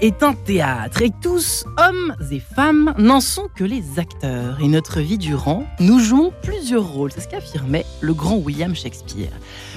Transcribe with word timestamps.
est 0.00 0.22
un 0.22 0.32
théâtre 0.32 1.02
et 1.02 1.10
tous, 1.22 1.64
hommes 1.76 2.14
et 2.30 2.40
femmes, 2.40 2.94
n'en 2.98 3.20
sont 3.20 3.48
que 3.54 3.64
les 3.64 3.98
acteurs. 3.98 4.58
Et 4.62 4.68
notre 4.68 5.00
vie 5.00 5.18
durant, 5.18 5.64
nous 5.78 5.98
jouons 5.98 6.32
plusieurs 6.42 6.86
rôles. 6.86 7.12
C'est 7.12 7.20
ce 7.20 7.28
qu'affirmait 7.28 7.84
le 8.00 8.14
grand 8.14 8.36
William 8.36 8.74
Shakespeare. 8.74 9.32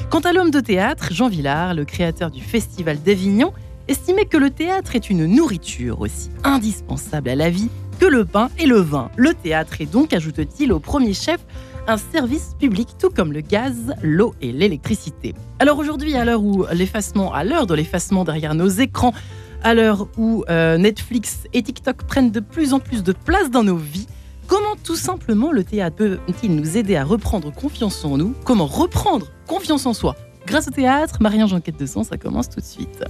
Quant 0.09 0.21
à 0.21 0.31
l'homme 0.31 0.51
de 0.51 0.61
théâtre, 0.61 1.09
Jean 1.11 1.27
Villard, 1.27 1.73
le 1.73 1.83
créateur 1.83 2.31
du 2.31 2.41
Festival 2.41 3.01
d'Avignon, 3.01 3.53
estimait 3.87 4.25
que 4.25 4.37
le 4.37 4.49
théâtre 4.49 4.95
est 4.95 5.09
une 5.09 5.25
nourriture 5.25 5.99
aussi 5.99 6.29
indispensable 6.43 7.29
à 7.29 7.35
la 7.35 7.49
vie 7.49 7.69
que 7.99 8.05
le 8.05 8.23
pain 8.23 8.49
et 8.57 8.65
le 8.65 8.79
vin. 8.79 9.11
Le 9.17 9.33
théâtre 9.33 9.81
est 9.81 9.91
donc, 9.91 10.13
ajoute-t-il 10.13 10.71
au 10.71 10.79
premier 10.79 11.13
chef, 11.13 11.39
un 11.87 11.97
service 11.97 12.55
public 12.57 12.89
tout 12.97 13.09
comme 13.09 13.33
le 13.33 13.41
gaz, 13.41 13.93
l'eau 14.01 14.33
et 14.41 14.53
l'électricité. 14.53 15.35
Alors 15.59 15.77
aujourd'hui, 15.79 16.15
à 16.15 16.23
l'heure 16.23 16.43
où 16.43 16.65
l'effacement, 16.71 17.33
à 17.33 17.43
l'heure 17.43 17.67
de 17.67 17.73
l'effacement 17.73 18.23
derrière 18.23 18.55
nos 18.55 18.69
écrans, 18.69 19.13
à 19.63 19.73
l'heure 19.73 20.07
où 20.17 20.43
euh, 20.49 20.77
Netflix 20.77 21.47
et 21.53 21.63
TikTok 21.63 22.03
prennent 22.03 22.31
de 22.31 22.39
plus 22.39 22.73
en 22.73 22.79
plus 22.79 23.03
de 23.03 23.13
place 23.13 23.49
dans 23.49 23.63
nos 23.63 23.77
vies, 23.77 24.07
comment 24.47 24.75
tout 24.83 24.95
simplement 24.95 25.51
le 25.51 25.63
théâtre 25.63 25.95
peut-il 25.95 26.55
nous 26.55 26.77
aider 26.77 26.95
à 26.95 27.03
reprendre 27.03 27.51
confiance 27.51 28.03
en 28.05 28.17
nous? 28.17 28.35
Comment 28.43 28.67
reprendre 28.67 29.27
confiance 29.47 29.85
en 29.85 29.93
soi? 29.93 30.15
Grâce 30.45 30.67
au 30.67 30.71
théâtre, 30.71 31.17
Marie-Ange 31.21 31.53
Enquête 31.53 31.79
de 31.79 31.85
Sang, 31.85 32.03
ça 32.03 32.17
commence 32.17 32.49
tout 32.49 32.59
de 32.59 32.65
suite. 32.65 33.03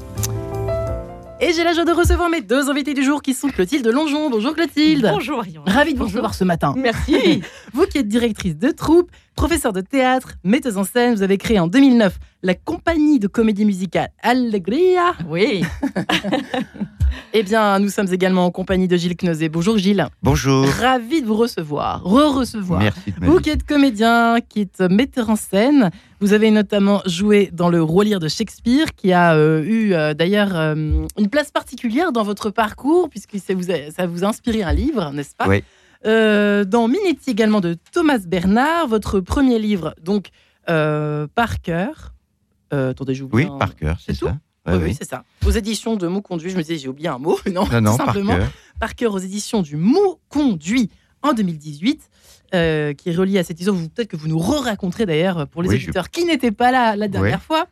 Et 1.41 1.51
j'ai 1.53 1.63
la 1.63 1.73
joie 1.73 1.83
de 1.83 1.91
recevoir 1.91 2.29
mes 2.29 2.41
deux 2.41 2.69
invités 2.69 2.93
du 2.93 3.03
jour 3.03 3.21
qui 3.21 3.33
sont 3.33 3.49
Clotilde 3.49 3.87
Longeon. 3.87 4.29
Bonjour 4.29 4.53
Clotilde. 4.53 5.09
Bonjour 5.11 5.37
Marion. 5.37 5.63
Ravie 5.65 5.93
de 5.93 5.99
vous 5.99 6.05
recevoir 6.05 6.33
ce 6.33 6.43
matin. 6.43 6.73
Merci. 6.77 7.41
vous 7.73 7.85
qui 7.85 7.97
êtes 7.97 8.07
directrice 8.07 8.57
de 8.57 8.69
troupe, 8.71 9.11
professeure 9.35 9.73
de 9.73 9.81
théâtre, 9.81 10.35
metteuse 10.43 10.77
en 10.77 10.83
scène, 10.83 11.15
vous 11.15 11.23
avez 11.23 11.37
créé 11.37 11.59
en 11.59 11.67
2009 11.67 12.17
la 12.43 12.53
compagnie 12.53 13.19
de 13.19 13.27
comédie 13.27 13.65
musicale 13.65 14.09
Allegria. 14.21 15.13
Oui. 15.27 15.63
eh 17.33 17.43
bien, 17.43 17.79
nous 17.79 17.89
sommes 17.89 18.11
également 18.11 18.45
en 18.45 18.51
compagnie 18.51 18.87
de 18.87 18.95
Gilles 18.95 19.15
Knozé. 19.15 19.49
Bonjour 19.49 19.77
Gilles. 19.77 20.07
Bonjour. 20.21 20.65
Ravi 20.65 21.21
de 21.21 21.27
vous 21.27 21.35
recevoir, 21.35 22.03
re-recevoir. 22.03 22.81
Merci. 22.81 23.13
vous 23.21 23.39
qui 23.39 23.49
êtes 23.49 23.65
comédien, 23.65 24.37
qui 24.47 24.61
êtes 24.61 24.81
metteur 24.81 25.29
en 25.29 25.35
scène, 25.35 25.89
vous 26.23 26.31
avez 26.31 26.51
notamment 26.51 27.01
joué 27.05 27.49
dans 27.51 27.67
le 27.67 27.83
Roi 27.83 28.05
Lire 28.05 28.21
de 28.21 28.29
Shakespeare, 28.29 28.95
qui 28.95 29.11
a 29.11 29.35
euh, 29.35 29.61
eu 29.61 29.93
euh, 29.93 30.13
d'ailleurs 30.13 30.55
euh, 30.55 30.73
une 31.17 31.29
place 31.29 31.51
particulière 31.51 32.13
dans 32.13 32.23
votre 32.23 32.49
parcours, 32.49 33.09
puisque 33.09 33.37
ça 33.39 33.53
vous 33.53 33.69
a, 33.69 33.91
ça 33.91 34.07
vous 34.07 34.23
a 34.23 34.27
inspiré 34.27 34.63
un 34.63 34.71
livre, 34.71 35.11
n'est-ce 35.11 35.35
pas 35.35 35.49
Oui. 35.49 35.63
dans 36.05 36.87
Minetti 36.87 37.31
également 37.31 37.59
de 37.59 37.75
Thomas 37.91 38.19
Bernard, 38.19 38.87
votre 38.87 39.19
premier 39.19 39.59
livre, 39.59 39.93
donc 40.01 40.29
par 40.65 41.59
cœur. 41.61 42.13
attendez, 42.71 43.15
j'oublie. 43.15 43.43
Oui, 43.43 43.59
par 43.59 43.75
cœur, 43.75 43.97
c'est 43.99 44.15
ça. 44.15 44.37
oui, 44.67 44.75
oui. 44.81 44.95
c'est 44.97 45.09
ça. 45.09 45.25
Aux 45.45 45.51
éditions 45.51 45.97
de 45.97 46.07
Mots 46.07 46.21
Conduit, 46.21 46.51
je 46.51 46.55
me 46.55 46.61
disais, 46.61 46.77
j'ai 46.77 46.87
oublié 46.87 47.09
un 47.09 47.17
mot. 47.17 47.37
Non, 47.51 47.67
non, 47.69 47.81
non 47.81 47.97
simplement. 47.97 48.37
Par 48.79 48.95
cœur. 48.95 49.13
aux 49.13 49.19
éditions 49.19 49.61
du 49.61 49.75
Mot 49.75 50.21
Conduit 50.29 50.89
en 51.21 51.33
2018. 51.33 51.99
Euh, 52.55 52.93
qui 52.93 53.09
est 53.09 53.15
relié 53.15 53.39
à 53.39 53.43
cette 53.43 53.59
histoire. 53.59 53.75
Peut-être 53.95 54.09
que 54.09 54.15
vous 54.15 54.27
nous 54.27 54.37
re-raconterez 54.37 55.05
d'ailleurs 55.07 55.47
pour 55.47 55.63
les 55.63 55.69
Oui, 55.69 55.75
auditeurs 55.75 56.11
qui 56.11 56.23
n'étaient 56.25 56.51
pas 56.51 56.71
là 56.71 56.95
la 56.95 57.07
dernière 57.07 57.41
fois. 57.41 57.65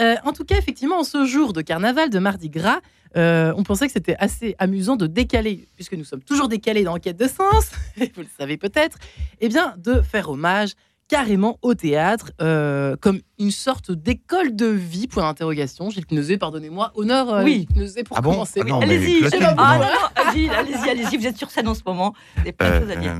Euh, 0.00 0.14
en 0.24 0.32
tout 0.32 0.44
cas, 0.44 0.56
effectivement, 0.56 1.00
en 1.00 1.04
ce 1.04 1.24
jour 1.24 1.52
de 1.52 1.60
carnaval, 1.60 2.08
de 2.08 2.18
Mardi 2.20 2.48
Gras, 2.48 2.78
euh, 3.16 3.52
on 3.56 3.64
pensait 3.64 3.86
que 3.88 3.92
c'était 3.92 4.14
assez 4.20 4.54
amusant 4.60 4.94
de 4.94 5.08
décaler, 5.08 5.66
puisque 5.74 5.94
nous 5.94 6.04
sommes 6.04 6.22
toujours 6.22 6.46
décalés 6.48 6.84
dans 6.84 6.94
Enquête 6.94 7.16
de 7.18 7.26
Sens, 7.26 7.72
vous 7.96 8.04
le 8.22 8.28
savez 8.38 8.56
peut-être, 8.58 8.96
eh 9.40 9.48
bien, 9.48 9.74
de 9.76 10.02
faire 10.02 10.30
hommage 10.30 10.74
carrément 11.08 11.58
au 11.62 11.72
théâtre 11.74 12.32
euh, 12.42 12.94
comme 13.00 13.18
une 13.38 13.50
sorte 13.50 13.90
d'école 13.90 14.54
de 14.54 14.66
vie, 14.66 15.08
point 15.08 15.22
d'interrogation. 15.22 15.88
Gilles 15.88 16.04
Knezé, 16.06 16.36
pardonnez-moi, 16.36 16.92
honneur 16.96 17.32
euh, 17.32 17.44
Oui. 17.44 17.66
Knezé 17.74 18.04
pour 18.04 18.18
Ah 18.18 18.20
bon? 18.20 18.32
commencer. 18.32 18.60
Ah 18.70 18.78
Allez-y. 18.82 19.24
Ah 19.24 19.78
non, 19.78 19.84
non, 19.84 20.32
Gilles, 20.34 20.50
allez-y, 20.50 20.90
allez-y. 20.90 21.16
Vous 21.16 21.26
êtes 21.26 21.38
sur 21.38 21.50
scène 21.50 21.66
en 21.66 21.74
ce 21.74 21.80
moment. 21.86 22.12
Vous 22.36 22.42
avez 22.42 22.52
plein 22.52 22.68
de 22.68 22.74
Euh, 22.74 22.80
choses 22.82 22.90
à 22.90 22.96
dire. 22.96 23.14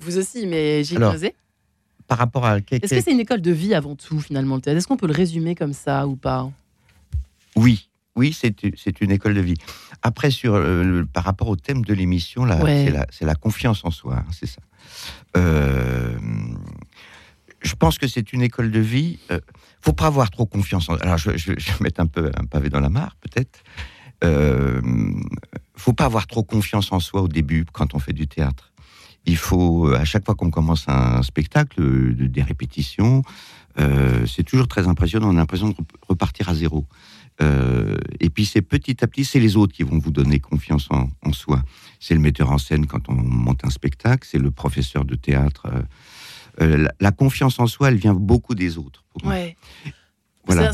Vous 0.00 0.18
aussi, 0.18 0.46
mais 0.46 0.84
Gilles 0.84 0.96
Alors, 0.98 1.14
par 2.06 2.18
rapport 2.18 2.44
à 2.46 2.58
Est-ce 2.58 2.94
que 2.94 3.00
c'est 3.00 3.10
une 3.12 3.20
école 3.20 3.40
de 3.40 3.50
vie 3.52 3.74
avant 3.74 3.96
tout, 3.96 4.20
finalement, 4.20 4.54
le 4.56 4.60
théâtre 4.60 4.78
Est-ce 4.78 4.86
qu'on 4.86 4.96
peut 4.96 5.06
le 5.08 5.12
résumer 5.14 5.54
comme 5.54 5.72
ça 5.72 6.06
ou 6.06 6.14
pas? 6.16 6.48
Oui, 7.56 7.88
oui, 8.14 8.32
c'est 8.36 9.00
une 9.00 9.10
école 9.10 9.34
de 9.34 9.40
vie. 9.40 9.56
Après, 10.02 10.30
sur 10.30 10.54
euh, 10.54 10.82
le- 10.84 11.06
par 11.06 11.24
rapport 11.24 11.48
au 11.48 11.56
thème 11.56 11.84
de 11.84 11.94
l'émission, 11.94 12.42
Ouais. 12.44 12.92
c'est 13.10 13.24
la, 13.24 13.34
confiance 13.34 13.84
en 13.84 13.90
soi, 13.90 14.16
hein, 14.18 14.26
c'est 14.30 14.46
ça. 14.46 14.60
Euh, 15.36 16.16
je 17.62 17.74
pense 17.74 17.98
que 17.98 18.06
c'est 18.06 18.32
une 18.32 18.42
école 18.42 18.70
de 18.70 18.78
vie. 18.80 19.18
Euh, 19.30 19.40
faut 19.80 19.92
pas 19.92 20.06
avoir 20.06 20.30
trop 20.30 20.46
confiance. 20.46 20.88
En, 20.88 20.94
alors, 20.96 21.18
je, 21.18 21.36
je- 21.36 21.52
je 21.58 21.70
vais 21.72 21.78
mettre 21.80 22.00
un 22.00 22.06
peu 22.06 22.30
un 22.36 22.44
pavé 22.44 22.68
dans 22.70 22.80
la 22.80 22.88
mare, 22.90 23.16
peut-être. 23.20 23.60
Euh, 24.24 24.80
faut 25.74 25.92
pas 25.92 26.04
avoir 26.04 26.26
trop 26.26 26.42
confiance 26.42 26.92
en 26.92 27.00
soi 27.00 27.20
au 27.22 27.28
début 27.28 27.64
quand 27.72 27.94
on 27.94 27.98
fait 27.98 28.12
du 28.14 28.26
théâtre. 28.26 28.72
Il 29.26 29.36
faut, 29.36 29.88
à 29.92 30.04
chaque 30.04 30.24
fois 30.24 30.34
qu'on 30.34 30.50
commence 30.50 30.84
un 30.88 31.22
spectacle, 31.22 31.80
euh, 31.82 32.14
des 32.28 32.42
répétitions, 32.42 33.22
euh, 33.78 34.24
c'est 34.26 34.42
toujours 34.44 34.68
très 34.68 34.86
impressionnant. 34.88 35.28
On 35.28 35.36
a 35.36 35.40
l'impression 35.40 35.68
de 35.68 35.74
rep- 35.74 35.92
repartir 36.08 36.48
à 36.48 36.54
zéro. 36.54 36.86
Euh, 37.42 37.96
et 38.20 38.30
puis 38.30 38.46
c'est 38.46 38.62
petit 38.62 39.04
à 39.04 39.06
petit, 39.06 39.24
c'est 39.24 39.40
les 39.40 39.56
autres 39.56 39.74
qui 39.74 39.82
vont 39.82 39.98
vous 39.98 40.10
donner 40.10 40.38
confiance 40.40 40.88
en, 40.90 41.32
soi. 41.32 41.60
C'est 42.00 42.14
le 42.14 42.20
metteur 42.20 42.50
en 42.50 42.56
scène 42.58 42.86
quand 42.86 43.08
on 43.10 43.14
monte 43.14 43.64
un 43.64 43.70
spectacle, 43.70 44.26
c'est 44.30 44.38
le 44.38 44.50
professeur 44.50 45.04
de 45.04 45.14
théâtre. 45.16 45.66
euh, 45.66 45.82
euh, 46.62 46.88
la, 47.00 47.12
confiance 47.12 47.58
en 47.60 47.66
soi, 47.66 47.88
elle 47.88 47.96
vient 47.96 48.14
beaucoup 48.14 48.54
des 48.54 48.78
autres. 48.78 49.04
Voilà. 50.46 50.70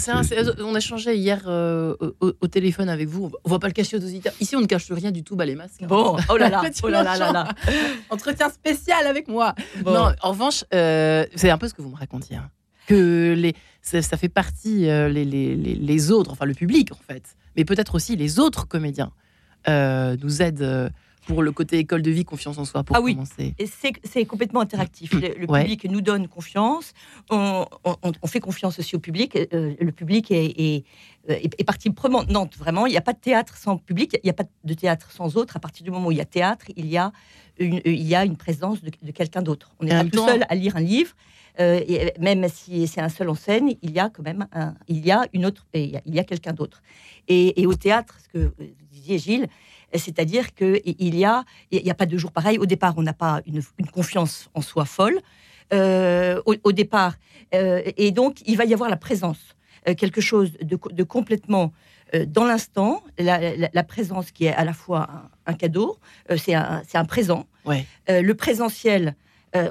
On 0.61 0.75
a 0.75 0.81
changé 0.81 1.17
hier 1.17 1.43
euh, 1.47 1.95
au, 2.21 2.33
au 2.41 2.47
téléphone 2.47 2.89
avec 2.89 3.09
vous. 3.09 3.31
On 3.45 3.51
va 3.51 3.59
pas 3.59 3.67
le 3.69 3.73
cacher 3.73 3.97
aux 3.97 4.01
auditeurs. 4.05 4.33
Ici, 4.41 4.55
on 4.57 4.61
ne 4.61 4.67
cache 4.67 4.91
rien 4.93 5.11
du 5.11 5.23
tout, 5.25 5.35
bah, 5.37 5.47
les 5.47 5.55
masques. 5.55 5.83
hein. 5.83 5.87
Bon, 5.89 6.17
oh 6.29 6.37
là 6.37 6.49
là, 6.49 6.63
oh 6.83 6.89
là 6.89 7.03
là 7.03 7.17
là 7.17 7.33
là. 7.33 7.49
Entretien 8.11 8.51
spécial 8.51 9.07
avec 9.07 9.29
moi. 9.29 9.55
Bon. 9.83 9.93
Non, 9.93 10.13
en 10.21 10.31
revanche, 10.31 10.65
euh, 10.75 11.25
c'est 11.35 11.51
un 11.51 11.59
peu 11.59 11.69
ce 11.69 11.75
que 11.75 11.83
vous 11.83 11.91
me 11.91 11.97
racontiez. 11.97 12.37
hein. 12.37 12.51
Que 12.87 13.35
les, 13.37 13.55
ça, 13.81 14.03
ça 14.03 14.17
fait 14.17 14.29
partie, 14.29 14.89
euh, 14.91 15.09
les, 15.09 15.25
les, 15.25 15.55
les, 15.55 15.75
les 15.77 16.11
autres, 16.11 16.33
enfin 16.33 16.47
le 16.47 16.55
public 16.55 16.91
en 16.93 16.99
fait, 17.13 17.23
mais 17.57 17.65
peut-être 17.65 17.95
aussi 17.95 18.17
les 18.17 18.41
autres 18.41 18.67
comédiens 18.67 19.13
euh, 19.69 20.17
nous 20.21 20.43
aident 20.43 20.63
euh, 20.63 20.91
pour 21.27 21.43
le 21.43 21.53
côté 21.53 21.79
école 21.79 22.03
de 22.03 22.11
vie, 22.11 22.25
confiance 22.25 22.59
en 22.59 22.65
soi, 22.65 22.83
pour 22.85 22.97
Ah 22.97 23.01
oui. 23.01 23.15
commencer. 23.15 23.55
Et 23.59 23.67
c'est 23.67 24.25
complètement 24.25 24.61
interactif. 24.61 25.13
Le, 25.13 25.35
le 25.39 25.51
Ouais. 25.51 25.63
public 25.63 25.85
nous 25.91 26.01
donne 26.01 26.29
confiance. 26.29 26.93
On, 27.31 27.65
on- 27.85 27.97
on 28.23 28.27
fait 28.27 28.41
confiance 28.41 28.79
aussi 28.79 28.97
au 28.97 28.99
public. 28.99 29.37
Euh, 29.37 29.75
le 29.81 29.93
public 29.93 30.31
est, 30.31 30.47
est, 30.47 30.85
est- 31.29 31.55
est 31.61 31.65
partie 31.65 31.91
prenante. 31.91 32.57
Vraiment, 32.57 32.87
il 32.87 32.91
n'y 32.91 32.97
a 32.97 33.01
pas 33.03 33.13
de 33.13 33.21
théâtre 33.21 33.57
sans 33.57 33.77
public. 33.79 34.17
Il 34.23 34.27
n'y 34.27 34.31
a 34.31 34.35
pas 34.35 34.45
de 34.65 34.75
théâtre 34.75 35.11
sans 35.13 35.37
autre. 35.37 35.57
À 35.57 35.61
partir 35.61 35.85
du 35.85 35.91
moment 35.91 36.09
où 36.09 36.13
il 36.13 36.19
y 36.19 36.21
a 36.21 36.25
théâtre, 36.25 36.67
il 36.77 36.87
y 36.87 36.97
a 36.97 37.13
une, 37.59 37.81
il 37.85 38.03
y 38.03 38.15
a 38.15 38.25
une 38.25 38.37
présence 38.37 38.83
de, 38.83 38.91
de 39.03 39.11
quelqu'un 39.13 39.43
d'autre. 39.43 39.73
On 39.81 39.85
n'est 39.85 39.91
pas 39.91 40.05
tout 40.05 40.11
temps- 40.11 40.27
seul 40.29 40.45
à 40.49 40.55
lire 40.55 40.77
un 40.77 40.81
livre. 40.81 41.13
Euh, 41.61 41.81
et 41.87 42.15
même 42.19 42.49
si 42.49 42.87
c'est 42.89 43.03
un 43.03 43.11
seul 43.11 43.29
en 43.29 43.35
scène, 43.35 43.75
il 43.83 43.91
y 43.91 43.99
a 44.01 44.09
quand 44.09 44.23
même 44.23 44.47
un, 44.53 44.75
il 44.89 45.05
y 45.05 45.11
a 45.13 45.27
une 45.35 45.45
autre, 45.45 45.67
il 45.75 46.01
y 46.07 46.19
a, 46.19 46.25
quelqu'un 46.25 46.55
d'autre. 46.55 46.83
Et, 47.29 47.61
et 47.61 47.67
au 47.67 47.75
théâtre, 47.75 48.17
ce 48.25 48.29
que 48.29 48.45
vous 48.59 48.65
disiez 48.91 49.19
Gilles, 49.19 49.49
c'est-à-dire 49.99 50.55
que 50.55 50.81
il 50.85 51.15
y 51.17 51.25
a, 51.25 51.45
il 51.71 51.83
n'y 51.83 51.91
a 51.91 51.95
pas 51.95 52.07
de 52.07 52.17
jour 52.19 52.33
pareil. 52.33 52.59
Au 52.59 52.67
départ, 52.67 52.95
on 52.97 53.03
n'a 53.03 53.13
pas 53.13 53.41
une, 53.47 53.63
une 53.79 53.87
confiance 53.89 54.49
en 54.55 54.61
soi 54.63 54.85
folle. 54.85 55.19
Euh, 55.73 56.41
au, 56.47 56.55
au 56.65 56.73
départ, 56.73 57.15
Euh, 57.55 57.83
et 57.99 58.13
donc 58.13 58.41
il 58.47 58.57
va 58.57 58.65
y 58.65 58.73
avoir 58.73 58.89
la 58.89 58.97
présence, 58.97 59.43
euh, 59.87 59.95
quelque 59.95 60.21
chose 60.23 60.53
de, 60.63 60.77
co- 60.77 60.91
de 60.91 61.03
complètement 61.03 61.73
dans 62.27 62.45
l'instant, 62.45 63.03
la, 63.19 63.37
la- 63.57 63.69
la 63.73 63.83
présence 63.85 64.31
qui 64.33 64.45
est 64.47 64.55
à 64.55 64.65
la 64.65 64.73
fois 64.75 65.09
un, 65.47 65.53
un 65.53 65.55
cadeau, 65.55 65.99
c'est 66.37 66.55
un, 66.55 67.05
présent. 67.07 67.47
Ouais. 67.65 67.87
Le 68.09 68.33
présentiel 68.35 69.15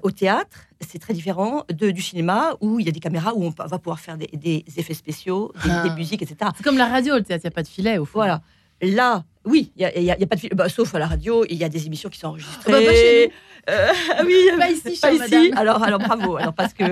au 0.03 0.11
théâtre, 0.11 0.57
c'est 0.87 0.99
très 0.99 1.13
différent 1.13 1.63
de, 1.69 1.89
du 1.91 2.01
cinéma 2.01 2.55
où 2.61 2.79
il 2.79 2.85
y 2.85 2.89
a 2.89 2.91
des 2.91 2.99
caméras 2.99 3.33
où 3.35 3.43
on 3.45 3.49
va 3.49 3.77
pouvoir 3.79 3.99
faire 3.99 4.17
des, 4.17 4.27
des 4.33 4.63
effets 4.77 4.93
spéciaux, 5.03 5.51
des, 5.63 5.69
Ah. 5.71 5.83
des 5.87 5.91
musiques, 5.95 6.21
etc. 6.21 6.35
C'est 6.55 6.63
comme 6.63 6.77
la 6.77 6.87
radio, 6.87 7.15
le 7.15 7.23
théâtre, 7.23 7.43
il 7.43 7.47
n'y 7.47 7.53
a 7.53 7.57
pas 7.61 7.63
de 7.63 7.67
filet 7.77 7.97
au 7.99 8.05
fond. 8.05 8.19
Voilà. 8.19 8.41
Là, 8.81 9.23
oui, 9.45 9.71
il 9.75 9.79
n'y 9.79 9.85
a, 9.85 9.99
y 9.99 10.11
a- 10.11 10.15
il 10.17 10.21
y 10.21 10.23
a 10.23 10.27
pas 10.27 10.35
de 10.35 10.55
bah, 10.55 10.69
sauf 10.69 10.93
à 10.95 10.99
la 10.99 11.07
radio, 11.07 11.45
il 11.49 11.57
y 11.57 11.63
a 11.63 11.69
des 11.69 11.85
émissions 11.85 12.09
qui 12.09 12.19
sont 12.19 12.27
enregistrées. 12.27 12.73
Ah 12.73 12.81
bah, 12.85 12.93
chez 12.93 13.27
nous. 13.27 13.33
Euh, 13.69 13.87
oui, 14.25 14.35
Pas 14.57 14.69
ici, 14.71 14.99
pas 14.99 15.11
ici. 15.11 15.19
madame. 15.19 15.57
Alors, 15.57 15.83
alors 15.83 15.99
bravo. 15.99 16.35
Alors 16.37 16.53
parce 16.53 16.73
que 16.73 16.83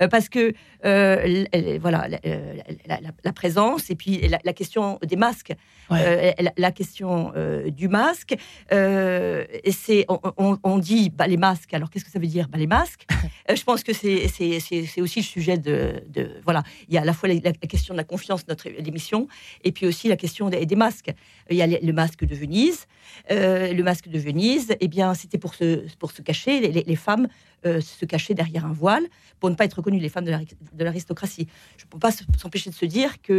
euh, 0.00 0.08
parce 0.10 0.28
que 0.28 0.52
euh, 0.84 1.44
voilà 1.80 2.08
la, 2.08 2.18
euh, 2.26 2.54
la- 2.86 3.00
la- 3.00 3.10
la 3.22 3.32
présence 3.32 3.88
et 3.90 3.94
puis 3.94 4.18
la, 4.28 4.38
la 4.44 4.52
question 4.52 4.98
des 5.06 5.16
masques, 5.16 5.52
Ouais. 5.90 5.98
euh, 6.38 6.42
la, 6.42 6.52
la 6.56 6.72
question 6.72 7.32
euh, 7.36 7.70
du 7.70 7.88
masque. 7.88 8.34
euh, 8.72 9.44
et 9.64 9.72
c'est 9.72 10.04
on, 10.08 10.18
on- 10.38 10.58
on 10.64 10.78
dit 10.78 11.10
bah, 11.10 11.26
les 11.26 11.36
masques. 11.36 11.72
Alors 11.74 11.90
qu'est-ce 11.90 12.04
que 12.04 12.10
ça 12.10 12.18
veut 12.18 12.26
dire 12.26 12.48
bah, 12.48 12.58
les 12.58 12.66
masques? 12.66 13.06
Euh, 13.50 13.54
Je 13.56 13.62
pense 13.64 13.82
que 13.82 13.92
c'est 13.92 14.28
c'est- 14.28 14.60
c'est 14.60 14.84
c'est 14.86 15.00
aussi 15.00 15.20
le 15.20 15.24
sujet 15.24 15.56
de, 15.58 16.02
de 16.08 16.30
voilà. 16.44 16.62
Il 16.88 16.94
y 16.94 16.98
a 16.98 17.02
à 17.02 17.04
la 17.04 17.12
fois 17.12 17.28
la, 17.28 17.34
la 17.44 17.52
question 17.52 17.94
de 17.94 17.98
la 17.98 18.04
confiance 18.04 18.44
de 18.44 18.50
notre 18.50 18.66
émission 18.66 19.28
et 19.64 19.72
puis 19.72 19.86
aussi 19.86 20.08
la 20.08 20.16
question 20.16 20.48
des, 20.48 20.66
des 20.66 20.76
masques. 20.76 21.10
Il 21.50 21.56
y 21.56 21.62
a 21.62 21.66
le, 21.66 21.78
le 21.82 21.92
masque 21.92 22.24
de 22.24 22.34
Venise. 22.34 22.86
Euh, 23.30 23.72
le 23.72 23.82
masque 23.82 24.08
de 24.08 24.18
Venise, 24.18 24.74
eh 24.80 24.88
bien, 24.88 25.12
c'était 25.14 25.38
pour 25.38 25.54
se, 25.54 25.84
pour 25.96 26.12
se 26.12 26.22
cacher, 26.22 26.60
les, 26.60 26.96
femmes 26.96 27.28
euh, 27.66 27.80
se 27.80 28.04
cachaient 28.04 28.34
derrière 28.34 28.66
un 28.66 28.72
voile 28.72 29.04
pour 29.40 29.50
ne 29.50 29.54
pas 29.56 29.64
être 29.64 29.74
reconnues, 29.74 29.98
les 29.98 30.08
femmes 30.08 30.24
de 30.24 30.30
l'ari- 30.30 30.48
de 30.72 30.84
l'aristocratie. 30.84 31.48
Je 31.76 31.84
ne 31.84 31.90
peux 31.90 31.98
pas 31.98 32.10
s'empêcher 32.38 32.70
de 32.70 32.74
se 32.74 32.84
dire 32.86 33.20
que 33.22 33.32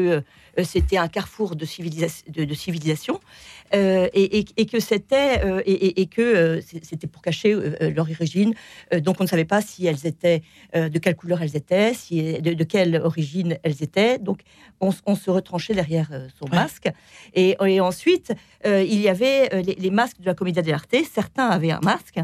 euh, 0.57 0.63
c'était 0.63 0.97
un 0.97 1.07
carrefour 1.07 1.55
de, 1.55 1.65
civilisa- 1.65 2.29
de, 2.29 2.43
de 2.45 2.53
civilisation 2.53 3.19
euh, 3.73 4.07
et, 4.13 4.39
et- 4.39 4.45
et 4.57 4.65
que 4.65 4.79
c'était 4.79 5.41
et, 5.65 5.71
et- 5.71 6.01
et 6.01 6.05
que 6.07 6.59
c'est- 6.65 6.83
c'était 6.83 7.07
pour 7.07 7.21
cacher 7.21 7.53
leur 7.81 8.09
origine. 8.09 8.53
Donc 9.01 9.17
on 9.19 9.23
ne 9.23 9.29
savait 9.29 9.45
pas 9.45 9.61
si 9.61 9.85
elles 9.85 10.05
étaient 10.05 10.41
de 10.73 10.99
quelle 10.99 11.15
couleur 11.15 11.41
elles 11.41 11.55
étaient, 11.55 11.93
si 11.93 12.33
de, 12.41 12.53
de 12.53 12.63
quelle 12.63 12.97
origine 12.97 13.57
elles 13.63 13.81
étaient. 13.83 14.19
Donc 14.19 14.41
on, 14.79 14.91
se 14.91 15.29
retranchait 15.31 15.73
derrière 15.73 16.09
son 16.39 16.45
Ouais. 16.45 16.51
masque. 16.57 16.89
Et, 17.33 17.55
ensuite 17.79 18.33
il 18.65 18.99
y 18.99 19.07
avait 19.09 19.61
les, 19.63 19.75
les 19.75 19.91
masques 19.91 20.19
de 20.19 20.25
la 20.25 20.33
Commedia 20.33 20.61
dell'arte. 20.61 20.95
Certains 21.11 21.47
avaient 21.49 21.71
un 21.71 21.79
masque 21.81 22.19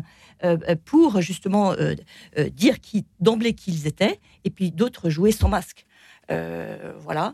pour 0.86 1.22
justement 1.22 1.72
euh, 1.74 1.96
euh, 2.38 2.50
dire 2.50 2.80
qui 2.80 3.06
d'emblée 3.20 3.54
qui 3.54 3.72
ils 3.72 3.88
étaient, 3.88 4.20
et 4.46 4.50
puis 4.50 4.72
d'autres 4.72 5.10
jouaient 5.10 5.32
sans 5.32 5.50
masque. 5.50 5.86
Euh, 6.32 6.94
voilà. 7.00 7.34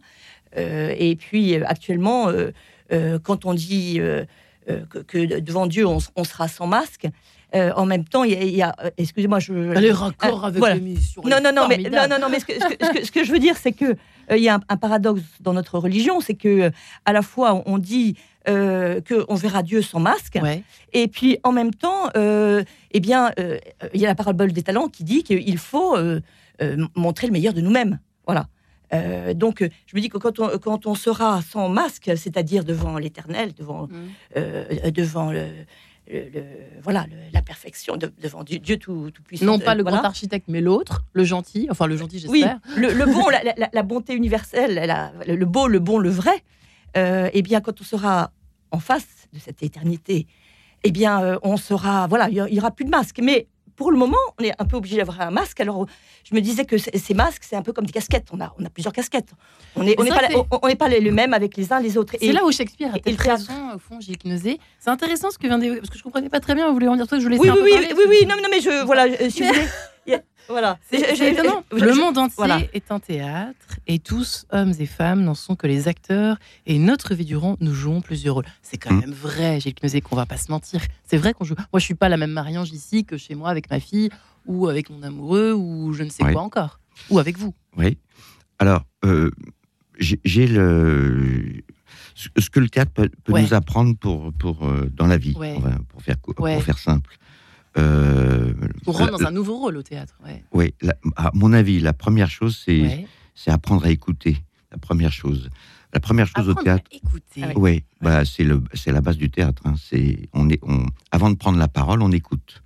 Euh, 0.57 0.93
et 0.97 1.15
puis 1.15 1.55
euh, 1.55 1.63
actuellement, 1.65 2.29
euh, 2.29 2.51
euh, 2.91 3.19
quand 3.19 3.45
on 3.45 3.53
dit 3.53 3.97
euh, 3.99 4.23
euh, 4.69 4.85
que, 4.89 4.99
que 4.99 5.39
devant 5.39 5.67
Dieu 5.67 5.85
on, 5.85 5.99
sera 6.23 6.47
sans 6.47 6.65
masque, 6.67 7.07
euh, 7.53 7.71
en 7.75 7.85
même 7.85 8.05
temps, 8.05 8.23
il 8.23 8.55
y 8.55 8.61
a, 8.61 8.75
euh, 8.83 8.89
excusez-moi, 8.97 9.39
je 9.39 9.53
Les 9.53 9.91
raccords 9.91 10.41
Ah, 10.43 10.47
avec 10.47 10.59
voilà. 10.59 10.75
l'émission. 10.75 11.21
non, 11.23 11.37
elle 11.37 11.43
non, 11.43 11.49
est 11.49 11.53
non, 11.53 11.67
mais, 11.67 11.77
non, 11.89 12.07
non, 12.09 12.19
non, 12.19 12.29
mais 12.29 12.39
ce 12.39 12.45
que, 12.45 12.53
ce 12.53 12.67
que- 12.75 12.85
ce 12.85 12.91
que- 12.91 13.05
ce 13.05 13.11
que 13.11 13.23
je 13.23 13.31
veux 13.31 13.39
dire, 13.39 13.55
c'est 13.57 13.71
que 13.71 13.85
euh, 13.85 14.37
il 14.37 14.43
y 14.43 14.49
a 14.49 14.55
un, 14.55 14.59
un 14.67 14.77
paradoxe 14.77 15.21
dans 15.41 15.53
notre 15.53 15.77
religion, 15.77 16.19
c'est 16.21 16.33
que 16.35 16.47
euh, 16.47 16.69
à 17.05 17.13
la 17.13 17.21
fois 17.21 17.61
on 17.65 17.77
dit 17.77 18.15
euh, 18.47 19.01
qu'on 19.01 19.35
verra 19.35 19.63
Dieu 19.63 19.81
sans 19.81 19.99
masque, 19.99 20.37
Ouais. 20.41 20.63
et 20.93 21.07
puis 21.07 21.37
en 21.43 21.51
même 21.51 21.73
temps, 21.73 22.09
euh, 22.15 22.63
eh 22.91 22.99
bien, 22.99 23.31
euh, 23.39 23.57
il 23.93 23.99
y 24.01 24.05
a 24.05 24.09
la 24.09 24.15
parabole 24.15 24.51
des 24.51 24.63
talents 24.63 24.87
qui 24.87 25.03
dit 25.03 25.23
qu'il 25.23 25.57
faut 25.57 25.95
euh, 25.97 26.19
montrer 26.95 27.27
le 27.27 27.33
meilleur 27.33 27.53
de 27.53 27.61
nous-mêmes. 27.61 27.99
Voilà. 28.25 28.47
Donc, 29.33 29.59
je 29.87 29.95
me 29.95 29.99
dis 29.99 30.07
que 30.07 30.17
quand 30.17 30.39
on, 30.39 30.57
quand 30.57 30.85
on 30.85 30.95
sera 30.95 31.41
sans 31.41 31.67
masque, 31.67 32.11
c'est-à-dire 32.15 32.63
devant 32.63 32.97
l'Éternel, 32.97 33.53
devant, 33.53 33.87
Mm. 33.87 34.89
devant 34.91 35.31
le, 35.33 35.47
le- 36.09 36.29
le- 36.33 36.43
voilà, 36.81 37.05
le- 37.09 37.17
la 37.33 37.41
perfection, 37.41 37.97
de- 37.97 38.13
devant 38.21 38.43
Dieu, 38.43 38.59
Dieu 38.59 38.77
tout, 38.77 39.11
tout 39.11 39.21
puissant. 39.23 39.45
Non 39.45 39.59
pas 39.59 39.75
le 39.75 39.81
voilà. 39.81 39.97
grand 39.97 40.07
architecte, 40.07 40.45
mais 40.47 40.61
l'autre, 40.61 41.03
le 41.13 41.23
gentil. 41.25 41.67
Enfin, 41.69 41.87
le 41.87 41.97
gentil, 41.97 42.23
Oui, 42.29 42.41
j'espère. 42.41 42.59
le, 42.77 42.93
le 42.93 43.05
bon, 43.13 43.27
la, 43.29 43.43
la- 43.43 43.69
la 43.73 43.83
bonté 43.83 44.13
universelle, 44.13 44.75
la- 44.75 45.11
le 45.27 45.45
beau, 45.45 45.67
le 45.67 45.79
bon, 45.79 45.97
le 45.97 46.09
vrai. 46.09 46.43
Euh, 46.97 47.29
eh 47.33 47.41
bien, 47.41 47.61
quand 47.61 47.81
on 47.81 47.83
sera 47.83 48.31
en 48.71 48.79
face 48.79 49.07
de 49.33 49.39
cette 49.39 49.63
éternité, 49.63 50.27
eh 50.83 50.91
bien, 50.91 51.21
euh, 51.23 51.37
on 51.43 51.57
sera, 51.57 52.07
voilà, 52.07 52.29
il 52.29 52.35
y 52.35 52.39
a- 52.39 52.47
il 52.49 52.55
y 52.55 52.59
aura 52.59 52.71
plus 52.71 52.85
de 52.85 52.89
masque. 52.89 53.19
Mais 53.21 53.47
pour 53.75 53.91
le 53.91 53.97
moment, 53.97 54.17
on 54.39 54.43
est 54.43 54.53
un 54.59 54.65
peu 54.65 54.77
obligé 54.77 54.97
d'avoir 54.97 55.19
un 55.21 55.31
masque. 55.31 55.59
Alors, 55.59 55.85
je 56.23 56.33
me 56.35 56.39
disais 56.41 56.63
que 56.65 56.77
ces 56.77 57.13
masques, 57.13 57.43
c'est 57.43 57.55
un 57.57 57.61
peu 57.61 57.73
comme 57.73 57.85
des 57.85 57.91
casquettes. 57.91 58.27
On 58.31 58.39
a, 58.39 58.53
on 58.57 58.63
a 58.65 58.69
plusieurs 58.69 58.93
casquettes. 58.93 59.31
On 59.75 59.83
n'est 59.83 59.95
on 59.99 60.05
pas, 60.05 60.17
que 60.17 60.33
la- 60.33 60.39
on- 60.39 60.59
on 60.61 60.67
n'est 60.67 60.75
pas 60.75 60.87
les, 60.87 61.01
les 61.01 61.11
mêmes 61.11 61.33
avec 61.33 61.57
les 61.57 61.73
uns 61.73 61.79
les 61.81 61.97
autres. 61.97 62.13
C'est 62.19 62.31
là 62.31 62.45
où 62.45 62.51
Shakespeare 62.51 62.89
a 62.95 62.99
peut-être 62.99 63.25
le 63.25 63.31
raison, 63.31 63.53
au 63.75 63.79
fond, 63.79 63.99
Gilles 63.99 64.17
Knosé. 64.17 64.59
C'est 64.79 64.89
intéressant 64.89 65.29
ce 65.31 65.37
que 65.37 65.47
vient 65.47 65.57
d'évoquer, 65.57 65.81
parce 65.81 65.89
que 65.89 65.97
je 65.97 66.03
comprenais 66.03 66.29
pas 66.29 66.39
très 66.39 66.55
bien, 66.55 66.67
vous 66.67 66.73
voulez 66.73 66.87
en 66.87 66.95
dire 66.95 67.07
toi, 67.07 67.17
je 67.19 67.23
vous 67.23 67.29
laisse 67.29 67.39
oui, 67.41 67.49
un 67.49 67.53
oui, 67.53 67.59
peu 67.59 67.65
oui, 67.65 67.71
parler, 67.73 67.93
oui, 67.97 68.03
oui, 68.07 68.25
non, 68.27 68.35
non, 68.41 68.47
mais 68.49 68.61
je, 68.61 68.85
voilà, 68.85 69.05
euh, 69.07 69.29
si 69.29 69.41
vous 69.41 69.47
voulez, 69.49 69.65
voilà. 70.49 70.77
C'est 70.89 71.31
étonnant. 71.31 71.63
Le 71.71 71.93
monde 71.95 72.17
entier 72.17 72.35
voilà. 72.37 72.59
est 72.73 72.91
un 72.91 72.99
théâtre 72.99 73.79
et 73.87 73.99
tous, 73.99 74.45
hommes 74.51 74.73
et 74.79 74.85
femmes, 74.85 75.23
n'en 75.23 75.33
sont 75.33 75.55
que 75.55 75.65
les 75.67 75.87
acteurs. 75.87 76.37
Et 76.65 76.77
notre 76.79 77.15
vie 77.15 77.25
durant, 77.25 77.57
nous 77.59 77.73
jouons 77.73 78.01
plusieurs 78.01 78.35
rôles. 78.35 78.45
C'est 78.61 78.77
quand 78.77 78.93
Mm. 78.93 78.99
même 78.99 79.11
vrai, 79.13 79.59
Gilles 79.59 79.73
Knosé, 79.73 80.01
qu'on 80.01 80.15
va 80.15 80.25
pas 80.25 80.37
se 80.37 80.51
mentir. 80.51 80.81
C'est 81.07 81.17
vrai 81.17 81.33
qu'on 81.33 81.43
joue. 81.45 81.55
Moi, 81.73 81.79
je 81.79 81.85
suis 81.85 81.95
pas 81.95 82.09
la 82.09 82.17
même 82.17 82.31
Marie-Ange 82.31 82.71
ici 82.71 83.05
que 83.05 83.17
chez 83.17 83.33
moi 83.35 83.49
avec 83.49 83.69
ma 83.69 83.79
fille 83.79 84.09
ou 84.45 84.67
avec 84.67 84.89
mon 84.91 85.01
amoureux 85.03 85.53
ou 85.53 85.93
je 85.93 86.03
ne 86.03 86.09
sais 86.09 86.23
Oui. 86.23 86.33
quoi 86.33 86.41
encore. 86.43 86.79
Ou 87.09 87.19
avec 87.19 87.37
vous. 87.37 87.53
Oui. 87.77 87.97
Alors, 88.59 88.83
euh, 89.03 89.31
j'ai 89.99 90.19
j'ai 90.23 90.47
le 90.47 91.63
ce 92.13 92.29
ce 92.37 92.49
que 92.49 92.59
le 92.61 92.69
théâtre 92.69 92.91
peut, 92.93 93.09
peut 93.23 93.33
Ouais. 93.33 93.41
nous 93.41 93.53
apprendre 93.53 93.95
pour, 93.97 94.31
pour 94.33 94.65
euh, 94.65 94.89
dans 94.93 95.07
la 95.07 95.17
vie, 95.17 95.33
Ouais. 95.35 95.57
pour 95.89 96.01
faire 96.01 96.19
co- 96.21 96.33
Ouais. 96.39 96.53
pour 96.55 96.63
faire 96.63 96.77
simple. 96.77 97.17
Euh, 97.77 98.53
On 98.87 98.91
rentre 98.91 99.11
la- 99.11 99.17
dans 99.17 99.25
un 99.25 99.31
nouveau 99.31 99.57
rôle 99.57 99.77
au 99.77 99.83
théâtre. 99.83 100.13
Ouais. 100.25 100.43
Oui, 100.53 100.73
la- 100.81 100.95
à 101.15 101.31
mon 101.33 101.51
avis, 101.53 101.79
la 101.79 101.93
première 101.93 102.29
chose, 102.29 102.61
c'est 102.63 102.81
Ouais. 102.81 103.07
c'est 103.33 103.51
apprendre 103.51 103.85
à 103.85 103.89
écouter. 103.89 104.37
La 104.71 104.77
première 104.77 105.11
chose. 105.11 105.49
La 105.93 105.99
première 105.99 106.27
chose 106.27 106.47
au 106.47 106.51
Apprendre 106.51 106.59
à 106.59 106.63
théâtre. 106.79 106.89
écouter. 106.91 107.41
Ah 107.43 107.51
Oui, 107.55 107.83
bah, 108.01 108.25
c'est 108.25 108.43
le, 108.43 108.61
c'est 108.73 108.91
la 108.91 109.01
base 109.01 109.17
du 109.17 109.29
théâtre. 109.29 109.61
hein. 109.65 109.75
C'est, 109.81 110.29
on 110.33 110.49
est, 110.49 110.59
on, 110.63 110.85
avant 111.11 111.29
de 111.29 111.35
prendre 111.35 111.57
la 111.57 111.67
parole, 111.69 112.01
on 112.01 112.11
écoute. 112.11 112.61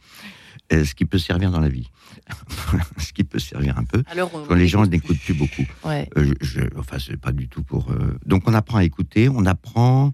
Euh, 0.71 0.85
ce 0.85 0.93
qui 0.93 1.05
peut 1.05 1.17
servir 1.17 1.49
dans 1.51 1.59
la 1.59 1.69
vie. 1.69 1.89
ce 2.97 3.11
qui 3.13 3.23
peut 3.23 3.39
servir 3.39 3.77
un 3.79 3.83
peu. 3.83 4.03
Alors, 4.07 4.29
on- 4.35 4.45
Quand 4.45 4.53
les 4.55 4.67
gens 4.67 4.85
n'écoutent 4.85 5.19
plus 5.19 5.33
beaucoup. 5.33 5.65
Ouais. 5.83 6.07
Euh, 6.17 6.31
je, 6.41 6.59
je- 6.61 6.77
enfin, 6.77 6.97
c'est 6.99 7.17
pas 7.17 7.31
du 7.31 7.47
tout 7.47 7.63
pour. 7.63 7.89
euh, 7.91 8.17
Donc, 8.25 8.43
on 8.47 8.53
apprend 8.53 8.77
à 8.77 8.83
écouter, 8.83 9.29
on 9.29 9.45
apprend. 9.47 10.13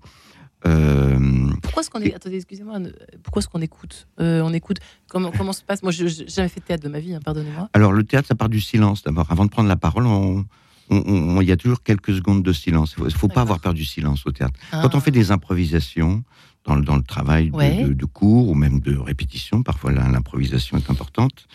Euh, 0.67 1.49
Pourquoi 1.61 1.81
est-ce 1.81 1.89
qu'on 1.89 2.01
est... 2.01 2.13
Attendez, 2.13 2.37
excusez-moi. 2.37 2.79
ne- 2.79 2.89
Pourquoi 3.23 3.39
est-ce 3.41 3.47
qu'on 3.49 3.61
écoute 3.61 4.07
Euh, 4.19 4.41
On 4.43 4.53
écoute. 4.53 4.77
Comment, 5.09 5.31
comment 5.31 5.53
se 5.53 5.63
passe 5.63 5.83
Moi, 5.83 5.91
je 5.91 6.03
n'ai 6.05 6.27
jamais 6.27 6.49
fait 6.49 6.59
de 6.59 6.65
théâtre 6.65 6.83
de 6.83 6.89
ma 6.89 6.99
vie, 6.99 7.13
hein, 7.13 7.19
pardonnez-moi. 7.23 7.69
Alors, 7.73 7.91
le 7.91 8.03
théâtre, 8.03 8.27
ça 8.27 8.35
part 8.35 8.49
du 8.49 8.59
silence 8.61 9.03
d'abord. 9.03 9.27
Avant 9.31 9.45
de 9.45 9.49
prendre 9.51 9.67
la 9.69 9.75
parole, 9.77 10.05
on- 10.07 10.45
il 10.89 11.47
y 11.47 11.51
a 11.51 11.57
toujours 11.57 11.81
quelques 11.81 12.13
secondes 12.13 12.43
de 12.43 12.53
silence. 12.53 12.93
Il 12.97 13.03
ne 13.03 13.09
faut, 13.09 13.17
faut 13.17 13.27
pas 13.27 13.41
avoir 13.41 13.59
peur 13.59 13.73
du 13.73 13.83
silence 13.85 14.25
au 14.27 14.31
théâtre. 14.31 14.53
Quand 14.71 14.93
on 14.93 14.99
Ah. 14.99 15.01
fait 15.01 15.09
des 15.11 15.31
improvisations 15.31 16.23
dans 16.63 16.75
le, 16.75 16.83
dans 16.83 16.95
le 16.95 17.01
travail 17.03 17.49
de, 17.49 17.55
Ouais. 17.55 17.83
de- 17.83 17.93
de 17.93 18.05
cours 18.05 18.49
ou 18.49 18.53
même 18.53 18.79
de 18.81 18.95
répétition, 18.95 19.63
parfois 19.63 19.91
l'improvisation 19.91 20.77
est 20.77 20.89
importante, 20.91 21.47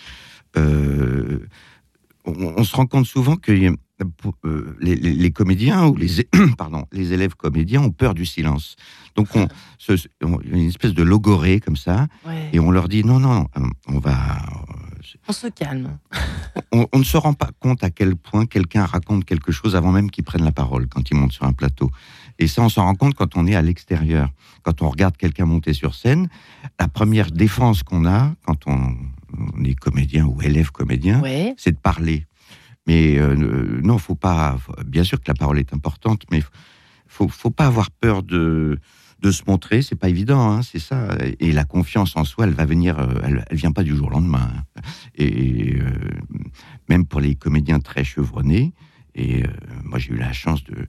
euh, 0.57 1.47
on, 2.25 2.33
on 2.57 2.65
se 2.65 2.75
rend 2.75 2.87
compte 2.87 3.07
souvent 3.07 3.37
que 3.37 3.53
euh, 4.03 4.31
euh, 4.45 4.77
les, 4.81 4.95
les- 4.95 5.13
les 5.15 5.31
comédiens 5.31 5.87
ou 5.87 5.97
les, 5.97 6.21
é- 6.21 6.29
pardon, 6.59 6.87
les 6.93 7.13
élèves 7.13 7.35
comédiens 7.35 7.83
ont 7.83 7.91
peur 7.91 8.15
du 8.15 8.27
silence. 8.27 8.77
Donc 9.17 9.29
on, 9.35 9.49
ce- 9.79 9.97
ce- 9.97 10.09
on- 10.23 10.41
il 10.45 10.51
y 10.51 10.55
a 10.55 10.63
une 10.63 10.69
espèce 10.69 10.95
de 10.95 11.03
logorée 11.03 11.61
comme 11.61 11.77
ça, 11.77 12.07
Ouais. 12.27 12.51
et 12.53 12.61
on 12.61 12.71
leur 12.71 12.89
dit 12.89 13.05
non, 13.05 13.19
non, 13.21 13.47
euh, 13.57 13.61
on 13.89 13.99
va... 13.99 14.17
On 15.29 15.33
se 15.33 15.47
calme. 15.49 15.99
On, 16.73 16.87
on 16.93 16.99
ne 16.99 17.05
se 17.05 17.17
rend 17.17 17.33
pas 17.33 17.51
compte 17.59 17.83
à 17.83 17.91
quel 17.91 18.17
point 18.17 18.47
quelqu'un 18.47 18.85
raconte 18.85 19.25
quelque 19.25 19.51
chose 19.53 19.75
avant 19.75 19.93
même 19.93 20.11
qu'il 20.11 20.25
prenne 20.25 20.45
la 20.45 20.53
parole 20.53 20.87
quand 20.89 21.11
il 21.11 21.17
monte 21.17 21.33
sur 21.33 21.45
un 21.45 21.53
plateau. 21.53 21.91
Et 22.39 22.47
ça, 22.47 22.63
on 22.63 22.69
s'en 22.69 22.85
rend 22.85 22.95
compte 22.95 23.15
quand 23.15 23.37
on 23.37 23.47
est 23.47 23.55
à 23.55 23.63
l'extérieur. 23.63 24.31
Quand 24.63 24.83
on 24.83 24.89
regarde 24.91 25.17
quelqu'un 25.17 25.47
monter 25.47 25.73
sur 25.73 25.95
scène, 25.95 26.29
la 26.79 26.87
première 26.89 27.31
défense 27.31 27.83
qu'on 27.83 28.07
a 28.07 28.35
quand 28.47 28.67
on, 28.67 28.95
on 29.57 29.65
est 29.65 29.75
comédien 29.75 30.27
ou 30.27 30.41
élève 30.43 30.71
comédien, 30.71 31.21
Ouais. 31.21 31.55
c'est 31.57 31.73
de 31.73 31.79
parler. 31.79 32.27
Mais 32.87 33.19
euh, 33.19 33.35
non, 33.83 33.99
faut 33.99 34.15
pas. 34.15 34.59
bien 34.87 35.05
sûr 35.05 35.19
que 35.21 35.29
la 35.29 35.35
parole 35.35 35.59
est 35.59 35.73
importante, 35.73 36.23
mais 36.31 36.43
faut, 37.07 37.29
faut 37.29 37.51
pas 37.51 37.67
avoir 37.67 37.91
peur 37.91 38.23
de 38.23 38.79
de 39.21 39.31
se 39.31 39.43
montrer. 39.47 39.83
C'est 39.83 39.97
pas 39.97 40.09
évident, 40.09 40.51
hein, 40.51 40.63
c'est 40.63 40.79
ça. 40.79 41.09
Et 41.41 41.53
la 41.53 41.65
confiance 41.65 42.17
en 42.17 42.25
soi, 42.25 42.47
elle 42.47 42.55
va 42.55 42.65
venir. 42.65 42.99
euh, 42.99 43.21
Elle, 43.23 43.45
elle 43.51 43.57
vient 43.59 43.73
pas 43.73 43.83
du 43.83 43.95
jour 43.95 44.07
au 44.09 44.11
lendemain. 44.11 44.51
hein. 44.77 44.81
Et 45.15 45.75
euh, 45.79 45.91
même 46.89 47.05
pour 47.05 47.21
les 47.21 47.35
comédiens 47.35 47.81
très 47.81 48.03
chevronnés. 48.03 48.73
Et 49.15 49.45
euh, 49.45 49.49
moi, 49.85 49.99
j'ai 49.99 50.13
eu 50.13 50.17
la 50.17 50.33
chance 50.33 50.65
de 50.65 50.87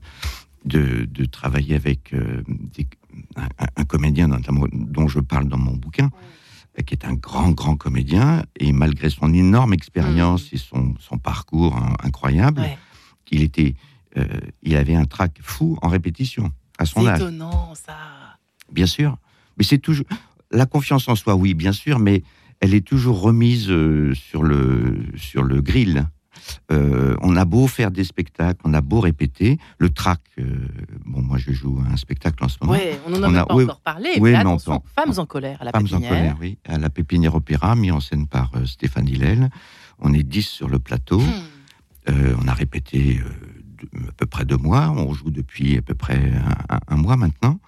de, 0.64 1.04
de 1.10 1.24
travailler 1.24 1.74
avec 1.74 2.14
euh, 2.14 2.42
un, 3.76 3.84
comédien 3.84 4.28
dont 4.28 5.08
je 5.08 5.18
parle 5.20 5.48
dans 5.48 5.58
mon 5.58 5.74
bouquin 5.76 6.08
qui 6.86 6.94
est 6.94 7.04
un 7.04 7.12
grand, 7.14 7.50
grand 7.50 7.76
comédien, 7.76 8.44
et 8.58 8.72
malgré 8.72 9.10
son 9.10 9.32
énorme 9.34 9.74
expérience 9.74 10.48
et 10.52 10.56
son, 10.56 10.94
son 11.00 11.18
parcours 11.18 11.76
hein, 11.76 11.94
incroyable, 12.02 12.62
Ouais. 12.62 12.78
il 13.30 13.42
était, 13.42 13.74
euh, 14.16 14.26
il 14.62 14.74
avait 14.76 14.94
un 14.94 15.04
trac 15.04 15.38
fou 15.42 15.78
en 15.82 15.88
répétition 15.88 16.50
à 16.78 16.86
son 16.86 17.02
C'est 17.02 17.08
âge, 17.08 17.20
étonnant, 17.20 17.74
ça. 17.74 17.96
bien 18.72 18.86
sûr. 18.86 19.18
Mais 19.58 19.64
c'est 19.64 19.78
toujours 19.78 20.06
la 20.50 20.64
confiance 20.66 21.08
en 21.08 21.14
soi, 21.16 21.34
oui, 21.34 21.54
bien 21.54 21.72
sûr, 21.72 21.98
mais 21.98 22.22
elle 22.60 22.74
est 22.74 22.86
toujours 22.86 23.20
remise 23.20 23.68
euh, 23.70 24.14
sur 24.14 24.42
le 24.42 25.04
sur 25.16 25.42
le 25.42 25.60
grill. 25.60 26.08
Euh, 26.70 27.16
on 27.22 27.36
a 27.36 27.44
beau 27.44 27.66
faire 27.66 27.90
des 27.90 28.04
spectacles, 28.04 28.60
on 28.64 28.74
a 28.74 28.80
beau 28.80 29.00
répéter, 29.00 29.58
le 29.78 29.90
trac. 29.90 30.20
euh, 30.38 30.66
bon, 31.04 31.22
moi, 31.22 31.38
je 31.38 31.52
joue 31.52 31.80
un 31.90 31.96
spectacle 31.96 32.44
en 32.44 32.48
ce 32.48 32.56
moment. 32.60 32.72
Ouais, 32.72 32.98
on 33.06 33.22
en 33.22 33.34
a 33.34 33.46
pas 33.46 33.54
oui, 33.54 33.64
encore 33.64 33.80
parlé. 33.80 34.10
oui, 34.18 34.32
mais 34.32 34.44
mais 34.44 34.50
on 34.50 34.58
Femmes 34.58 35.14
en 35.18 35.26
colère 35.26 35.58
à 35.60 35.64
la 35.64 35.70
Femmes 35.72 35.82
en 35.82 35.86
pépinière. 35.88 36.10
colère, 36.10 36.36
oui, 36.40 36.58
à 36.66 36.78
la 36.78 36.90
Pépinière 36.90 37.34
Opéra, 37.34 37.74
mis 37.76 37.90
en 37.90 38.00
scène 38.00 38.26
par 38.26 38.50
euh, 38.56 38.64
Stéphane 38.66 39.08
Hillel. 39.08 39.50
On 39.98 40.12
est 40.12 40.22
10 40.24 40.42
sur 40.42 40.68
le 40.68 40.78
plateau. 40.78 41.20
Hmm. 41.20 42.12
On 42.42 42.48
a 42.48 42.52
répété 42.54 43.20
à 44.08 44.12
peu 44.16 44.26
près 44.26 44.44
deux 44.44 44.56
mois. 44.56 44.90
On 44.90 45.12
joue 45.14 45.30
depuis 45.30 45.78
à 45.78 45.82
peu 45.82 45.94
près 45.94 46.16
un, 46.68 46.74
un- 46.76 46.80
un 46.88 46.96
mois 46.96 47.16
maintenant. 47.16 47.60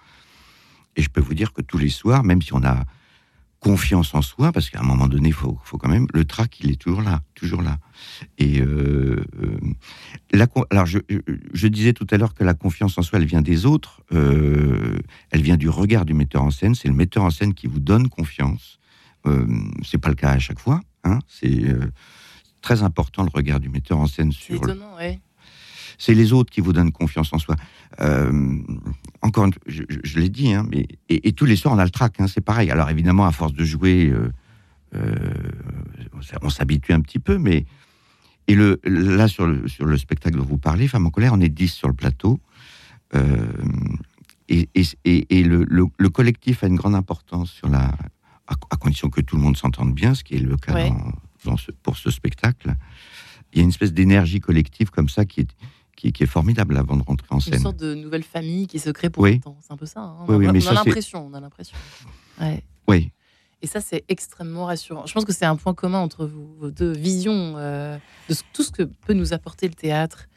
Et 0.97 1.01
je 1.01 1.09
peux 1.09 1.21
vous 1.21 1.33
dire 1.33 1.53
que 1.53 1.61
tous 1.61 1.77
les 1.77 1.87
soirs, 1.89 2.23
même 2.23 2.41
si 2.41 2.53
on 2.53 2.63
a 2.63 2.83
confiance 3.65 4.13
en 4.13 4.21
soi, 4.21 4.51
parce 4.51 4.69
qu'à 4.69 4.79
un 4.79 4.83
moment 4.83 5.07
donné, 5.07 5.31
faut, 5.31 5.57
faut 5.63 5.79
quand 5.79 5.89
même. 5.89 6.05
Le 6.13 6.23
trac, 6.23 6.59
il 6.59 6.69
est 6.69 6.75
toujours 6.75 7.01
là, 7.01 7.23
toujours 7.33 7.63
là. 7.63 7.79
Et 8.37 8.61
euh, 8.61 9.25
euh, 9.41 10.59
alors, 10.69 10.85
je, 10.85 11.67
disais 11.67 11.93
tout 11.93 12.05
à 12.11 12.17
l'heure 12.17 12.35
que 12.35 12.43
la 12.43 12.53
confiance 12.53 12.95
en 12.99 13.01
soi, 13.01 13.17
elle 13.17 13.25
vient 13.25 13.41
des 13.41 13.65
autres. 13.65 14.03
euh, 14.11 14.99
elle 15.31 15.41
vient 15.41 15.57
du 15.57 15.67
regard 15.67 16.05
du 16.05 16.13
metteur 16.13 16.43
en 16.43 16.51
scène. 16.51 16.75
C'est 16.75 16.89
le 16.89 16.93
metteur 16.93 17.23
en 17.23 17.31
scène 17.31 17.55
qui 17.55 17.65
vous 17.65 17.79
donne 17.79 18.07
confiance 18.07 18.79
euh, 19.25 19.47
c'est 19.83 19.97
pas 19.97 20.09
le 20.09 20.15
cas 20.15 20.29
à 20.29 20.37
chaque 20.37 20.59
fois. 20.59 20.81
Hein. 21.03 21.17
c'est 21.27 21.63
très 22.61 22.83
important 22.83 23.23
le 23.23 23.31
regard 23.33 23.59
du 23.59 23.69
metteur 23.69 23.97
en 23.97 24.05
scène 24.05 24.31
sur. 24.31 24.61
C'est 25.97 26.13
les 26.13 26.33
autres 26.33 26.51
qui 26.51 26.61
vous 26.61 26.73
donnent 26.73 26.91
confiance 26.91 27.31
en 27.33 27.39
soi. 27.39 27.55
Euh, 28.01 28.59
encore, 29.21 29.45
une 29.45 29.53
fois, 29.53 29.61
je, 29.67 29.83
je- 29.89 29.99
je 30.03 30.19
l'ai 30.19 30.29
dit, 30.29 30.53
hein, 30.53 30.65
mais 30.69 30.87
et, 31.09 31.27
et 31.27 31.31
tous 31.33 31.45
les 31.45 31.55
soirs 31.55 31.73
on 31.73 31.77
a 31.79 31.83
le 31.85 31.89
trac, 31.91 32.15
hein, 32.19 32.27
c'est 32.27 32.41
pareil. 32.41 32.69
Alors 32.71 32.89
évidemment, 32.89 33.25
à 33.25 33.31
force 33.31 33.53
de 33.53 33.63
jouer, 33.63 34.09
euh, 34.09 34.29
euh, 34.95 35.15
on 36.41 36.49
s'habitue 36.49 36.93
un 36.93 37.01
petit 37.01 37.19
peu, 37.19 37.37
mais 37.37 37.65
et 38.47 38.55
le 38.55 38.79
là 38.85 39.27
sur 39.27 39.47
le 39.47 39.67
sur 39.67 39.85
le 39.85 39.97
spectacle 39.97 40.37
dont 40.37 40.43
vous 40.45 40.57
parlez, 40.57 40.87
Femme 40.87 41.05
en 41.07 41.09
colère, 41.09 41.33
on 41.33 41.41
est 41.41 41.49
10 41.49 41.67
sur 41.73 41.87
le 41.87 41.93
plateau. 41.95 42.39
Et, 44.47 44.69
et, 45.05 45.43
le, 45.43 45.63
le- 45.67 45.85
le 45.97 46.09
collectif 46.09 46.63
a 46.63 46.67
une 46.67 46.75
grande 46.75 46.93
importance 46.95 47.49
sur 47.51 47.67
la, 47.67 47.85
à, 48.47 48.53
à 48.69 48.75
condition 48.77 49.09
que 49.09 49.21
tout 49.21 49.37
le 49.37 49.41
monde 49.41 49.57
s'entende 49.57 49.93
bien, 49.95 50.13
ce 50.13 50.23
qui 50.23 50.35
est 50.35 50.39
le 50.39 50.55
cas 50.57 50.73
Ouais. 50.73 50.89
dans, 50.89 51.51
dans 51.51 51.57
ce, 51.57 51.71
pour 51.71 51.97
ce 51.97 52.11
spectacle. 52.11 52.75
Il 53.51 53.57
y 53.57 53.61
a 53.61 53.63
une 53.63 53.69
espèce 53.69 53.91
d'énergie 53.93 54.39
collective 54.41 54.91
comme 54.91 55.09
ça 55.09 55.25
qui 55.25 55.41
est, 55.41 55.49
qui, 55.95 56.11
qui 56.11 56.23
est 56.23 56.27
formidable 56.27 56.77
avant 56.77 56.97
de 56.97 57.03
rentrer 57.03 57.27
en 57.29 57.35
Une 57.35 57.41
scène. 57.41 57.59
sorte 57.59 57.77
de 57.77 57.93
nouvelle 57.95 58.23
famille 58.23 58.67
qui 58.67 58.79
se 58.79 58.89
crée 58.89 59.09
pour 59.09 59.23
Oui. 59.23 59.37
autant. 59.37 59.57
C'est 59.61 59.71
un 59.73 59.77
peu 59.77 59.85
ça. 59.85 60.01
hein. 60.01 60.17
On 60.21 60.25
Oui, 60.27 60.35
a, 60.35 60.37
oui, 60.37 60.47
on 60.49 60.51
mais 60.53 60.59
a 60.59 60.61
ça, 60.61 60.69
c'est- 60.69 60.75
l'impression. 60.75 61.27
On 61.27 61.33
a 61.33 61.39
l'impression. 61.39 61.77
Ouais. 62.41 62.63
Oui, 62.87 63.11
Et 63.61 63.67
ça, 63.67 63.81
c'est 63.81 64.03
extrêmement 64.09 64.65
rassurant. 64.65 65.05
Je 65.07 65.13
pense 65.13 65.25
que 65.25 65.33
c'est 65.33 65.45
un 65.45 65.55
point 65.55 65.73
commun 65.73 65.99
entre 65.99 66.25
vous, 66.27 66.53
vos 66.59 66.69
deux 66.69 66.91
visions 66.91 67.55
euh, 67.57 67.97
de 68.29 68.33
ce- 68.35 68.43
tout 68.53 68.61
ce 68.63 68.71
que 68.71 68.83
peut 68.83 69.13
nous 69.13 69.33
apporter 69.33 69.67
le 69.67 69.73
théâtre. 69.73 70.27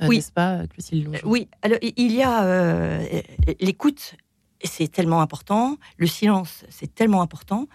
Euh, 0.00 0.08
Oui. 0.08 0.16
N'est-ce 0.16 0.32
pas, 0.32 0.66
Clotilde 0.66 1.06
Euh, 1.06 1.12
Longeau 1.12 1.28
Oui, 1.28 1.46
alors 1.62 1.78
il 1.82 2.12
y 2.12 2.22
a 2.22 2.44
euh, 2.44 3.04
l'écoute, 3.60 4.14
c'est 4.64 4.90
tellement 4.90 5.20
important. 5.20 5.76
Le 5.98 6.06
silence, 6.08 6.64
c'est 6.70 6.92
tellement 6.92 7.22
important. 7.22 7.68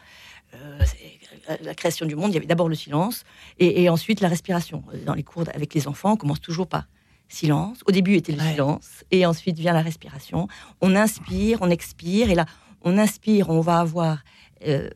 Euh, 0.56 0.80
c'est- 0.84 1.62
la 1.64 1.76
création 1.76 2.06
du 2.06 2.16
monde, 2.16 2.32
il 2.32 2.34
y 2.34 2.38
avait 2.38 2.46
d'abord 2.48 2.68
le 2.68 2.76
silence 2.76 3.24
et, 3.60 3.84
et 3.84 3.90
ensuite 3.90 4.20
la 4.20 4.28
respiration. 4.28 4.84
Dans 5.06 5.14
les 5.14 5.24
cours 5.24 5.46
avec 5.54 5.74
les 5.76 5.88
enfants, 5.88 6.14
on 6.14 6.18
commence 6.18 6.42
toujours 6.42 6.68
par 6.68 6.88
silence. 7.30 7.80
Au 7.88 7.92
début 7.92 8.16
était 8.16 8.34
le 8.34 8.40
Ouais. 8.40 8.52
silence 8.52 9.06
et 9.12 9.26
ensuite 9.26 9.58
vient 9.58 9.74
la 9.74 9.82
respiration. 9.82 10.48
On 10.82 10.96
inspire, 10.96 11.60
on 11.62 11.70
expire 11.70 12.30
et 12.30 12.36
là, 12.36 12.46
on 12.82 12.98
inspire, 12.98 13.50
on 13.50 13.62
va 13.62 13.80
avoir 13.80 14.24
euh, 14.68 14.90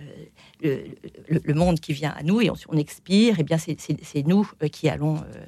euh, 0.00 0.12
le, 0.62 0.84
le- 1.28 1.40
le 1.44 1.54
monde 1.54 1.80
qui 1.80 1.92
vient 1.92 2.10
à 2.16 2.22
nous 2.22 2.40
et 2.40 2.48
on, 2.50 2.54
on 2.68 2.76
expire. 2.78 3.38
Et 3.40 3.42
bien 3.42 3.58
c'est- 3.58 3.76
nous 4.26 4.50
euh, 4.62 4.68
qui 4.68 4.88
allons 4.88 5.16
euh, 5.18 5.44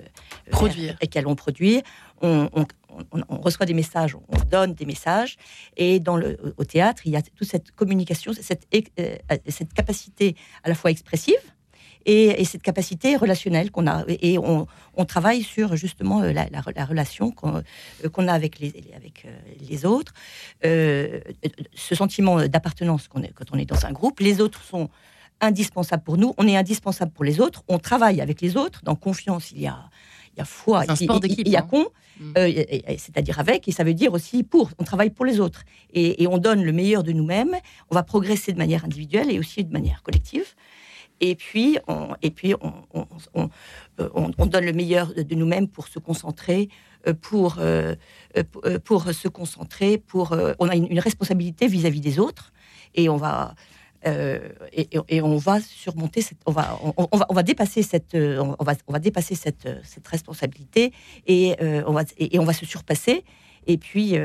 Produire. 0.50 0.96
et 1.00 1.06
qui 1.06 1.18
allons 1.18 1.34
produire. 1.36 1.82
On, 2.20 2.48
on- 2.52 2.66
on- 3.12 3.22
on 3.28 3.38
reçoit 3.38 3.66
des 3.66 3.74
messages, 3.74 4.14
on 4.14 4.38
donne 4.50 4.74
des 4.74 4.86
messages. 4.86 5.36
Et 5.76 5.98
dans 6.00 6.16
le, 6.16 6.36
au 6.56 6.64
théâtre, 6.64 7.02
il 7.06 7.12
y 7.12 7.16
a 7.16 7.22
toute 7.22 7.48
cette 7.48 7.70
communication, 7.72 8.32
cette, 8.32 8.66
cette 9.48 9.72
capacité 9.72 10.36
à 10.62 10.68
la 10.68 10.74
fois 10.74 10.90
expressive 10.90 11.34
et, 12.06 12.40
et 12.40 12.44
cette 12.44 12.62
capacité 12.62 13.16
relationnelle 13.16 13.70
qu'on 13.70 13.86
a. 13.86 14.04
Et 14.08 14.38
on, 14.38 14.66
on 14.94 15.04
travaille 15.04 15.42
sur 15.42 15.76
justement 15.76 16.20
euh, 16.22 16.32
la, 16.32 16.48
la- 16.50 16.62
la 16.74 16.84
relation 16.84 17.30
qu'on 17.30 17.56
euh, 17.56 18.08
qu'on 18.12 18.28
a 18.28 18.32
avec 18.32 18.58
les, 18.58 18.72
avec, 18.96 19.24
euh, 19.24 19.30
les 19.68 19.84
autres. 19.86 20.12
Euh, 20.64 21.20
ce 21.74 21.94
sentiment 21.94 22.46
d'appartenance 22.46 23.08
quand 23.08 23.20
on 23.52 23.58
est 23.58 23.64
dans 23.64 23.86
un 23.86 23.92
groupe. 23.92 24.20
Les 24.20 24.40
autres 24.40 24.62
sont 24.62 24.88
indispensables 25.40 26.02
pour 26.04 26.16
nous, 26.16 26.32
on 26.38 26.46
est 26.46 26.56
indispensable 26.56 27.10
pour 27.12 27.24
les 27.24 27.40
autres, 27.40 27.64
on 27.68 27.78
travaille 27.78 28.20
avec 28.20 28.40
les 28.40 28.56
autres, 28.56 28.80
dans 28.84 28.94
confiance, 28.94 29.50
il 29.50 29.60
y 29.62 29.66
a, 29.66 29.78
il 30.34 30.38
y 30.38 30.42
a 30.42 30.44
foi, 30.44 30.84
il- 30.84 30.96
sport 31.06 31.20
il- 31.24 31.48
y 31.48 31.56
a 31.56 31.60
hein. 31.60 31.66
con, 31.68 31.86
Mm. 32.20 32.32
euh, 32.38 32.52
c'est-à-dire 32.96 33.40
avec, 33.40 33.66
et 33.66 33.72
ça 33.72 33.82
veut 33.82 33.92
dire 33.92 34.12
aussi 34.12 34.44
pour, 34.44 34.70
on 34.78 34.84
travaille 34.84 35.10
pour 35.10 35.24
les 35.24 35.40
autres, 35.40 35.64
et, 35.92 36.22
et 36.22 36.28
on 36.28 36.38
donne 36.38 36.62
le 36.62 36.70
meilleur 36.72 37.02
de 37.02 37.10
nous-mêmes, 37.10 37.56
on 37.90 37.94
va 37.96 38.04
progresser 38.04 38.52
de 38.52 38.58
manière 38.58 38.84
individuelle 38.84 39.32
et 39.32 39.40
aussi 39.40 39.64
de 39.64 39.72
manière 39.72 40.00
collective. 40.04 40.46
Et 41.20 41.34
puis, 41.36 41.78
euh, 41.88 42.14
on- 43.34 43.48
on 44.38 44.46
donne 44.46 44.64
le 44.64 44.72
meilleur 44.72 45.14
de, 45.14 45.34
nous-mêmes 45.34 45.68
pour 45.68 45.88
se 45.88 45.98
concentrer, 45.98 46.68
euh, 47.06 47.14
pour, 47.14 47.56
euh, 47.60 47.94
pour, 48.84 49.04
se 49.12 49.28
concentrer, 49.28 50.02
on 50.58 50.68
a 50.68 50.74
une, 50.74 50.98
responsabilité 50.98 51.66
vis-à-vis 51.66 52.00
des 52.00 52.18
autres, 52.18 52.52
et 52.94 53.08
on 53.08 53.16
va, 53.16 53.54
surmonter 55.60 56.22
cette, 56.22 56.38
on 56.46 56.52
va, 56.52 57.42
dépasser 57.42 57.82
cette, 57.82 58.16
responsabilité, 60.06 60.92
et 61.26 61.54
on 61.86 61.92
va, 61.92 62.52
se 62.52 62.66
surpasser. 62.66 63.24
Et 63.66 63.78
puis, 63.78 64.16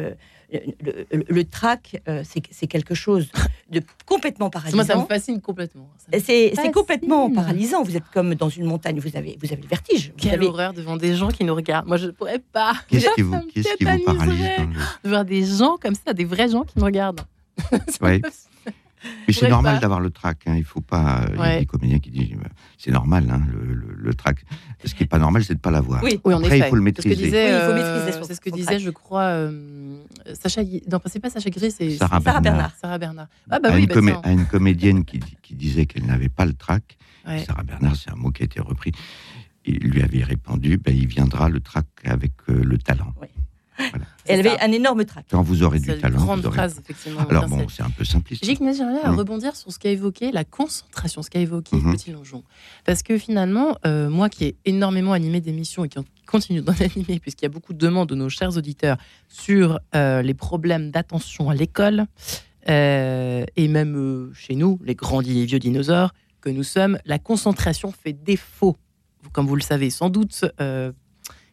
le, 0.51 1.06
le, 1.12 1.25
le 1.27 1.44
trac, 1.44 2.01
euh, 2.08 2.24
c'est 2.25 2.68
quelque 2.68 2.96
chose 2.96 3.29
de 3.70 3.82
complètement 4.06 4.50
Moi, 4.53 4.62
ça 4.63 4.77
me 4.79 4.84
paralysant. 4.86 5.06
fascine 5.08 5.41
complètement. 5.41 5.89
Me- 6.12 6.20
C'est 6.20 6.53
complètement 6.74 7.29
paralysant. 7.32 7.84
Vous 7.84 7.96
êtes 7.96 8.03
comme 8.13 8.34
dans 8.36 8.50
une 8.50 8.65
montagne, 8.65 9.00
vous 9.00 9.15
avez, 9.15 9.38
vous 9.41 9.51
avez 9.53 9.62
le 9.62 9.68
vertige. 9.68 10.10
Vous 10.10 10.13
Quelle 10.18 10.34
avez, 10.36 10.48
horreur 10.48 10.74
devant 10.74 10.98
des 10.98 11.15
gens 11.15 11.29
qui 11.29 11.44
nous 11.44 11.53
regardent. 11.56 11.88
Moi, 11.88 11.98
je 11.98 12.08
ne 12.08 12.12
pourrais 12.12 12.39
pas. 12.39 12.74
qu'est-ce 12.89 13.13
qui 13.15 13.22
vous, 13.22 13.39
qu'est-ce 13.53 13.75
qui 13.75 13.86
vous 13.86 14.03
paralyse 14.03 14.39
le... 14.58 15.03
de 15.03 15.10
voir 15.10 15.25
des 15.25 15.46
gens 15.46 15.77
comme 15.82 15.96
ça, 15.96 16.13
des 16.13 16.25
vrais 16.25 16.50
gens 16.50 16.63
qui 16.63 16.79
me 16.79 16.84
regardent. 16.84 17.22
Me- 18.01 18.22
Mais 19.27 19.34
c'est 19.34 19.48
normal 19.50 19.75
pas. 19.75 19.79
d'avoir 19.82 20.00
le 20.00 20.10
trac. 20.10 20.39
hein. 20.48 20.56
Il 20.58 20.63
faut 20.63 20.82
pas. 20.82 21.22
Il 21.29 21.36
y 21.36 21.38
a 21.38 21.41
Ouais. 21.41 21.60
des 21.60 21.65
comédiens 21.65 22.00
qui 22.00 22.12
disent 22.12 22.32
bah, 22.41 22.50
c'est 22.77 22.91
normal 22.91 23.25
hein, 23.32 23.41
le, 23.51 23.74
le, 23.74 23.88
le 23.96 24.13
trac. 24.13 24.44
Ce 24.84 24.94
qui 24.94 25.03
est 25.03 25.08
pas 25.08 25.20
normal, 25.20 25.44
c'est 25.44 25.53
de 25.56 25.60
pas 25.60 25.72
l'avoir. 25.72 26.03
Oui. 26.03 26.20
Oui, 26.25 26.34
en 26.34 26.39
Après, 26.39 26.58
effet. 26.58 26.68
il 26.68 26.70
faut 26.70 26.75
le 26.75 26.84
C'est 26.96 27.01
ce 27.01 27.01
que 27.03 27.10
maîtriser. 27.10 27.25
disait, 27.25 27.51
euh, 27.53 28.12
son- 28.12 28.24
C'est 28.24 28.34
ce 28.36 28.41
que 28.41 28.50
disait, 28.50 28.65
trac. 28.65 28.79
je 28.79 28.89
crois, 28.89 29.24
euh, 29.24 30.01
Sacha. 30.34 30.62
Non, 30.91 31.00
c'est 31.06 31.20
pas 31.20 31.29
Sacha 31.29 31.50
Gris, 31.50 31.72
c'est 31.72 31.91
Sarah 31.91 32.20
Bernard. 32.20 32.74
Sarah 32.82 32.98
Bernard. 32.98 33.27
Ah 33.50 33.60
bah 33.60 33.70
à, 33.72 33.75
oui, 33.75 33.82
une 33.82 33.88
bah 33.88 33.94
comé- 33.96 34.20
à 34.24 34.32
une 34.32 34.46
comédienne 34.46 35.06
qui, 35.06 35.20
qui 35.41 35.56
disait 35.56 35.86
qu'elle 35.86 36.06
n'avait 36.06 36.29
pas 36.29 36.46
le 36.46 36.53
trac, 36.53 36.98
Ouais. 37.27 37.44
Sarah 37.46 37.63
Bernard, 37.63 37.96
c'est 37.96 38.12
un 38.12 38.15
mot 38.15 38.32
qui 38.32 38.41
a 38.41 38.46
été 38.46 38.60
repris. 38.60 38.91
Il 39.65 39.77
lui 39.79 40.01
avait 40.01 40.24
répondu 40.24 40.77
ben, 40.77 40.96
il 40.96 41.06
viendra 41.08 41.48
le 41.50 41.60
trac 41.60 41.86
avec 42.06 42.32
euh, 42.50 42.63
le 42.63 42.77
talent. 42.77 43.13
C'est 43.77 43.94
elle 44.29 44.39
avait 44.48 44.57
ça. 44.57 44.65
un 44.65 44.71
énorme 44.71 45.03
trac. 45.05 45.25
Quand 45.29 45.41
vous 45.41 45.63
aurez 45.63 45.79
du 45.79 45.88
talent, 45.98 46.17
grande 46.17 46.39
vous 46.41 46.48
aurez. 46.48 46.55
phrase, 46.57 46.79
effectivement. 46.79 47.21
Alors 47.29 47.48
bon, 47.48 47.65
c'est 47.69 47.83
un 47.83 47.89
peu 47.89 48.03
simpliste. 48.05 48.45
J'ai 48.45 48.55
j'aimerais 48.55 48.74
bien 49.01 49.12
Mm. 49.12 49.15
rebondir 49.15 49.55
sur 49.55 49.71
ce 49.71 49.79
qu'a 49.79 49.89
évoqué 49.91 50.31
la 50.31 50.43
concentration, 50.43 51.21
ce 51.21 51.29
qu'a 51.29 51.39
évoqué 51.39 51.75
Mhm. 51.75 51.89
Clotilde 51.89 52.15
Longeon. 52.17 52.43
Parce 52.86 53.03
que 53.03 53.17
finalement, 53.17 53.77
euh, 53.86 54.09
moi 54.09 54.29
qui 54.29 54.45
ai 54.45 54.55
énormément 54.65 55.13
animé 55.13 55.41
d'émissions 55.41 55.83
et 55.86 55.89
qui 55.89 56.00
continue 56.25 56.62
d'en 56.62 56.74
animer, 56.81 57.19
puisqu'il 57.19 57.45
y 57.45 57.48
a 57.48 57.50
beaucoup 57.50 57.74
de 57.74 57.79
demandes 57.79 58.09
de 58.09 58.15
nos 58.15 58.29
chers 58.29 58.55
auditeurs 58.57 58.98
sur 59.27 59.79
euh, 59.95 60.21
les 60.21 60.33
problèmes 60.33 60.91
d'attention 60.91 61.50
à 61.50 61.55
l'école, 61.55 62.05
euh, 62.67 63.45
et 63.55 63.67
même 63.67 63.95
euh, 63.95 64.33
chez 64.33 64.55
nous, 64.55 64.79
les 64.83 64.95
grands 64.95 65.21
et 65.21 65.45
vieux 65.45 65.59
dinosaures 65.59 66.13
que 66.41 66.50
nous 66.50 66.63
sommes, 66.63 67.00
la 67.05 67.19
concentration 67.19 67.91
fait 67.91 68.13
défaut, 68.13 68.77
comme 69.33 69.48
vous 69.48 69.55
le 69.55 69.62
savez 69.62 69.89
sans 69.89 70.09
doute, 70.09 70.45
euh, 70.62 70.91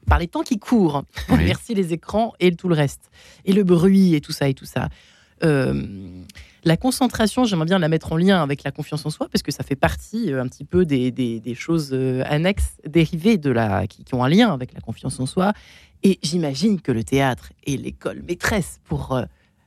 par 0.09 0.19
les 0.19 0.29
temps 0.29 0.43
qui 0.43 0.59
courent. 0.59 1.05
Oui. 1.29 1.39
Merci 1.45 1.75
les 1.75 1.93
écrans 1.93 2.33
et 2.41 2.55
tout 2.55 2.69
le 2.69 2.75
reste. 2.75 3.11
Et 3.45 3.53
le 3.53 3.65
bruit 3.65 4.15
et 4.15 4.21
tout 4.21 4.33
ça 4.33 4.49
et 4.49 4.55
tout 4.55 4.65
ça. 4.65 4.89
Euh, 5.45 5.83
la 6.65 6.77
concentration, 6.77 7.45
j'aimerais 7.45 7.67
bien 7.67 7.79
la 7.79 7.89
mettre 7.89 8.13
en 8.13 8.17
lien 8.17 8.43
avec 8.43 8.65
la 8.65 8.71
confiance 8.73 9.05
en 9.07 9.11
soi, 9.11 9.29
parce 9.31 9.43
que 9.43 9.53
ça 9.53 9.63
fait 9.63 9.77
partie 9.77 10.33
euh, 10.33 10.43
un 10.43 10.49
petit 10.49 10.65
peu 10.65 10.85
des, 10.85 11.11
des- 11.11 11.41
des 11.41 11.55
choses 11.55 11.91
euh, 11.93 12.23
annexes, 12.27 12.77
dérivées 12.87 13.37
de 13.39 13.51
la, 13.51 13.87
qui, 13.87 14.03
qui 14.05 14.15
ont 14.15 14.25
un 14.25 14.29
lien 14.29 14.53
avec 14.53 14.73
la 14.73 14.81
confiance 14.81 15.21
en 15.21 15.27
soi. 15.27 15.53
Et 16.03 16.19
j'imagine 16.23 16.81
que 16.81 16.93
le 16.93 17.05
théâtre 17.05 17.53
est 17.67 17.77
l'école 17.77 18.23
maîtresse 18.27 18.81
pour, 18.85 19.13
euh, 19.15 19.25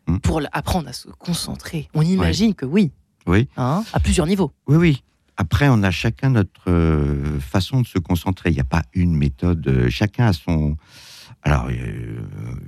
Mm. 0.07 0.17
pour 0.19 0.41
apprendre 0.53 0.87
à 0.89 0.93
se 0.93 1.07
concentrer. 1.09 1.87
On 1.93 2.01
imagine 2.01 2.55
que 2.55 2.65
oui, 2.65 2.91
Oui. 3.27 3.47
hein, 3.57 3.83
à 3.93 3.99
plusieurs 3.99 4.25
niveaux. 4.25 4.51
Oui, 4.65 4.75
oui. 4.77 5.03
Après, 5.39 5.69
on 5.69 5.83
a 5.83 5.89
chacun 5.91 6.31
notre 6.31 6.69
euh, 6.69 7.39
façon 7.39 7.79
de 7.79 7.87
se 7.87 7.97
concentrer. 7.97 8.49
Il 8.49 8.55
n'y 8.55 8.59
a 8.59 8.65
pas 8.65 8.83
une 8.93 9.15
méthode. 9.15 9.65
euh, 9.69 9.89
chacun 9.89 10.25
a 10.27 10.33
son. 10.33 10.75
Alors, 11.43 11.67
euh, 11.71 12.19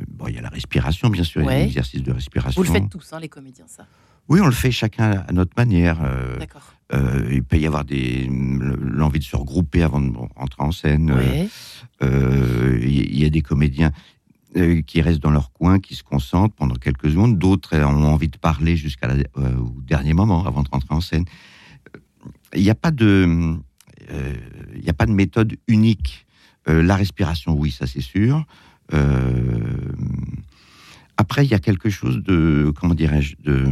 bon, 0.08 0.28
il 0.30 0.36
y 0.36 0.38
a 0.38 0.42
la 0.42 0.48
respiration, 0.48 1.10
bien 1.10 1.26
sûr, 1.26 1.42
il 1.42 1.46
y 1.46 1.48
a 1.50 1.52
Ouais. 1.52 1.60
l'exercice 1.66 2.02
de 2.02 2.14
respiration. 2.14 2.62
Vous 2.62 2.66
le 2.66 2.74
faites 2.74 2.90
tous, 2.90 3.12
hein, 3.12 3.20
les 3.20 3.28
comédiens, 3.28 3.66
ça. 3.68 3.86
Oui, 4.30 4.40
on 4.40 4.46
le 4.46 4.54
fait 4.54 4.72
chacun 4.72 5.26
à 5.28 5.34
notre 5.34 5.52
manière. 5.58 5.98
euh, 6.02 6.38
D'accord. 6.40 6.62
euh, 6.94 7.28
il 7.30 7.44
peut 7.44 7.58
y 7.58 7.68
avoir 7.68 7.84
des 7.84 8.30
l'envie 8.30 9.20
de 9.20 9.26
se 9.26 9.36
regrouper 9.36 9.84
avant 9.84 10.00
de 10.00 10.16
rentrer 10.38 10.64
en 10.64 10.72
scène. 10.72 11.12
Ouais. 11.12 11.50
Il 12.02 13.20
y 13.20 13.26
a 13.26 13.30
des 13.30 13.42
comédiens 13.42 13.92
qui 14.88 15.02
restent 15.02 15.22
dans 15.22 15.32
leur 15.32 15.52
coin, 15.52 15.80
qui 15.80 15.96
se 15.96 16.04
concentrent 16.04 16.56
pendant 16.56 16.76
quelques 16.76 17.10
secondes. 17.10 17.38
D'autres 17.38 17.78
ont 17.78 18.06
envie 18.06 18.30
de 18.30 18.38
parler 18.38 18.78
jusqu'à 18.78 19.08
la- 19.08 19.16
euh, 19.38 19.56
au 19.58 19.82
dernier 19.82 20.14
moment, 20.14 20.46
avant 20.46 20.64
de 20.64 20.70
rentrer 20.70 20.96
en 20.96 21.02
scène. 21.02 21.26
Il 22.56 22.62
n'y 22.64 22.70
a 22.70 22.76
pas 22.76 22.92
de, 22.92 23.58
euh, 24.12 24.34
il 24.76 24.82
n'y 24.82 24.90
a 24.90 24.94
pas 24.94 25.06
de 25.06 25.12
méthode 25.12 25.56
unique. 25.68 26.26
Euh, 26.70 26.84
la 26.84 26.96
respiration, 26.96 27.54
oui, 27.54 27.72
ça 27.72 27.88
c'est 27.88 28.02
sûr. 28.02 28.46
Euh, 28.94 29.60
après, 31.18 31.46
il 31.46 31.52
y 31.52 31.54
a 31.54 31.60
quelque 31.60 31.90
chose 31.90 32.22
de, 32.24 32.72
comment 32.80 32.94
dirais-je, 32.94 33.36
de 33.44 33.66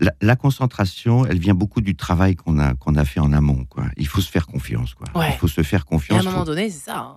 la, 0.00 0.12
la 0.22 0.36
concentration, 0.36 1.26
elle 1.26 1.38
vient 1.38 1.54
beaucoup 1.54 1.80
du 1.80 1.94
travail 1.94 2.34
qu'on 2.36 2.58
a 2.58 2.74
qu'on 2.74 2.94
a 2.94 3.04
fait 3.04 3.20
en 3.20 3.32
amont. 3.32 3.64
Quoi. 3.66 3.84
Il 3.96 4.06
faut 4.06 4.20
se 4.20 4.30
faire 4.30 4.46
confiance. 4.46 4.94
Quoi. 4.94 5.06
Ouais. 5.14 5.30
Il 5.34 5.38
faut 5.38 5.48
se 5.48 5.62
faire 5.62 5.80
Et 5.80 5.82
à 5.82 5.86
un 5.86 5.90
confiance. 5.96 6.24
moment 6.24 6.38
faut- 6.38 6.44
donné, 6.44 6.70
c'est 6.70 6.90
ça. 6.90 6.98
hein. 6.98 7.16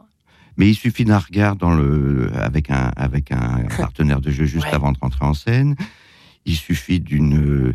Mais 0.58 0.68
il 0.70 0.76
suffit 0.76 1.06
d'un 1.06 1.18
regard 1.20 1.56
dans 1.56 1.72
le, 1.74 2.30
avec, 2.36 2.70
un, 2.70 2.92
avec 2.98 3.32
un 3.32 3.64
partenaire 3.78 4.20
de 4.20 4.32
jeu 4.32 4.44
juste 4.46 4.66
Ouais. 4.66 4.74
avant 4.74 4.92
de 4.92 4.98
rentrer 5.00 5.24
en 5.26 5.34
scène. 5.34 5.76
Il 6.46 6.56
suffit 6.56 7.00
d'une. 7.00 7.74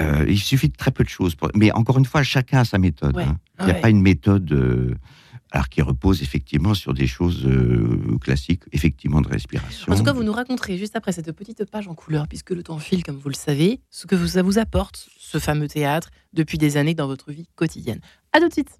euh, 0.00 0.24
il 0.28 0.38
suffit 0.40 0.68
de 0.68 0.76
très 0.76 0.90
peu 0.90 1.04
de 1.04 1.08
choses. 1.08 1.34
pour- 1.34 1.50
Mais 1.54 1.72
encore 1.72 1.98
une 1.98 2.04
fois, 2.04 2.22
chacun 2.22 2.60
a 2.60 2.64
sa 2.64 2.78
méthode. 2.78 3.16
Ouais. 3.16 3.24
hein. 3.24 3.38
Il 3.60 3.64
n'y 3.66 3.70
a 3.72 3.74
Ouais. 3.74 3.80
pas 3.80 3.90
une 3.90 4.02
méthode. 4.02 4.50
euh, 4.52 4.94
alors 5.50 5.70
qui 5.70 5.80
repose 5.80 6.20
effectivement 6.22 6.74
sur 6.74 6.92
des 6.92 7.06
choses 7.06 7.46
euh, 7.46 8.18
classiques, 8.20 8.64
effectivement 8.72 9.22
de 9.22 9.28
respiration. 9.28 9.90
En 9.90 9.96
tout 9.96 10.02
cas, 10.02 10.12
vous 10.12 10.22
nous 10.22 10.32
raconterez 10.32 10.76
juste 10.76 10.94
après 10.94 11.10
cette 11.12 11.32
petite 11.32 11.64
page 11.64 11.88
en 11.88 11.94
couleur, 11.94 12.28
puisque 12.28 12.50
le 12.50 12.62
temps 12.62 12.78
file, 12.78 13.02
comme 13.02 13.16
vous 13.16 13.30
le 13.30 13.34
savez, 13.34 13.80
ce 13.88 14.06
que 14.06 14.26
ça 14.26 14.42
vous 14.42 14.58
apporte, 14.58 15.08
ce 15.18 15.38
fameux 15.38 15.66
théâtre, 15.66 16.10
depuis 16.34 16.58
des 16.58 16.76
années 16.76 16.92
dans 16.94 17.06
votre 17.06 17.32
vie 17.32 17.48
quotidienne. 17.54 18.00
À 18.34 18.40
tout 18.40 18.48
de 18.48 18.52
suite. 18.52 18.78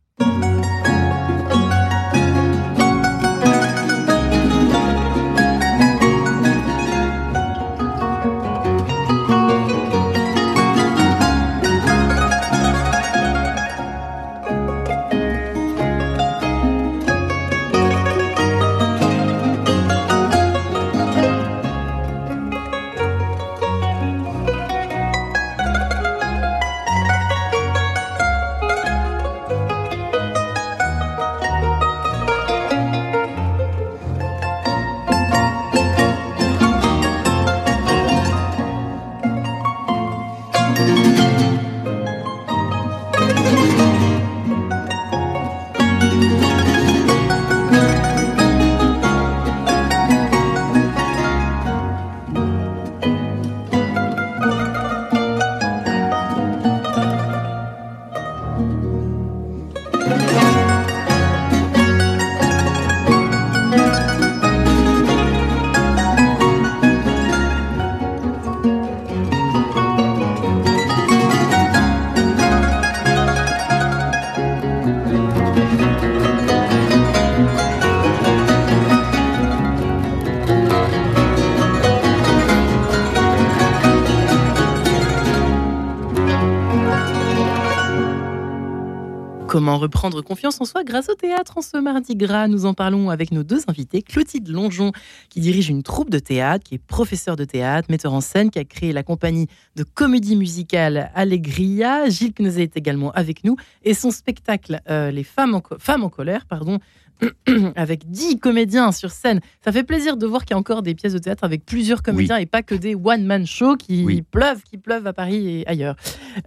Comment 89.78 89.84
reprendre 89.84 90.22
confiance 90.22 90.60
en 90.60 90.64
soi 90.64 90.82
grâce 90.82 91.08
au 91.08 91.14
théâtre 91.14 91.56
en 91.56 91.62
ce 91.62 91.76
mardi 91.76 92.16
gras 92.16 92.48
Nous 92.48 92.66
en 92.66 92.74
parlons 92.74 93.10
avec 93.10 93.30
nos 93.30 93.44
deux 93.44 93.60
invités. 93.68 94.02
Clotilde 94.02 94.48
Longeon, 94.48 94.90
qui 95.28 95.38
dirige 95.40 95.68
une 95.68 95.84
troupe 95.84 96.10
de 96.10 96.18
théâtre, 96.18 96.64
qui 96.64 96.74
est 96.74 96.78
professeur 96.84 97.36
de 97.36 97.44
théâtre, 97.44 97.86
metteur 97.88 98.12
en 98.12 98.20
scène, 98.20 98.50
qui 98.50 98.58
a 98.58 98.64
créé 98.64 98.92
la 98.92 99.04
compagnie 99.04 99.46
de 99.76 99.84
comédie 99.84 100.34
musicale 100.34 101.12
Allegria. 101.14 102.08
Gilles 102.08 102.32
Knezet 102.36 102.64
est 102.64 102.76
également 102.76 103.12
avec 103.12 103.44
nous. 103.44 103.54
Et 103.84 103.94
son 103.94 104.10
spectacle, 104.10 104.80
euh, 104.90 105.12
Les 105.12 105.22
femmes 105.22 105.54
en, 105.54 105.62
femmes 105.78 106.02
en 106.02 106.08
colère, 106.08 106.46
pardon, 106.46 106.78
avec 107.76 108.10
dix 108.10 108.38
comédiens 108.40 108.90
sur 108.90 109.12
scène. 109.12 109.38
Ça 109.64 109.70
fait 109.70 109.84
plaisir 109.84 110.16
de 110.16 110.26
voir 110.26 110.44
qu'il 110.44 110.52
y 110.52 110.54
a 110.54 110.58
encore 110.58 110.82
des 110.82 110.94
pièces 110.96 111.12
de 111.12 111.18
théâtre 111.18 111.44
avec 111.44 111.64
plusieurs 111.64 112.02
comédiens 112.02 112.36
et 112.38 112.46
pas 112.46 112.62
que 112.62 112.74
des 112.74 112.96
one-man 112.96 113.46
shows 113.46 113.76
qui 113.76 114.04
Oui. 114.04 114.22
pleuvent, 114.22 114.62
qui 114.62 114.76
pleuvent 114.78 115.06
à 115.06 115.12
Paris 115.12 115.60
et 115.60 115.68
ailleurs. 115.68 115.94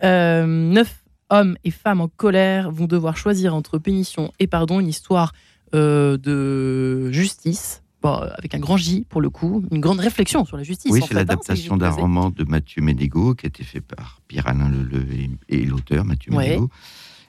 Euh, 0.03 0.45
neuf 0.45 1.00
hommes 1.31 1.57
et 1.63 1.71
femmes 1.71 2.01
en 2.01 2.07
colère 2.07 2.69
vont 2.69 2.85
devoir 2.85 3.17
choisir 3.17 3.55
entre 3.55 3.79
pénition 3.79 4.31
et 4.39 4.47
pardon, 4.47 4.79
une 4.79 4.87
histoire 4.87 5.33
euh, 5.73 6.17
de 6.17 7.11
justice, 7.11 7.81
bon, 8.01 8.13
avec 8.13 8.53
un 8.53 8.59
grand 8.59 8.77
J 8.77 9.05
pour 9.09 9.21
le 9.21 9.29
coup, 9.29 9.65
une 9.71 9.79
grande 9.79 9.99
réflexion 9.99 10.45
sur 10.45 10.57
la 10.57 10.63
justice. 10.63 10.91
Oui, 10.91 11.01
c'est 11.01 11.13
hein, 11.13 11.17
l'adaptation 11.17 11.77
d'un 11.77 11.89
roman 11.89 12.29
de 12.29 12.43
Mathieu 12.43 12.81
Ménégo 12.81 13.33
qui 13.33 13.45
a 13.45 13.49
été 13.49 13.63
fait 13.63 13.81
par 13.81 14.19
Pierre-Alain 14.27 14.69
Leleu 14.69 15.05
et, 15.49 15.65
l'auteur 15.65 16.05
Mathieu 16.05 16.33
Ouais. 16.33 16.49
Ménégo, 16.49 16.69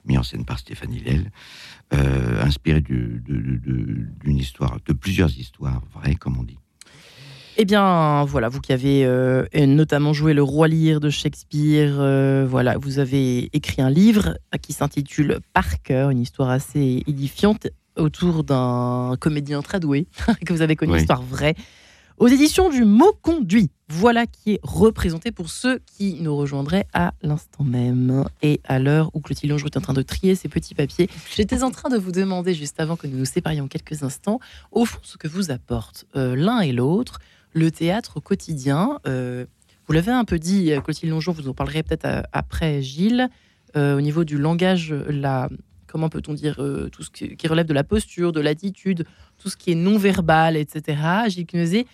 mis 0.04 0.18
en 0.18 0.22
scène 0.22 0.44
par 0.44 0.58
Stéphanie 0.58 1.00
Lel, 1.00 1.30
euh, 1.94 2.42
inspiré 2.42 2.80
d'une 2.80 4.36
histoire, 4.36 4.78
de 4.84 4.92
plusieurs 4.92 5.30
histoires 5.38 5.80
vraies, 5.94 6.16
comme 6.16 6.38
on 6.38 6.42
dit. 6.42 6.58
Eh 7.58 7.64
bien, 7.66 8.24
voilà, 8.24 8.48
vous 8.48 8.60
qui 8.60 8.72
avez 8.72 9.04
euh, 9.04 9.44
notamment 9.54 10.12
joué 10.14 10.32
Le 10.32 10.42
Roi 10.42 10.68
Lear 10.68 11.00
de 11.00 11.10
Shakespeare, 11.10 11.96
euh, 11.98 12.46
voilà, 12.48 12.78
vous 12.78 12.98
avez 12.98 13.50
écrit 13.54 13.82
un 13.82 13.90
livre 13.90 14.38
qui 14.62 14.72
s'intitule 14.72 15.38
Par 15.52 15.82
cœur, 15.82 16.10
une 16.10 16.20
histoire 16.20 16.48
assez 16.48 17.02
édifiante 17.06 17.66
autour 17.96 18.42
d'un 18.42 19.16
comédien 19.20 19.60
très 19.60 19.80
doué 19.80 20.06
que 20.46 20.52
vous 20.54 20.62
avez 20.62 20.76
connu, 20.76 20.92
Oui. 20.92 20.98
une 20.98 21.02
histoire 21.02 21.22
vraie, 21.22 21.54
aux 22.16 22.26
éditions 22.28 22.70
du 22.70 22.84
Mot 22.84 23.12
Conduit. 23.20 23.70
Voilà 23.90 24.24
qui 24.26 24.52
est 24.52 24.60
représenté 24.62 25.30
pour 25.30 25.50
ceux 25.50 25.80
qui 25.98 26.16
nous 26.22 26.34
rejoindraient 26.34 26.86
à 26.94 27.12
l'instant 27.20 27.64
même. 27.64 28.24
Et 28.40 28.60
à 28.64 28.78
l'heure 28.78 29.10
où 29.12 29.20
Clotilde 29.20 29.50
Longeau 29.52 29.66
est 29.66 29.76
en 29.76 29.82
train 29.82 29.92
de 29.92 30.00
trier 30.00 30.34
ses 30.36 30.48
petits 30.48 30.74
papiers, 30.74 31.10
j'étais 31.36 31.62
en 31.62 31.70
train 31.70 31.90
de 31.90 31.98
vous 31.98 32.12
demander, 32.12 32.54
juste 32.54 32.80
avant 32.80 32.96
que 32.96 33.06
nous 33.06 33.18
nous 33.18 33.24
séparions 33.26 33.68
quelques 33.68 34.02
instants, 34.04 34.40
au 34.70 34.86
fond, 34.86 35.00
ce 35.02 35.18
que 35.18 35.28
vous 35.28 35.50
apporte 35.50 36.06
euh, 36.16 36.34
l'un 36.34 36.60
et 36.60 36.72
l'autre, 36.72 37.18
le 37.52 37.70
théâtre 37.70 38.18
au 38.18 38.20
quotidien. 38.20 38.98
Euh, 39.06 39.46
vous 39.86 39.92
l'avez 39.92 40.12
un 40.12 40.24
peu 40.24 40.38
dit, 40.38 40.72
euh, 40.72 40.80
Clotilde 40.80 41.12
Longeon, 41.12 41.32
vous 41.32 41.48
en 41.48 41.54
parlerez 41.54 41.82
peut-être 41.82 42.04
euh, 42.04 42.22
après 42.32 42.82
Gilles, 42.82 43.28
euh, 43.76 43.96
au 43.96 44.00
niveau 44.00 44.24
du 44.24 44.38
langage, 44.38 44.94
la, 45.08 45.48
comment 45.86 46.08
peut-on 46.08 46.34
dire, 46.34 46.62
euh, 46.62 46.88
tout 46.90 47.02
ce 47.02 47.10
qui, 47.10 47.36
qui 47.36 47.48
relève 47.48 47.66
de 47.66 47.74
la 47.74 47.84
posture, 47.84 48.32
de 48.32 48.40
l'attitude, 48.40 49.04
tout 49.38 49.48
ce 49.48 49.56
qui 49.56 49.72
est 49.72 49.76
non-verbal, 49.76 50.56
etc. 50.56 50.98
Gilles 51.28 51.46
Knezet, 51.46 51.86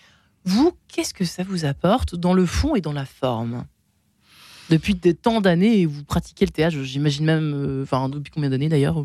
vous, 0.45 0.73
qu'est-ce 0.87 1.13
que 1.13 1.25
ça 1.25 1.43
vous 1.43 1.65
apporte 1.65 2.15
dans 2.15 2.33
le 2.33 2.45
fond 2.45 2.75
et 2.75 2.81
dans 2.81 2.93
la 2.93 3.05
forme? 3.05 3.65
Depuis 4.69 4.93
des 4.93 5.15
tant 5.15 5.41
d'années, 5.41 5.85
vous 5.85 6.03
pratiquez 6.03 6.45
le 6.45 6.51
théâtre, 6.51 6.77
j'imagine 6.83 7.25
même, 7.25 7.81
enfin, 7.81 8.07
depuis 8.07 8.31
combien 8.31 8.51
d'années 8.51 8.69
d'ailleurs? 8.69 9.03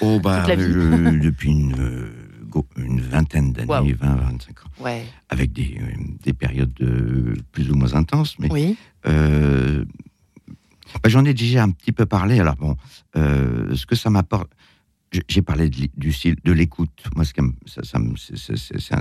Oh, 0.00 0.18
bah, 0.20 0.44
depuis 0.46 1.50
une, 1.50 2.10
go- 2.52 2.66
une 2.76 3.00
vingtaine 3.00 3.52
d'années, 3.52 3.68
Waouh. 3.68 3.86
20-25 3.94 4.50
ans, 4.64 4.84
Ouais. 4.84 5.04
avec 5.28 5.52
des, 5.52 5.78
euh, 5.80 5.86
des 6.22 6.32
périodes 6.32 6.72
euh, 6.82 7.34
plus 7.52 7.70
ou 7.70 7.74
moins 7.74 7.94
intenses, 7.94 8.36
mais 8.38 8.50
Oui. 8.52 8.76
Euh, 9.06 9.84
bah, 11.02 11.08
J'en 11.08 11.24
ai 11.24 11.34
déjà 11.34 11.62
un 11.64 11.70
petit 11.70 11.92
peu 11.92 12.06
parlé. 12.06 12.38
Alors 12.40 12.56
bon, 12.56 12.76
euh, 13.16 13.74
ce 13.74 13.86
que 13.86 13.94
ça 13.96 14.10
m'apporte, 14.10 14.50
j'ai 15.28 15.42
parlé 15.42 15.68
de, 15.68 15.88
du 15.96 16.12
de 16.44 16.52
l'écoute. 16.52 17.04
Moi, 17.16 17.24
ce 17.24 17.32
ça, 17.66 17.82
ça 17.82 17.98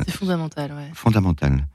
c'est- 0.05 0.11
fondamental, 0.11 0.71
ouais. 0.73 0.89
fondamental. 0.93 1.67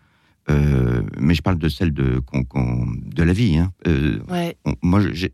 Euh, 0.49 1.03
mais 1.19 1.35
je 1.35 1.43
parle 1.43 1.59
de 1.59 1.69
celle 1.69 1.93
de, 1.93 2.21
qu'on- 2.21 2.45
de 2.87 3.23
la 3.23 3.33
vie. 3.33 3.59
hein. 3.59 3.73
Euh, 3.87 4.21
Ouais. 4.29 4.57
on- 4.65 4.75
moi, 4.83 5.01
je- 5.01 5.27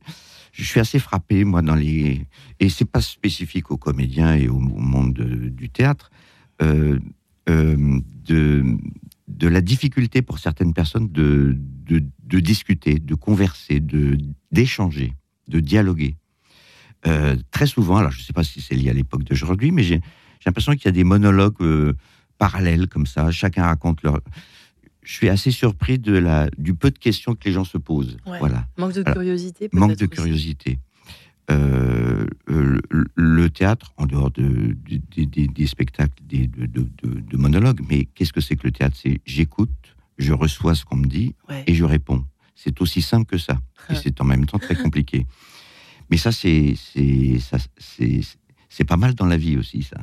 suis 0.64 0.81
assez 0.81 0.98
frappé, 0.98 1.44
moi, 1.44 1.62
dans 1.62 1.74
les. 1.74 2.26
Et 2.61 2.68
c'est 2.68 2.85
pas 2.90 3.00
spécifique 3.00 3.70
aux 3.70 3.76
comédiens 3.76 4.35
et 4.37 4.48
au, 4.48 4.57
au 4.57 4.81
monde 4.94 5.12
de- 5.14 5.48
du 5.48 5.68
théâtre, 5.68 6.11
euh, 6.62 6.98
euh, 7.48 8.01
de, 8.27 8.64
de 9.29 9.48
la 9.48 9.61
difficulté 9.61 10.22
pour 10.22 10.38
certaines 10.38 10.72
personnes 10.72 11.09
de, 11.11 11.57
de, 11.59 12.03
de 12.25 12.40
discuter, 12.40 12.98
de 12.98 13.14
converser, 13.14 13.81
de 13.81 14.16
d'échanger, 14.53 15.12
de 15.48 15.61
dialoguer. 15.61 16.16
Euh, 17.07 17.37
très 17.51 17.66
souvent, 17.66 17.96
alors 17.96 18.12
je 18.12 18.20
ne 18.20 18.25
sais 18.25 18.33
pas 18.33 18.44
si 18.44 18.61
c'est 18.61 18.77
lié 18.77 18.90
à 18.90 18.92
l'époque 18.92 19.25
d'aujourd'hui, 19.25 19.72
mais 19.72 19.83
j'ai 19.83 20.01
l'impression 20.46 20.72
qu'il 20.75 20.85
y 20.85 20.88
a 20.88 20.92
des 20.92 21.05
monologues 21.05 21.94
parallèles 22.38 22.87
comme 22.88 23.07
ça. 23.07 23.31
Chacun 23.31 23.64
raconte 23.64 24.03
leur. 24.03 24.20
Je 25.03 25.12
suis 25.12 25.29
assez 25.29 25.51
surpris 25.51 25.98
de 25.98 26.12
la, 26.12 26.48
du 26.59 26.75
peu 26.75 26.90
de 26.92 26.98
questions 26.98 27.35
que 27.35 27.44
les 27.46 27.53
gens 27.53 27.64
se 27.64 27.77
posent. 27.77 28.16
Ouais. 28.25 28.38
Voilà 28.38 28.68
Manque 28.79 28.92
de 28.94 29.01
Alors, 29.05 29.14
curiosité, 29.14 29.68
manque 29.72 29.96
de 29.96 30.05
aussi. 30.05 30.09
curiosité. 30.09 30.79
Euh, 31.52 32.26
le, 32.46 32.80
le 33.14 33.50
théâtre, 33.50 33.92
en 33.96 34.06
dehors 34.06 34.30
de, 34.30 34.76
de- 34.88 35.24
des- 35.46 35.66
spectacles, 35.66 36.14
des, 36.24 36.46
de, 36.46 37.36
monologues, 37.36 37.80
mais 37.88 38.04
qu'est-ce 38.06 38.32
que 38.32 38.40
c'est 38.40 38.56
que 38.56 38.66
le 38.66 38.72
théâtre? 38.72 38.96
C'est 39.00 39.20
j'écoute, 39.24 39.70
je 40.18 40.32
reçois 40.32 40.74
ce 40.74 40.84
qu'on 40.84 40.96
me 40.96 41.06
dit 41.06 41.34
Ouais. 41.48 41.64
et 41.66 41.74
je 41.74 41.84
réponds. 41.84 42.24
C'est 42.54 42.80
aussi 42.80 43.02
simple 43.02 43.26
que 43.26 43.38
ça. 43.38 43.60
Et 43.90 43.94
c'est 43.94 44.20
en 44.20 44.24
même 44.24 44.46
temps 44.46 44.58
très 44.58 44.76
compliqué. 44.76 45.26
Mais 46.10 46.16
ça, 46.16 46.30
c'est 46.32 46.74
pas 48.86 48.96
mal 48.96 49.14
dans 49.14 49.26
la 49.26 49.36
vie 49.36 49.56
aussi, 49.56 49.82
ça. 49.82 49.98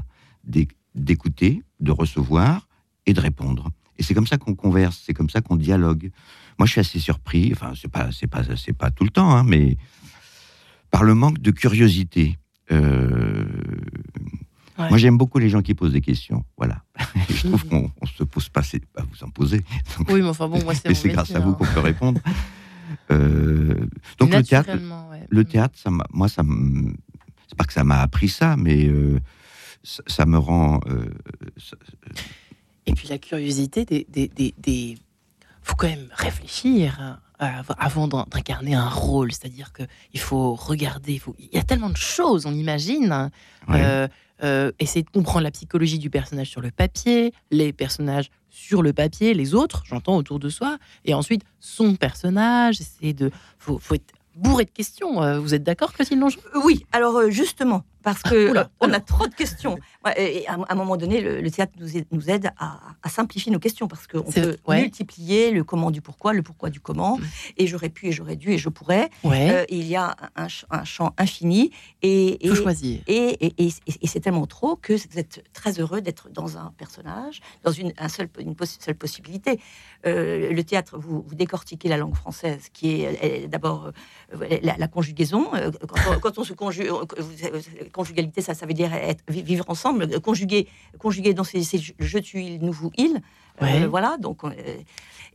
D'écouter, 0.96 1.64
de 1.80 1.92
recevoir 1.92 2.68
et 3.06 3.14
de 3.14 3.20
répondre. 3.22 3.70
Et 3.98 4.04
c'est 4.04 4.14
comme 4.14 4.28
ça 4.28 4.38
qu'on 4.38 4.56
converse, 4.56 5.02
c'est 5.06 5.14
comme 5.14 5.30
ça 5.30 5.42
qu'on 5.42 5.56
dialogue. 5.58 6.10
Moi, 6.58 6.66
je 6.66 6.72
suis 6.72 6.82
assez 6.82 7.00
surpris. 7.00 7.52
Enfin, 7.54 7.74
c'est 7.80 7.90
pas, 7.92 8.12
c'est 8.12 8.28
pas, 8.28 8.44
c'est 8.56 8.74
pas 8.74 8.92
tout 8.92 9.04
le 9.04 9.10
temps, 9.10 9.32
hein, 9.36 9.44
mais 9.44 9.78
par 10.92 11.04
le 11.04 11.14
manque 11.16 11.40
de 11.40 11.52
curiosité. 11.52 12.38
Euh, 12.72 13.46
Ouais. 14.78 14.88
Moi, 14.88 14.98
j'aime 14.98 15.18
beaucoup 15.18 15.40
les 15.40 15.50
gens 15.50 15.62
qui 15.62 15.74
posent 15.76 15.92
des 15.92 16.00
questions. 16.00 16.46
Voilà. 16.56 16.84
je 17.30 17.50
trouve 17.50 17.66
qu'on 17.68 17.92
on 18.02 18.06
se 18.06 18.24
pose 18.24 18.48
pas, 18.48 18.64
c'est 18.64 18.80
pas 18.86 19.04
vous 19.04 19.26
en 19.26 19.30
poser. 19.30 19.58
Donc, 19.98 20.08
Oui, 20.10 20.22
mais 20.22 20.30
enfin 20.30 20.48
bon, 20.48 20.64
moi, 20.64 20.74
c'est 20.74 20.94
c'est 20.94 21.10
grâce 21.10 21.36
à 21.36 21.40
vous 21.42 21.50
hein. 21.50 21.54
qu'on 21.60 21.66
peut 21.66 21.80
répondre. 21.82 22.22
Euh, 23.12 23.76
donc 24.18 24.34
le 24.34 24.42
théâtre, 24.42 24.72
ouais. 25.12 25.24
le 25.30 25.44
théâtre, 25.44 25.78
ça 25.78 25.92
moi, 26.12 26.28
ça 26.28 26.42
c'est 27.48 27.56
pas 27.58 27.64
que 27.66 27.74
ça 27.74 27.84
m'a 27.84 28.02
appris 28.02 28.30
ça, 28.30 28.56
mais 28.58 28.88
euh, 28.88 29.20
ça, 29.84 30.02
ça 30.08 30.26
me 30.26 30.38
rend. 30.40 30.80
ça- 31.58 31.78
Et 32.88 32.94
puis 32.94 33.08
la 33.10 33.20
curiosité 33.20 33.86
des. 33.86 34.08
des, 34.10 34.28
des, 34.30 34.56
des- 34.58 34.98
faut 35.62 35.76
quand 35.76 35.88
même 35.88 36.08
réfléchir 36.14 36.98
hein, 37.00 37.20
avant 37.40 38.08
d'in- 38.08 38.26
d'incarner 38.30 38.76
un 38.76 38.90
rôle. 38.90 39.32
C'est-à-dire 39.32 39.72
qu'il 39.74 40.20
faut 40.20 40.56
regarder. 40.56 41.14
il 41.14 41.20
faut- 41.20 41.36
Il 41.40 41.50
y 41.54 41.58
a 41.58 41.64
tellement 41.64 41.90
de 41.90 41.98
choses, 41.98 42.46
on 42.46 42.54
imagine. 42.54 43.30
ouais. 43.68 43.82
Euh, 43.84 44.08
euh, 44.42 44.72
essayer 44.80 45.04
de 45.04 45.10
comprendre 45.10 45.44
la 45.44 45.52
psychologie 45.52 46.00
du 46.00 46.10
personnage 46.10 46.48
sur 46.50 46.62
le 46.62 46.72
papier, 46.72 47.34
les 47.52 47.74
personnages 47.74 48.30
sur 48.50 48.82
le 48.82 48.94
papier, 48.94 49.34
les 49.34 49.54
autres, 49.54 49.84
j'entends, 49.86 50.16
autour 50.16 50.40
de 50.40 50.48
soi, 50.48 50.78
et 51.04 51.14
ensuite 51.14 51.42
son 51.60 51.96
personnage. 51.96 52.80
Essayer 52.80 53.14
de. 53.14 53.32
faut, 53.58 53.78
faut 53.80 53.96
être 53.96 54.14
bourré 54.36 54.64
de 54.64 54.70
questions. 54.72 55.22
Euh, 55.22 55.40
Vous 55.40 55.54
êtes 55.54 55.64
d'accord, 55.64 55.92
Clotilde 55.92 56.22
Longeon 56.22 56.40
Oui, 56.64 56.86
alors 56.94 57.30
justement, 57.30 57.84
parce 58.04 58.22
que 58.24 58.50
Oula, 58.52 58.62
euh, 58.62 58.66
on 58.80 58.94
a 58.94 59.00
trop 59.00 59.28
de 59.28 59.34
questions. 59.36 59.78
Et 60.18 60.48
à, 60.48 60.58
un 60.70 60.76
moment 60.76 60.96
donné, 60.98 61.22
le, 61.22 61.42
le 61.42 61.52
théâtre 61.52 61.74
nous 61.80 61.98
aide, 61.98 62.06
nous 62.12 62.30
aide 62.30 62.52
à, 62.58 62.80
à 63.04 63.10
simplifier 63.10 63.52
nos 63.52 63.60
questions 63.60 63.88
parce 63.88 64.08
qu'on 64.08 64.24
peut 64.32 64.58
ouais. 64.68 64.82
multiplier 64.82 65.52
le 65.52 65.64
comment 65.64 65.92
du 65.92 66.02
pourquoi, 66.02 66.34
le 66.34 66.42
pourquoi 66.42 66.70
du 66.70 66.80
comment. 66.80 67.18
Mm. 67.18 67.24
Et 67.58 67.68
j'aurais 67.68 67.90
pu, 67.90 68.08
et 68.08 68.12
j'aurais 68.12 68.36
dû, 68.36 68.52
et 68.52 68.58
je 68.58 68.70
pourrais. 68.70 69.10
Ouais. 69.24 69.50
Euh, 69.52 69.66
il 69.70 69.86
y 69.86 69.96
a 69.96 70.16
un, 70.36 70.44
ch- 70.50 70.66
un 70.70 70.84
champ 70.84 71.14
infini. 71.18 71.72
Et, 72.02 72.38
faut 72.48 72.54
et, 72.54 72.56
choisir. 72.56 73.02
et, 73.08 73.46
et- 73.46 73.54
et- 73.68 73.74
et 74.02 74.08
c'est 74.08 74.20
tellement 74.22 74.46
trop 74.48 74.76
que 74.76 74.94
vous 74.94 75.20
êtes 75.20 75.44
très 75.54 75.80
heureux 75.80 76.02
d'être 76.02 76.30
dans 76.30 76.58
un 76.58 76.74
personnage, 76.78 77.42
dans 77.64 77.72
une, 77.72 77.92
un 77.98 78.08
seul, 78.10 78.30
une 78.40 78.54
poss- 78.56 78.78
seule 78.80 78.96
possibilité. 78.96 79.60
Euh, 80.06 80.52
le 80.54 80.64
théâtre, 80.64 80.98
vous, 80.98 81.22
vous 81.28 81.36
décortiquez 81.36 81.90
la 81.90 81.98
langue 81.98 82.16
française, 82.16 82.68
qui 82.72 83.02
est, 83.02 83.48
d'abord 83.48 83.92
la, 84.64 84.78
la 84.78 84.88
conjugaison. 84.88 85.50
Quand 85.88 86.00
on, 86.16 86.20
quand 86.20 86.38
on 86.38 86.44
se 86.44 86.54
conjugue, 86.54 86.90
conjugalité, 87.92 88.42
ça, 88.42 88.54
ça 88.54 88.66
veut 88.66 88.74
dire 88.74 88.94
être, 88.94 89.24
vivre 89.30 89.66
ensemble. 89.68 90.20
Conjuguer, 90.22 90.68
conjuguer 90.98 91.34
dans 91.34 91.44
ces, 91.44 91.64
ces 91.64 91.80
je, 92.00 92.18
tu, 92.20 92.42
il, 92.42 92.60
nous, 92.60 92.72
vous, 92.72 92.92
il. 92.98 93.22
Euh, 93.62 93.88
voilà, 93.90 94.18
donc. 94.18 94.44
euh, 94.44 94.52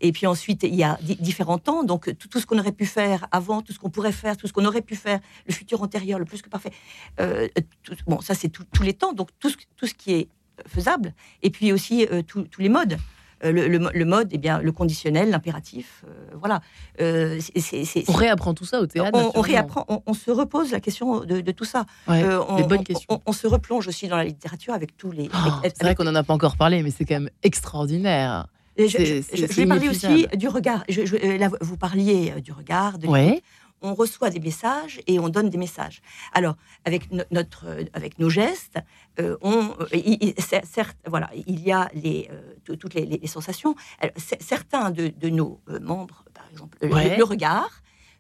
et 0.01 0.11
puis 0.12 0.27
ensuite, 0.27 0.62
il 0.64 0.75
y 0.75 0.83
a 0.83 0.99
di- 1.03 1.17
différents 1.17 1.59
temps. 1.59 1.85
Donc, 1.85 2.17
tout, 2.19 2.29
tout 2.29 2.40
ce 2.40 2.47
qu'on 2.47 2.59
aurait 2.59 2.73
pu 2.73 2.87
faire 2.87 3.27
avant, 3.31 3.62
tout 3.62 3.73
ce 3.73 3.79
qu'on 3.79 3.90
pourrait 3.90 4.12
faire, 4.12 4.37
tout 4.37 4.47
ce 4.47 4.53
qu'on 4.53 4.64
aurait 4.64 4.83
pu 4.83 4.97
faire, 4.97 5.21
le 5.47 5.53
futur 5.55 5.83
antérieur, 5.83 6.19
le 6.19 6.25
plus 6.25 6.43
que 6.43 6.49
parfait. 6.49 6.73
Euh, 7.21 7.49
tout- 7.83 7.95
bon, 8.07 8.21
ça, 8.21 8.35
c'est 8.35 8.49
tous 8.49 8.83
les 8.83 8.95
temps. 8.95 9.12
Donc, 9.12 9.29
tout 9.38 9.51
ce, 9.51 9.57
tout 9.77 9.87
ce 9.87 9.95
qui 9.95 10.12
est 10.14 10.29
faisable. 10.67 11.14
Et 11.43 11.51
puis 11.51 11.73
aussi, 11.73 12.07
tous 12.27 12.47
les 12.61 12.69
modes. 12.69 12.97
Euh, 13.44 13.51
le, 13.53 13.68
le 13.68 13.79
mo- 13.79 13.90
le 13.92 14.05
mode, 14.05 14.29
eh 14.33 14.38
bien, 14.38 14.61
le 14.61 14.70
conditionnel, 14.73 15.31
l'impératif. 15.31 16.05
euh, 16.07 16.35
voilà. 16.38 16.61
Euh, 17.01 17.38
c'est- 17.40 17.61
c'est- 17.61 17.85
c'est- 17.85 18.05
On 18.09 18.12
réapprend 18.12 18.55
tout 18.55 18.64
ça 18.64 18.81
au 18.81 18.87
théâtre. 18.87 19.18
on, 19.35 19.40
réapprend, 19.40 19.85
on, 19.88 20.03
on 20.07 20.14
se 20.14 20.31
repose 20.31 20.70
la 20.70 20.81
question 20.81 21.20
de, 21.20 21.40
de 21.40 21.53
tout 21.53 21.64
ça. 21.64 21.85
Ouais, 22.09 22.23
Euh, 22.23 22.40
on, 22.49 22.57
les 22.57 22.64
bonnes 22.64 22.79
on- 22.81 22.83
questions. 22.85 23.23
on- 23.27 23.33
se 23.33 23.47
replonge 23.47 23.88
aussi 23.88 24.07
dans 24.09 24.16
la 24.16 24.25
littérature 24.25 24.73
avec 24.75 24.97
tous 24.97 25.11
les. 25.11 25.29
Oh, 25.33 25.37
avec- 25.59 25.73
c'est 25.77 25.79
vrai 25.83 25.87
avec- 25.88 25.99
qu'on 25.99 26.05
n'en 26.05 26.14
a 26.14 26.23
pas 26.23 26.35
encore 26.35 26.57
parlé, 26.57 26.83
mais 26.83 26.90
c'est 26.90 27.05
quand 27.05 27.14
même 27.14 27.31
extraordinaire. 27.42 28.47
Je, 28.77 28.87
je- 28.88 29.47
vais 29.47 29.66
parler 29.66 29.88
aussi 29.88 30.27
du 30.37 30.49
regard. 30.49 30.83
Là, 30.88 31.49
vous 31.61 31.77
parliez 31.77 32.33
du 32.42 32.53
regard, 32.53 32.99
de 32.99 33.07
Ouais. 33.07 33.40
On 33.87 33.94
reçoit 33.94 34.31
des 34.31 34.40
messages 34.40 35.01
et 35.07 35.18
on 35.18 35.29
donne 35.29 35.51
des 35.51 35.59
messages. 35.59 36.01
Alors, 36.33 36.57
avec 36.87 37.11
no- 37.12 37.23
notre, 37.31 37.66
euh, 37.66 37.85
avec 37.92 38.18
nos 38.18 38.31
gestes, 38.31 38.79
euh, 39.20 39.37
on, 39.42 39.75
euh, 39.79 39.87
il- 39.92 40.16
il- 40.25 40.35
cer- 40.51 40.64
certes, 40.64 40.97
voilà, 41.07 41.29
il 41.47 41.61
y 41.61 41.70
a 41.70 41.90
les, 41.92 42.29
euh, 42.33 42.55
tout- 42.64 42.77
toutes 42.77 42.94
les, 42.94 43.05
sensations. 43.27 43.75
Alors, 44.01 44.14
certains 44.40 44.90
de, 44.90 45.09
de 45.09 45.29
nos 45.29 45.61
membres, 45.81 46.25
par 46.33 46.47
exemple, 46.51 46.79
le, 46.81 46.88
regard. 47.25 47.70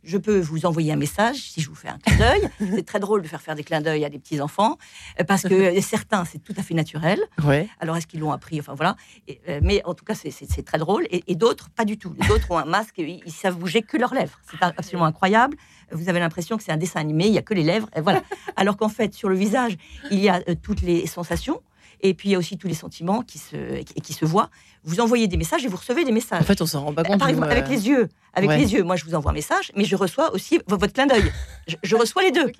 Je 0.04 0.18
peux 0.18 0.38
vous 0.40 0.66
envoyer 0.66 0.92
un 0.92 0.96
message 0.96 1.36
si 1.36 1.60
je 1.60 1.68
vous 1.68 1.74
fais 1.74 1.88
un 1.88 1.98
clin 1.98 2.16
d'œil. 2.16 2.50
c'est 2.76 2.84
très 2.84 3.00
drôle 3.00 3.22
de 3.22 3.28
faire 3.28 3.40
faire 3.40 3.54
des 3.54 3.64
clins 3.64 3.80
d'œil 3.80 4.04
à 4.04 4.10
des 4.10 4.18
petits 4.18 4.40
enfants 4.40 4.78
euh, 5.18 5.24
parce 5.24 5.42
que 5.42 5.80
certains 5.80 6.24
c'est 6.24 6.38
tout 6.38 6.54
à 6.56 6.62
fait 6.62 6.74
naturel. 6.74 7.18
Ouais. 7.42 7.68
Alors, 7.80 7.96
est-ce 7.96 8.06
qu'ils 8.06 8.20
l'ont 8.20 8.32
appris? 8.32 8.60
Enfin, 8.60 8.74
voilà. 8.74 8.96
Et, 9.28 9.40
euh, 9.48 9.60
mais 9.62 9.82
en 9.84 9.94
tout 9.94 10.04
cas, 10.04 10.14
c'est- 10.14 10.62
très 10.64 10.78
drôle. 10.78 11.06
Et, 11.10 11.24
et 11.26 11.34
d'autres, 11.34 11.70
pas 11.70 11.84
du 11.84 11.98
tout. 11.98 12.14
Les 12.20 12.30
autres 12.30 12.50
ont 12.50 12.58
un 12.58 12.64
masque, 12.64 12.98
et 12.98 13.20
ils, 13.24 13.32
savent 13.32 13.56
bouger 13.56 13.82
que 13.82 13.96
leurs 13.96 14.14
lèvres. 14.14 14.38
C'est 14.50 14.62
absolument 14.62 15.04
incroyable. 15.06 15.56
Vous 15.90 16.08
avez 16.08 16.20
l'impression 16.20 16.56
que 16.56 16.62
c'est 16.62 16.72
un 16.72 16.76
dessin 16.76 17.00
animé, 17.00 17.26
il 17.26 17.32
n'y 17.32 17.38
a 17.38 17.42
que 17.42 17.54
les 17.54 17.62
lèvres. 17.62 17.88
Et 17.96 18.00
voilà. 18.00 18.22
Alors 18.56 18.76
qu'en 18.76 18.88
fait, 18.88 19.14
sur 19.14 19.28
le 19.28 19.36
visage, 19.36 19.76
il 20.10 20.20
y 20.20 20.28
a 20.28 20.42
euh, 20.48 20.54
toutes 20.60 20.82
les 20.82 21.06
sensations. 21.06 21.60
Et 22.00 22.14
puis, 22.14 22.28
il 22.28 22.32
y 22.32 22.34
a 22.34 22.38
aussi 22.38 22.58
tous 22.58 22.68
les 22.68 22.74
sentiments 22.74 23.22
qui 23.22 23.38
se, 23.38 23.82
qui, 23.82 23.94
qui 23.94 24.12
se 24.12 24.24
voient. 24.24 24.50
Vous 24.84 25.00
envoyez 25.00 25.26
des 25.28 25.36
messages 25.36 25.64
et 25.64 25.68
vous 25.68 25.76
recevez 25.78 26.04
des 26.04 26.12
messages. 26.12 26.40
En 26.42 26.44
fait, 26.44 26.60
on 26.60 26.66
s'en 26.66 26.84
rend 26.84 26.92
pas 26.92 27.04
compte. 27.04 27.18
Par 27.18 27.28
exemple, 27.28 27.48
avec 27.50 27.64
euh, 27.66 27.68
les 27.70 27.88
yeux. 27.88 28.08
Avec 28.34 28.50
ouais. 28.50 28.58
les 28.58 28.72
yeux, 28.74 28.82
moi, 28.82 28.96
je 28.96 29.04
vous 29.04 29.14
envoie 29.14 29.30
un 29.30 29.34
message, 29.34 29.72
mais 29.76 29.84
je 29.84 29.96
reçois 29.96 30.32
aussi 30.34 30.60
votre 30.66 30.92
clin 30.92 31.06
d'œil. 31.06 31.32
Je, 31.66 31.76
je 31.82 31.96
reçois 31.96 32.22
les 32.22 32.32
deux. 32.32 32.50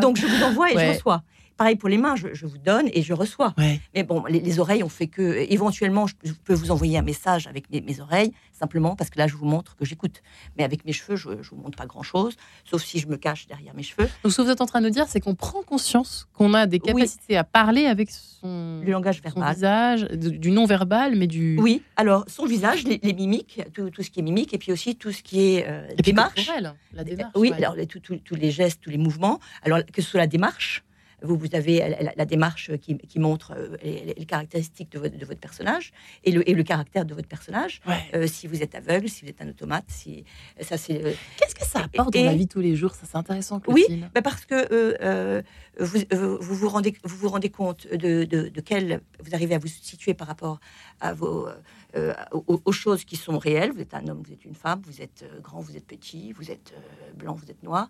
Donc, 0.00 0.16
je 0.16 0.26
vous 0.26 0.44
envoie 0.44 0.70
et 0.70 0.76
Ouais. 0.76 0.86
je 0.86 0.92
reçois. 0.92 1.22
Pareil 1.62 1.76
pour 1.76 1.88
les 1.88 1.96
mains, 1.98 2.16
je, 2.16 2.26
je 2.32 2.44
vous 2.44 2.58
donne 2.58 2.88
et 2.92 3.02
je 3.02 3.12
reçois. 3.12 3.54
Ouais. 3.56 3.80
Mais 3.94 4.02
bon, 4.02 4.24
les, 4.24 4.40
les 4.40 4.58
oreilles, 4.58 4.82
on 4.82 4.88
fait 4.88 5.06
que. 5.06 5.46
Éventuellement, 5.48 6.08
je, 6.08 6.14
je 6.24 6.32
peux 6.32 6.54
vous 6.54 6.72
envoyer 6.72 6.98
un 6.98 7.02
message 7.02 7.46
avec 7.46 7.70
mes, 7.70 7.80
mes 7.80 8.00
oreilles, 8.00 8.32
simplement 8.52 8.96
parce 8.96 9.10
que 9.10 9.18
là, 9.20 9.28
je 9.28 9.36
vous 9.36 9.44
montre 9.44 9.76
que 9.76 9.84
j'écoute. 9.84 10.22
Mais 10.58 10.64
avec 10.64 10.84
mes 10.84 10.92
cheveux, 10.92 11.14
je 11.14 11.28
ne 11.28 11.36
vous 11.36 11.54
montre 11.62 11.76
pas 11.78 11.86
grand-chose, 11.86 12.34
sauf 12.64 12.82
si 12.82 12.98
je 12.98 13.06
me 13.06 13.16
cache 13.16 13.46
derrière 13.46 13.74
mes 13.76 13.84
cheveux. 13.84 14.08
Donc, 14.24 14.32
ce 14.32 14.38
que 14.38 14.42
vous 14.42 14.50
êtes 14.50 14.60
en 14.60 14.66
train 14.66 14.80
de 14.80 14.88
dire, 14.88 15.06
c'est 15.08 15.20
qu'on 15.20 15.36
prend 15.36 15.62
conscience 15.62 16.26
qu'on 16.32 16.52
a 16.52 16.66
des 16.66 16.80
Oui. 16.82 16.94
capacités 16.94 17.36
à 17.36 17.44
parler 17.44 17.86
avec 17.86 18.10
son, 18.10 18.82
Le 18.84 18.90
langage 18.90 19.18
son 19.18 19.22
verbal. 19.38 19.54
visage, 19.54 20.02
du 20.10 20.50
non-verbal, 20.50 21.14
mais 21.14 21.28
du. 21.28 21.56
Oui, 21.60 21.82
alors 21.96 22.24
son 22.26 22.44
visage, 22.46 22.82
les, 22.82 22.98
les 23.00 23.12
mimiques, 23.12 23.60
tout, 23.72 23.88
tout 23.90 24.02
ce 24.02 24.10
qui 24.10 24.18
est 24.18 24.24
mimique, 24.24 24.52
et 24.52 24.58
puis 24.58 24.72
aussi 24.72 24.96
tout 24.96 25.12
ce 25.12 25.22
qui 25.22 25.38
est 25.54 25.66
euh, 25.68 25.86
Et 25.90 26.02
puis 26.02 26.10
démarche. 26.12 26.34
corporel, 26.44 26.74
la 26.92 27.04
démarche. 27.04 27.32
Oui, 27.36 27.50
ouais. 27.50 27.56
alors 27.56 27.76
tous 28.24 28.34
les 28.34 28.50
gestes, 28.50 28.80
tous 28.82 28.90
les 28.90 28.98
mouvements. 28.98 29.38
Alors 29.62 29.78
que 29.86 30.02
ce 30.02 30.08
soit 30.10 30.18
la 30.18 30.26
démarche, 30.26 30.82
vous, 31.22 31.36
vous 31.36 31.54
avez 31.54 31.96
la, 32.16 32.24
démarche 32.24 32.70
qui, 32.78 32.96
qui 32.98 33.18
montre 33.18 33.52
euh, 33.56 33.76
les, 33.82 34.14
les 34.16 34.24
caractéristiques 34.26 34.90
de 34.92 34.98
votre, 34.98 35.16
de 35.16 35.24
votre 35.24 35.40
personnage 35.40 35.92
et 36.24 36.30
le, 36.32 36.48
et 36.48 36.54
le 36.54 36.62
caractère 36.62 37.04
de 37.04 37.14
votre 37.14 37.28
personnage. 37.28 37.80
Ouais. 37.86 37.94
Euh, 38.14 38.26
si 38.26 38.46
vous 38.46 38.62
êtes 38.62 38.74
aveugle, 38.74 39.08
si 39.08 39.24
vous 39.24 39.30
êtes 39.30 39.40
un 39.40 39.48
automate, 39.48 39.84
si 39.88 40.24
ça 40.60 40.76
c'est. 40.76 41.04
euh, 41.04 41.12
Qu'est-ce 41.38 41.54
que 41.54 41.64
ça 41.64 41.80
apporte 41.84 42.14
Et- 42.16 42.20
dans 42.24 42.30
la 42.30 42.34
vie 42.36 42.48
tous 42.48 42.60
les 42.60 42.76
jours? 42.76 42.94
Ça, 42.94 43.06
c'est 43.10 43.16
intéressant, 43.16 43.60
Oui, 43.68 43.84
bah 44.14 44.22
parce 44.22 44.44
que 44.44 44.66
euh, 44.72 45.42
vous, 45.78 45.98
vous 46.40 46.54
vous 46.54 46.68
rendez 46.68 46.94
vous 47.04 47.16
vous 47.16 47.28
rendez 47.28 47.50
compte 47.50 47.86
de, 47.86 48.24
de, 48.24 48.48
de 48.48 48.60
quel 48.60 49.00
vous 49.22 49.34
arrivez 49.34 49.54
à 49.54 49.58
vous 49.58 49.68
situer 49.68 50.14
par 50.14 50.26
rapport 50.26 50.60
à 51.00 51.14
vos 51.14 51.48
euh, 51.96 52.14
aux, 52.32 52.60
aux 52.64 52.72
choses 52.72 53.04
qui 53.04 53.16
sont 53.16 53.38
réelles. 53.38 53.72
Vous 53.72 53.80
êtes 53.80 53.94
un 53.94 54.06
homme, 54.08 54.22
vous 54.26 54.32
êtes 54.32 54.44
une 54.44 54.54
femme, 54.54 54.80
vous 54.84 55.00
êtes 55.02 55.24
euh, 55.24 55.40
grand, 55.40 55.60
vous 55.60 55.76
êtes 55.76 55.86
petit, 55.86 56.32
vous 56.32 56.50
êtes 56.50 56.72
euh, 56.74 57.12
blanc, 57.14 57.34
vous 57.34 57.50
êtes 57.50 57.62
noir, 57.62 57.88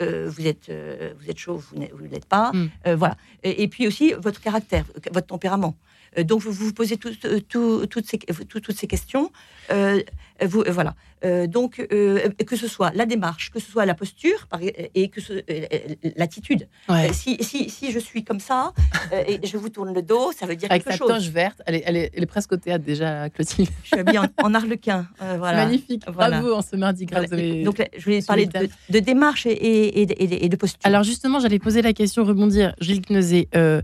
euh, 0.00 0.28
vous 0.28 0.46
êtes 0.46 0.70
vous 1.18 1.30
êtes 1.30 1.38
chaud, 1.38 1.56
vous 1.56 1.78
ne 1.78 2.08
l'êtes 2.08 2.26
pas. 2.26 2.52
Mm. 2.52 2.94
Voilà. 2.94 3.16
Et, 3.42 3.62
et 3.62 3.68
puis 3.68 3.86
aussi 3.86 4.12
votre 4.12 4.40
caractère, 4.40 4.84
votre 5.12 5.26
tempérament. 5.26 5.74
Euh, 6.18 6.24
donc 6.24 6.42
vous 6.42 6.52
vous 6.52 6.72
posez 6.72 6.96
tout- 6.96 7.10
euh, 7.24 7.40
tout- 7.48 7.86
toutes, 7.86 8.06
ces, 8.06 8.18
tout- 8.18 8.60
toutes 8.60 8.76
ces 8.76 8.86
questions. 8.86 9.30
Euh, 9.70 10.00
vous, 10.42 10.62
euh, 10.62 10.70
voilà. 10.72 10.94
Euh, 11.24 11.46
donc 11.46 11.80
euh, 11.92 12.28
que 12.46 12.54
ce 12.56 12.68
soit 12.68 12.90
la 12.94 13.06
démarche, 13.06 13.50
que 13.50 13.58
ce 13.58 13.70
soit 13.70 13.86
la 13.86 13.94
posture 13.94 14.46
par- 14.48 14.60
et 14.62 15.08
que 15.08 15.20
euh, 15.30 16.12
l'attitude. 16.16 16.68
Ouais. 16.88 17.08
Euh, 17.08 17.12
Si, 17.12 17.42
si, 17.42 17.70
si 17.70 17.92
je 17.92 17.98
suis 17.98 18.24
comme 18.24 18.40
ça 18.40 18.72
euh, 19.12 19.22
et 19.26 19.46
je 19.46 19.56
vous 19.56 19.70
tourne 19.70 19.94
le 19.94 20.02
dos, 20.02 20.32
ça 20.38 20.44
veut 20.46 20.56
dire 20.56 20.70
Avec 20.70 20.84
quelque 20.84 20.92
sa 20.92 20.98
chose. 20.98 21.08
toche 21.08 21.28
verte, 21.30 21.62
elle 21.66 21.76
est, 21.76 21.82
elle, 21.86 21.96
est, 21.96 22.10
elle 22.14 22.22
est 22.22 22.26
presque 22.26 22.52
au 22.52 22.56
théâtre 22.56 22.84
déjà, 22.84 23.30
Clotilde. 23.30 23.70
Je 23.84 23.88
suis 23.88 23.98
habillée 24.00 24.18
en, 24.18 24.26
en 24.42 24.54
arlequin. 24.54 25.06
euh, 25.22 25.36
voilà. 25.38 25.64
Magnifique. 25.64 26.02
Voilà. 26.12 26.40
Bravo 26.40 26.54
en 26.56 26.62
ce 26.62 26.76
mardi 26.76 27.06
gras. 27.06 27.22
Voilà. 27.26 27.64
Donc 27.64 27.82
je 27.96 28.04
voulais 28.04 28.20
parler 28.22 28.46
de, 28.46 28.68
de 28.90 28.98
démarche 28.98 29.46
et, 29.46 29.50
et, 29.52 30.02
et 30.02 30.26
de- 30.26 30.44
et 30.44 30.48
posture. 30.58 30.80
Alors 30.84 31.04
justement, 31.04 31.40
j'allais 31.40 31.58
poser 31.58 31.80
la 31.80 31.92
question, 31.94 32.24
rebondir, 32.24 32.74
Gilles 32.80 33.00
Kneuzé. 33.02 33.48
euh, 33.54 33.80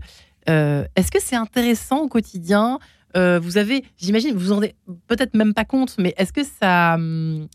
euh, 0.49 0.85
Est-ce 0.95 1.11
que 1.11 1.21
c'est 1.21 1.35
intéressant 1.35 1.99
au 2.01 2.07
quotidien 2.07 2.79
Euh, 3.17 3.39
Vous 3.39 3.57
avez, 3.57 3.83
j'imagine, 3.97 4.33
vous 4.33 4.51
en 4.51 4.55
rendez 4.55 4.75
peut-être 5.07 5.33
même 5.35 5.53
pas 5.53 5.65
compte, 5.65 5.95
mais 5.97 6.13
est-ce 6.17 6.31
que 6.31 6.43
ça, 6.43 6.95
hum, 6.95 7.47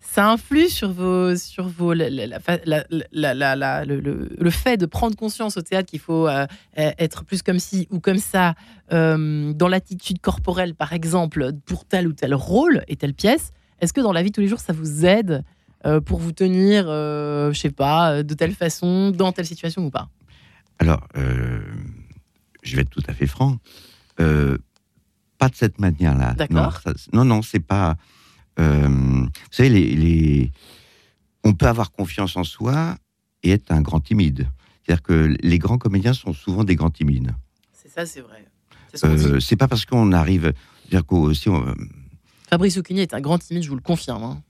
ça 0.00 0.28
influe 0.30 0.68
sur 0.68 0.90
vos, 0.92 1.36
sur 1.36 1.68
vos, 1.68 1.94
le, 1.94 2.10
fait 4.50 4.76
de 4.76 4.86
prendre 4.86 5.16
conscience 5.16 5.56
au 5.56 5.62
théâtre 5.62 5.88
qu'il 5.88 6.00
faut 6.00 6.26
euh, 6.26 6.46
être 6.74 7.24
plus 7.24 7.42
comme 7.42 7.58
ci 7.58 7.86
ou 7.90 8.00
comme 8.00 8.18
ça 8.18 8.54
euh, 8.92 9.52
dans 9.52 9.68
l'attitude 9.68 10.20
corporelle, 10.20 10.74
par 10.74 10.92
exemple, 10.92 11.52
pour 11.66 11.84
tel 11.84 12.08
ou 12.08 12.12
tel 12.12 12.34
rôle 12.34 12.82
et 12.88 12.96
telle 12.96 13.14
pièce. 13.14 13.52
Est-ce 13.80 13.92
que 13.92 14.00
dans 14.00 14.12
la 14.12 14.22
vie 14.22 14.32
tous 14.32 14.40
les 14.40 14.48
jours, 14.48 14.60
ça 14.60 14.72
vous 14.72 15.06
aide 15.06 15.44
pour 16.04 16.18
vous 16.18 16.32
tenir, 16.32 16.84
je 16.88 17.58
sais 17.58 17.70
pas, 17.70 18.22
de 18.22 18.34
telle 18.34 18.52
façon, 18.52 19.10
dans 19.12 19.32
telle 19.32 19.46
situation 19.46 19.82
ou 19.86 19.90
pas? 19.90 20.10
Alors, 20.78 21.06
je 22.62 22.76
vais 22.76 22.82
être 22.82 22.90
tout 22.90 23.02
à 23.08 23.14
fait 23.14 23.26
franc, 23.26 23.58
euh, 24.20 24.58
pas 25.38 25.48
de 25.48 25.54
cette 25.54 25.78
manière-là. 25.78 26.34
D'accord. 26.34 26.80
Non, 27.12 27.24
non, 27.24 27.36
non, 27.36 27.42
c'est 27.42 27.60
pas. 27.60 27.96
euh, 28.58 28.86
vous 28.88 29.28
savez, 29.50 29.70
les, 29.70 29.94
les- 29.96 30.52
on 31.44 31.54
peut 31.54 31.66
avoir 31.66 31.90
confiance 31.92 32.36
en 32.36 32.44
soi 32.44 32.96
et 33.42 33.50
être 33.50 33.72
un 33.72 33.80
grand 33.80 34.00
timide. 34.00 34.48
C'est-à-dire 34.84 35.02
que 35.02 35.34
les 35.40 35.58
grands 35.58 35.78
comédiens 35.78 36.12
sont 36.12 36.32
souvent 36.34 36.64
des 36.64 36.76
grands 36.76 36.90
timides. 36.90 37.32
C'est 37.72 37.88
ça, 37.88 38.04
c'est 38.04 38.20
vrai. 38.20 38.44
C'est 38.92 38.98
ce. 38.98 39.52
Euh, 39.54 39.56
pas 39.56 39.68
parce 39.68 39.86
qu'on 39.86 40.12
arrive. 40.12 40.52
C'est-à-dire 40.82 41.06
qu'aussi, 41.06 41.48
on- 41.48 41.74
Fabrice 42.50 42.76
Oukini 42.76 43.00
est 43.00 43.14
un 43.14 43.20
grand 43.20 43.38
timide, 43.38 43.62
je 43.62 43.68
vous 43.70 43.76
le 43.76 43.80
confirme. 43.82 44.24
hein. 44.24 44.42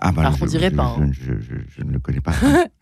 ah, 0.00 0.10
bah, 0.12 0.22
Alors 0.22 0.34
je, 0.34 0.38
qu'on 0.40 0.46
dirait 0.46 0.70
je- 0.70 0.76
pas, 0.76 0.96
hein. 0.98 1.10
Je 1.12 1.82
ne 1.84 1.92
le 1.92 1.98
connais 2.00 2.20
pas. 2.22 2.32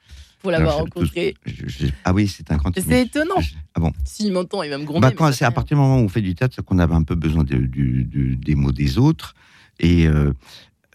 Faut 0.45 0.51
l'avoir 0.51 0.77
rencontré. 0.79 1.35
Je- 1.47 1.67
je- 1.67 1.87
ah 2.05 2.13
oui, 2.13 2.29
c'est 2.29 2.51
un 2.53 2.57
grand 2.59 2.71
c'est 2.75 3.03
étonnant. 3.03 3.41
Je- 3.41 3.55
Ah 3.75 3.81
bon 3.81 3.93
S'il 4.05 4.33
m'entend, 4.33 4.63
il 4.63 4.71
va 4.71 4.79
me 4.79 4.85
gronder. 4.85 5.01
Bah, 5.01 5.33
c'est 5.33 5.45
à 5.45 5.51
partir 5.51 5.77
du 5.77 5.81
moment 5.83 5.97
où 5.99 6.05
on 6.05 6.09
fait 6.09 6.21
du 6.21 6.35
théâtre, 6.35 6.55
c'est 6.57 6.65
qu'on 6.65 6.79
avait 6.79 6.95
un 6.95 7.03
peu 7.03 7.15
besoin 7.15 7.45
de- 7.45 7.57
du- 7.57 8.05
du- 8.05 8.37
des 8.37 8.55
mots 8.55 8.71
des 8.73 8.99
autres. 8.99 9.35
Et 9.81 10.07
euh, 10.07 10.33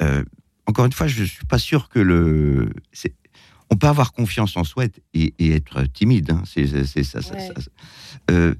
euh, 0.02 0.24
encore 0.68 0.86
une 0.86 0.94
fois, 0.94 1.08
je 1.08 1.24
suis 1.24 1.46
pas 1.46 1.58
sûr 1.60 1.90
que 1.90 2.00
le. 2.00 2.70
On 3.72 3.76
peut 3.76 3.88
avoir 3.88 4.14
confiance 4.14 4.56
en 4.58 4.64
soi 4.64 4.86
et, 5.14 5.34
et- 5.40 5.52
être 5.52 5.84
timide. 5.92 6.32
hein. 6.32 6.44
C'est 6.46 6.68
ça. 6.68 7.22
ça- 7.22 7.34
Ouais. 7.34 7.48
ça- 7.48 7.54
Euh, 8.32 8.54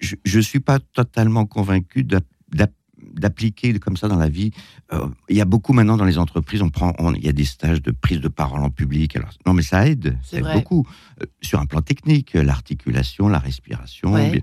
je, 0.00 0.16
je 0.24 0.40
suis 0.40 0.60
pas 0.60 0.78
totalement 0.78 1.44
convaincu 1.46 2.02
d'ap- 2.04 2.24
d'ap- 2.50 2.72
d'appliquer 3.12 3.78
comme 3.78 3.96
ça 3.96 4.08
dans 4.08 4.16
la 4.16 4.28
vie. 4.28 4.50
Euh, 4.92 5.06
il 5.28 5.36
y 5.36 5.40
a 5.40 5.44
beaucoup 5.44 5.72
maintenant 5.72 5.96
dans 5.96 6.04
les 6.04 6.18
entreprises, 6.18 6.62
on 6.62 6.70
prend, 6.70 6.92
on- 6.98 7.14
il 7.14 7.24
y 7.24 7.28
a 7.28 7.32
des 7.32 7.44
stages 7.44 7.82
de 7.82 7.90
prise 7.90 8.20
de 8.20 8.28
parole 8.28 8.60
en 8.60 8.70
public. 8.70 9.16
Alors 9.16 9.30
non, 9.46 9.52
mais 9.54 9.62
ça 9.62 9.86
aide, 9.88 10.18
ça 10.22 10.36
aide 10.38 10.44
vrai. 10.44 10.54
beaucoup 10.54 10.86
Euh, 11.22 11.26
sur 11.42 11.60
un 11.60 11.66
plan 11.66 11.82
technique, 11.82 12.34
l'articulation, 12.34 13.28
la 13.28 13.38
respiration. 13.38 14.12
Ouais. 14.14 14.42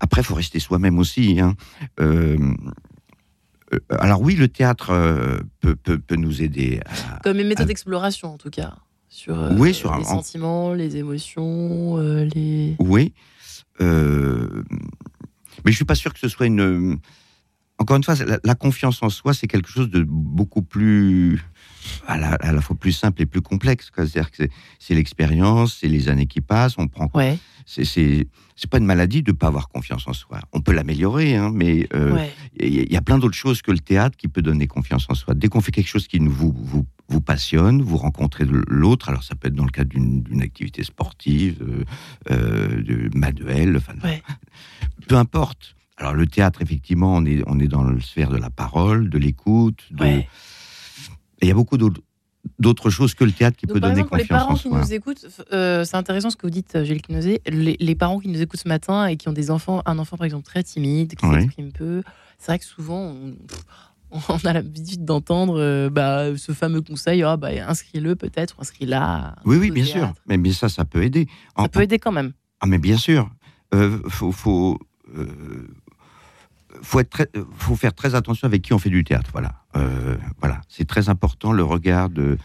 Après, 0.00 0.20
il 0.20 0.24
faut 0.24 0.34
rester 0.34 0.58
soi-même 0.60 0.98
aussi. 0.98 1.40
hein. 1.40 1.54
Euh, 2.00 2.36
alors 3.90 4.20
oui, 4.20 4.34
le 4.34 4.48
théâtre 4.48 4.88
peut, 5.60 5.76
peut, 5.76 5.98
peut 5.98 6.16
nous 6.16 6.42
aider. 6.42 6.80
À... 6.84 7.18
Comme 7.20 7.38
une 7.38 7.48
méthode 7.48 7.66
d'exploration, 7.68 8.34
en 8.34 8.38
tout 8.38 8.50
cas. 8.50 8.74
Sur 9.08 9.36
Oui, 9.58 9.74
sur 9.74 9.92
un- 9.92 9.98
les 9.98 10.04
sentiments, 10.04 10.72
les 10.72 10.96
émotions, 10.96 11.96
les. 12.34 12.76
Oui. 12.78 13.12
Mais 15.64 15.72
je 15.72 15.76
suis 15.76 15.84
pas 15.84 15.94
sûr 15.94 16.12
que 16.12 16.18
ce 16.20 16.28
soit 16.28 16.46
une. 16.46 16.98
Encore 17.80 17.96
une 17.96 18.04
fois, 18.04 18.14
la, 18.14 18.38
la 18.44 18.54
confiance 18.54 19.02
en 19.02 19.08
soi, 19.08 19.32
c'est 19.34 19.46
quelque 19.46 19.70
chose 19.70 19.88
de 19.90 20.04
beaucoup 20.06 20.60
plus 20.62 21.42
à 22.06 22.18
la, 22.18 22.32
à 22.34 22.52
la 22.52 22.60
fois 22.60 22.76
plus 22.76 22.92
simple 22.92 23.22
et 23.22 23.26
plus 23.26 23.40
complexe. 23.40 23.90
C'est-à-dire 23.94 24.30
que 24.30 24.44
c'est- 24.78 24.94
l'expérience, 24.94 25.78
c'est 25.80 25.88
les 25.88 26.10
années 26.10 26.26
qui 26.26 26.42
passent. 26.42 26.74
On 26.76 26.88
prend. 26.88 27.10
Ouais, 27.14 27.38
C'est 27.64 28.26
pas 28.68 28.76
une 28.78 28.84
maladie 28.84 29.22
de 29.22 29.32
pas 29.32 29.46
avoir 29.46 29.68
confiance 29.70 30.06
en 30.06 30.12
soi. 30.12 30.40
On 30.52 30.60
peut 30.60 30.72
l'améliorer, 30.72 31.36
hein, 31.36 31.50
mais 31.54 31.88
euh, 31.94 32.12
ouais. 32.14 32.30
il 32.60 32.74
y, 32.74 32.80
a- 32.80 32.82
il 32.82 32.92
y 32.92 32.96
a 32.98 33.00
plein 33.00 33.18
d'autres 33.18 33.34
choses 33.36 33.62
que 33.62 33.70
le 33.70 33.78
théâtre 33.78 34.16
qui 34.18 34.28
peut 34.28 34.42
donner 34.42 34.66
confiance 34.66 35.06
en 35.08 35.14
soi. 35.14 35.32
Dès 35.34 35.48
qu'on 35.48 35.62
fait 35.62 35.72
quelque 35.72 35.88
chose 35.88 36.06
qui 36.06 36.20
nous, 36.20 36.30
vous, 36.30 36.52
vous, 36.54 36.84
vous 37.08 37.20
passionne, 37.22 37.80
vous 37.80 37.96
rencontrez 37.96 38.44
l'autre, 38.44 39.08
alors 39.08 39.22
ça 39.24 39.34
peut 39.36 39.48
être 39.48 39.54
dans 39.54 39.64
le 39.64 39.70
cadre 39.70 39.88
d'une 39.88 40.22
d'une 40.22 40.42
activité 40.42 40.82
sportive, 40.84 41.56
euh, 41.62 41.84
euh, 42.30 42.82
de 42.82 43.08
manuel, 43.16 43.78
enfin, 43.78 43.94
Ouais. 44.04 44.22
peu 45.08 45.16
importe. 45.16 45.74
Alors 46.00 46.14
le 46.14 46.26
théâtre, 46.26 46.62
effectivement, 46.62 47.14
on 47.14 47.24
est, 47.26 47.42
on 47.46 47.60
est 47.60 47.68
dans 47.68 47.82
le 47.84 48.00
sphère 48.00 48.30
de 48.30 48.36
la 48.38 48.50
parole, 48.50 49.08
de 49.10 49.18
l'écoute. 49.18 49.84
de- 49.92 50.02
ouais. 50.02 50.28
Et 51.42 51.46
il 51.46 51.48
y 51.48 51.50
a 51.52 51.54
beaucoup 51.54 51.76
d'autres 51.78 52.00
d'autres 52.58 52.88
choses 52.88 53.12
que 53.14 53.22
le 53.24 53.32
théâtre 53.32 53.58
qui 53.58 53.66
Donc, 53.66 53.74
peut 53.74 53.80
par 53.80 53.90
donner 53.90 54.00
exemple, 54.00 54.08
pour 54.08 54.16
les 54.16 54.22
confiance 54.22 54.42
en 54.42 54.46
parents 54.46 54.56
qui 54.56 54.68
soi. 54.70 54.80
nous 54.80 54.92
écoutent, 54.94 55.26
euh, 55.52 55.84
c'est 55.84 55.96
intéressant 55.98 56.30
ce 56.30 56.36
que 56.36 56.46
vous 56.46 56.50
dites, 56.50 56.74
euh, 56.74 56.84
Gilles 56.84 57.02
Knosé. 57.02 57.42
Les, 57.46 57.76
les 57.78 57.94
parents 57.94 58.18
qui 58.18 58.28
nous 58.28 58.40
écoutent 58.40 58.60
ce 58.60 58.68
matin 58.68 59.06
et 59.08 59.18
qui 59.18 59.28
ont 59.28 59.34
des 59.34 59.50
enfants, 59.50 59.82
un 59.84 59.98
enfant 59.98 60.16
par 60.16 60.24
exemple 60.24 60.44
très 60.46 60.62
timide, 60.62 61.14
qui 61.16 61.26
Oui. 61.26 61.34
s'exprime 61.42 61.70
peu, 61.70 62.02
c'est 62.38 62.46
vrai 62.52 62.58
que 62.58 62.64
souvent 62.64 63.12
on, 63.14 63.34
on 64.30 64.36
a 64.46 64.52
l'habitude 64.54 65.04
d'entendre 65.04 65.60
euh, 65.60 65.90
bah, 65.90 66.34
ce 66.38 66.52
fameux 66.52 66.80
conseil 66.80 67.22
ah, 67.22 67.36
bah, 67.36 67.48
inscris-le 67.68 68.16
peut-être, 68.16 68.56
inscris-la. 68.58 69.36
Oui, 69.44 69.58
oui, 69.58 69.70
bien 69.70 69.84
sûr. 69.84 70.10
Mais, 70.26 70.38
mais 70.38 70.52
ça, 70.52 70.70
ça 70.70 70.86
peut 70.86 71.02
aider. 71.04 71.28
En- 71.56 71.64
Ça 71.64 71.68
peut 71.68 71.82
aider 71.82 71.98
quand 71.98 72.12
même. 72.12 72.32
Ah, 72.60 72.66
mais 72.66 72.78
bien 72.78 72.96
sûr. 72.96 73.30
Euh, 73.74 73.98
faut, 74.08 74.32
faut, 74.32 74.78
faut, 76.82 77.00
être 77.00 77.10
très- 77.10 77.30
faut 77.56 77.76
faire 77.76 77.94
très 77.94 78.14
attention 78.14 78.46
avec 78.46 78.62
qui 78.62 78.72
on 78.72 78.78
fait 78.78 78.90
du 78.90 79.04
théâtre. 79.04 79.30
Voilà. 79.32 79.52
Euh, 79.76 80.16
voilà. 80.40 80.60
C'est 80.68 80.86
très 80.86 81.08
important 81.08 81.52
le 81.52 81.62
regard 81.64 82.08
de. 82.08 82.38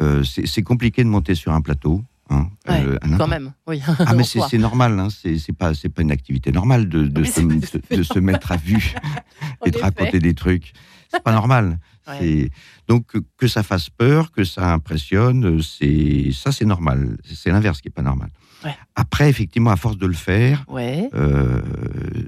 euh, 0.00 0.22
c'est 0.24 0.62
compliqué 0.62 1.02
de 1.04 1.08
monter 1.08 1.34
sur 1.34 1.52
un 1.52 1.60
plateau. 1.60 2.02
hein, 2.30 2.48
Ouais, 2.68 2.84
euh, 2.84 2.98
à 3.02 3.16
Quand 3.16 3.26
même, 3.28 3.52
oui. 3.66 3.82
Ah, 4.06 4.12
mais 4.16 4.24
c'est 4.24 4.58
normal. 4.58 4.98
Hein, 5.00 5.08
c'est 5.10 5.52
pas, 5.52 5.72
une 5.98 6.12
activité 6.12 6.52
normale 6.52 6.88
de, 6.88 7.06
de, 7.06 7.20
Oui, 7.22 7.28
se, 7.28 7.40
de 8.14 8.20
mettre 8.20 8.52
à 8.52 8.56
vue 8.56 8.94
et 9.66 9.70
de 9.70 9.78
raconter 9.78 10.18
des 10.18 10.34
trucs. 10.34 10.72
C'est 11.10 11.22
pas 11.22 11.32
normal. 11.32 11.78
Ouais. 12.06 12.50
Donc 12.86 13.12
que, 13.36 13.48
ça 13.48 13.62
fasse 13.62 13.90
peur, 13.90 14.30
que 14.32 14.44
ça 14.44 14.72
impressionne, 14.72 15.60
ça 15.62 16.52
c'est 16.52 16.64
normal. 16.64 17.18
C'est 17.24 17.50
l'inverse 17.50 17.80
qui 17.80 17.88
est 17.88 17.92
pas 17.92 18.02
normal. 18.02 18.30
Ouais. 18.64 18.74
Après, 18.96 19.28
effectivement, 19.30 19.70
à 19.70 19.76
force 19.76 19.96
de 19.98 20.06
le 20.06 20.12
faire, 20.14 20.64
Ouais, 20.68 21.08
euh, 21.14 21.60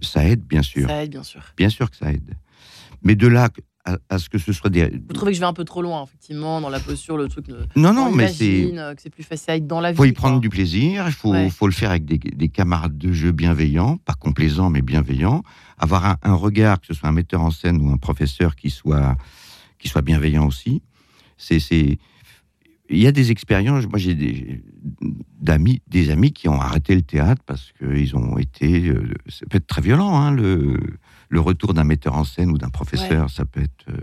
ça 0.02 0.24
aide, 0.24 0.44
bien 0.46 0.62
sûr. 0.62 0.88
ça 0.88 1.02
aide 1.02 1.10
bien 1.10 1.22
sûr. 1.24 1.42
Bien 1.56 1.68
sûr 1.68 1.90
que 1.90 1.96
ça 1.96 2.12
aide. 2.12 2.36
Mais 3.02 3.14
de 3.16 3.26
là 3.26 3.48
à, 3.86 3.96
à 4.10 4.18
ce 4.18 4.28
que 4.28 4.38
ce 4.38 4.52
soit 4.52 4.68
des. 4.70 4.90
Vous 4.90 5.14
trouvez 5.14 5.32
que 5.32 5.36
je 5.36 5.40
vais 5.40 5.46
un 5.46 5.54
peu 5.54 5.64
trop 5.64 5.80
loin, 5.82 6.04
effectivement, 6.04 6.60
dans 6.60 6.68
la 6.68 6.78
posture, 6.80 7.16
le 7.16 7.28
truc. 7.28 7.46
de- 7.48 7.66
Non, 7.76 7.88
on 7.90 7.94
non, 7.94 8.10
mais 8.12 8.28
c'est. 8.28 8.70
euh, 8.76 8.94
que 8.94 9.00
c'est 9.02 9.08
plus 9.10 9.22
facile 9.24 9.50
à 9.50 9.56
être 9.56 9.66
dans 9.66 9.80
la 9.80 9.88
Il 9.88 9.92
vie. 9.92 9.96
faut 9.96 10.04
y 10.04 10.12
quoi. 10.12 10.28
prendre 10.28 10.40
du 10.40 10.50
plaisir, 10.50 11.04
il 11.06 11.12
faut, 11.12 11.32
Ouais. 11.32 11.48
faut 11.50 11.66
le 11.66 11.72
faire 11.72 11.90
avec 11.90 12.04
des, 12.04 12.18
des 12.18 12.48
camarades 12.48 12.98
de 12.98 13.10
jeu 13.12 13.32
bienveillants, 13.32 13.96
pas 13.96 14.12
complaisants, 14.14 14.68
mais 14.70 14.82
bienveillants. 14.82 15.42
Avoir 15.78 16.04
un, 16.04 16.16
un 16.22 16.34
regard, 16.34 16.78
que 16.80 16.86
ce 16.86 16.94
soit 16.94 17.08
un 17.08 17.12
metteur 17.12 17.40
en 17.40 17.50
scène 17.50 17.80
ou 17.80 17.90
un 17.90 17.96
professeur 17.96 18.54
qui 18.54 18.68
soit, 18.70 19.16
qui 19.78 19.88
soit 19.88 20.02
bienveillant 20.02 20.46
aussi. 20.46 20.82
C'est. 21.38 21.58
Il 22.92 22.98
y 22.98 23.06
a 23.06 23.12
des 23.12 23.30
expériences, 23.30 23.86
moi 23.86 23.98
j'ai 23.98 24.14
des, 24.16 24.62
d'amis, 25.40 25.82
des 25.88 26.10
amis 26.10 26.32
qui 26.32 26.48
ont 26.48 26.60
arrêté 26.60 26.94
le 26.94 27.02
théâtre 27.02 27.42
parce 27.46 27.72
qu'ils 27.78 28.16
ont 28.16 28.38
été. 28.38 28.88
euh, 28.88 29.14
ça 29.28 29.46
peut 29.48 29.56
être 29.58 29.66
très 29.66 29.80
violent, 29.82 30.14
hein, 30.16 30.30
le, 30.32 30.76
le 31.28 31.40
retour 31.40 31.74
d'un 31.74 31.84
metteur 31.84 32.14
en 32.14 32.24
scène 32.24 32.50
ou 32.50 32.58
d'un 32.58 32.68
professeur, 32.70 33.30
ça 33.30 33.44
peut 33.44 33.62
être. 33.62 33.86
euh, 33.88 33.96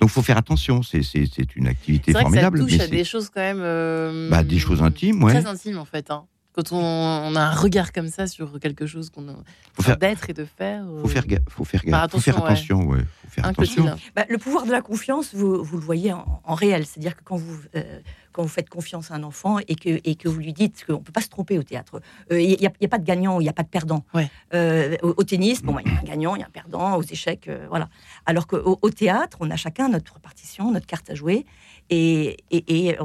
Donc 0.00 0.08
il 0.08 0.12
faut 0.12 0.22
faire 0.22 0.38
attention, 0.38 0.82
c'est, 0.82 1.02
c'est, 1.02 1.24
c'est 1.32 1.54
une 1.56 1.66
activité 1.68 2.12
C'est 2.12 2.12
vrai 2.12 2.24
que 2.24 2.30
ça 2.30 2.40
formidable. 2.40 2.60
touche 2.60 2.78
mais 2.78 2.84
à 2.84 2.88
des 2.88 3.04
choses 3.04 3.28
quand 3.28 3.40
même. 3.40 3.60
euh, 3.60 4.30
Bah, 4.30 4.42
des 4.42 4.58
choses 4.58 4.82
intimes, 4.82 5.22
ouais. 5.22 5.32
Très 5.38 5.46
intimes 5.46 5.78
en 5.78 5.84
fait. 5.84 6.10
hein. 6.10 6.24
Quand 6.52 6.72
on, 6.72 6.78
on 6.78 7.36
a 7.36 7.40
un 7.42 7.52
regard 7.54 7.92
comme 7.92 8.08
ça 8.08 8.26
sur 8.26 8.58
quelque 8.58 8.84
chose 8.84 9.08
qu'on 9.08 9.28
a 9.28 9.34
Faut 9.74 9.82
faire- 9.82 9.96
d'être 9.98 10.30
et 10.30 10.32
de 10.32 10.44
faire. 10.44 10.84
faut 11.00 11.06
faire 11.06 11.24
gaffe, 11.26 11.40
faut 11.48 11.64
faire 11.64 11.84
gaffe, 11.84 12.10
faut 12.10 12.18
faire 12.18 12.34
attention, 12.34 12.44
attention, 12.44 12.88
ouais. 12.88 12.98
Faut 13.22 13.30
faire 13.30 13.46
attention. 13.46 13.96
Bah, 14.16 14.24
le 14.28 14.36
pouvoir 14.36 14.66
de 14.66 14.72
la 14.72 14.80
confiance, 14.82 15.32
vous, 15.32 15.62
vous 15.62 15.76
le 15.78 15.84
voyez 15.84 16.12
en, 16.12 16.42
en 16.42 16.54
réel. 16.54 16.86
C'est-à-dire 16.86 17.14
que 17.16 17.22
quand 17.22 17.36
vous, 17.36 17.56
euh, 17.76 18.00
quand 18.40 18.44
vous 18.46 18.48
faites 18.48 18.70
confiance 18.70 19.10
à 19.10 19.14
un 19.16 19.22
enfant 19.22 19.58
et 19.68 19.74
que, 19.74 20.00
et 20.02 20.14
que 20.14 20.26
vous 20.26 20.38
lui 20.38 20.54
dites 20.54 20.86
qu'on 20.86 20.94
ne 20.94 20.98
peut 20.98 21.12
pas 21.12 21.20
se 21.20 21.28
tromper 21.28 21.58
au 21.58 21.62
théâtre, 21.62 22.00
Euh, 22.32 22.40
il 22.40 22.56
n'y 22.58 22.66
a, 22.66 22.88
pas 22.88 22.98
de 22.98 23.04
gagnant, 23.04 23.38
il 23.38 23.42
n'y 23.42 23.50
a 23.50 23.52
pas 23.52 23.62
de 23.62 23.68
perdant. 23.68 24.02
Ouais. 24.14 24.30
Euh, 24.54 24.96
au, 25.02 25.14
au 25.18 25.24
tennis, 25.24 25.62
bon, 25.62 25.74
bah, 25.74 25.82
il 25.84 25.92
y 25.92 25.94
a 25.94 26.00
un 26.00 26.04
gagnant, 26.04 26.36
il 26.36 26.40
y 26.40 26.42
a 26.42 26.46
un 26.46 26.50
perdant, 26.50 26.96
aux 26.96 27.02
échecs, 27.02 27.48
euh, 27.48 27.66
voilà. 27.68 27.88
Alors 28.24 28.46
qu'au 28.46 28.78
au 28.80 28.90
théâtre, 28.90 29.36
on 29.40 29.50
a 29.50 29.56
chacun 29.56 29.88
notre 29.88 30.18
partition, 30.20 30.70
notre 30.70 30.86
carte 30.86 31.10
à 31.10 31.14
jouer. 31.14 31.44
Et, 31.90 32.38
et, 32.50 32.64
et, 32.70 32.96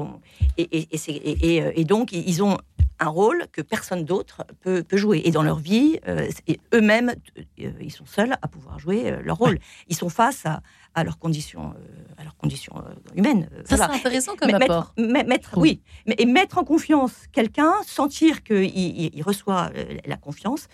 et, 0.58 1.62
euh, 1.62 1.84
donc, 1.84 2.14
ils 2.14 2.44
ont 2.44 2.58
un 3.00 3.10
rôle 3.10 3.46
que 3.52 3.62
personne 3.62 4.06
d'autre 4.06 4.46
peut, 4.62 4.84
peut 4.84 4.98
jouer. 4.98 5.22
Et 5.26 5.32
dans 5.32 5.44
leur 5.44 5.60
vie, 5.60 6.00
euh, 6.08 6.30
eux-mêmes, 6.74 7.14
euh, 7.60 7.72
ils 7.82 7.92
sont 7.92 8.06
seuls 8.06 8.34
à 8.42 8.48
pouvoir 8.48 8.80
jouer 8.80 9.12
euh, 9.12 9.22
leur 9.22 9.38
rôle. 9.38 9.60
Ils 9.90 9.96
sont 9.96 10.10
face 10.10 10.46
à, 10.46 10.62
à 10.96 11.04
leurs 11.04 11.20
conditions, 11.20 11.74
euh, 11.76 12.18
à 12.18 12.24
leurs 12.24 12.36
conditions 12.38 12.74
euh, 12.78 12.94
humaines. 13.16 13.50
euh, 13.54 13.62
Ça, 13.66 13.76
voilà. 13.76 13.94
c'est 13.94 14.00
intéressant 14.00 14.36
comme 14.36 14.54
apport. 14.54 14.94
mettre, 14.98 15.28
mettre- 15.28 15.58
Oui. 15.58 15.82
et 16.18 16.26
mettre 16.26 16.58
en 16.58 16.64
confiance 16.64 17.14
quelqu'un, 17.34 17.74
sentir 17.86 18.44
qu'il 18.44 18.64
il, 18.64 19.12
il 19.14 19.22
reçoit 19.22 19.72
la 20.06 20.16
confiance. 20.18 20.68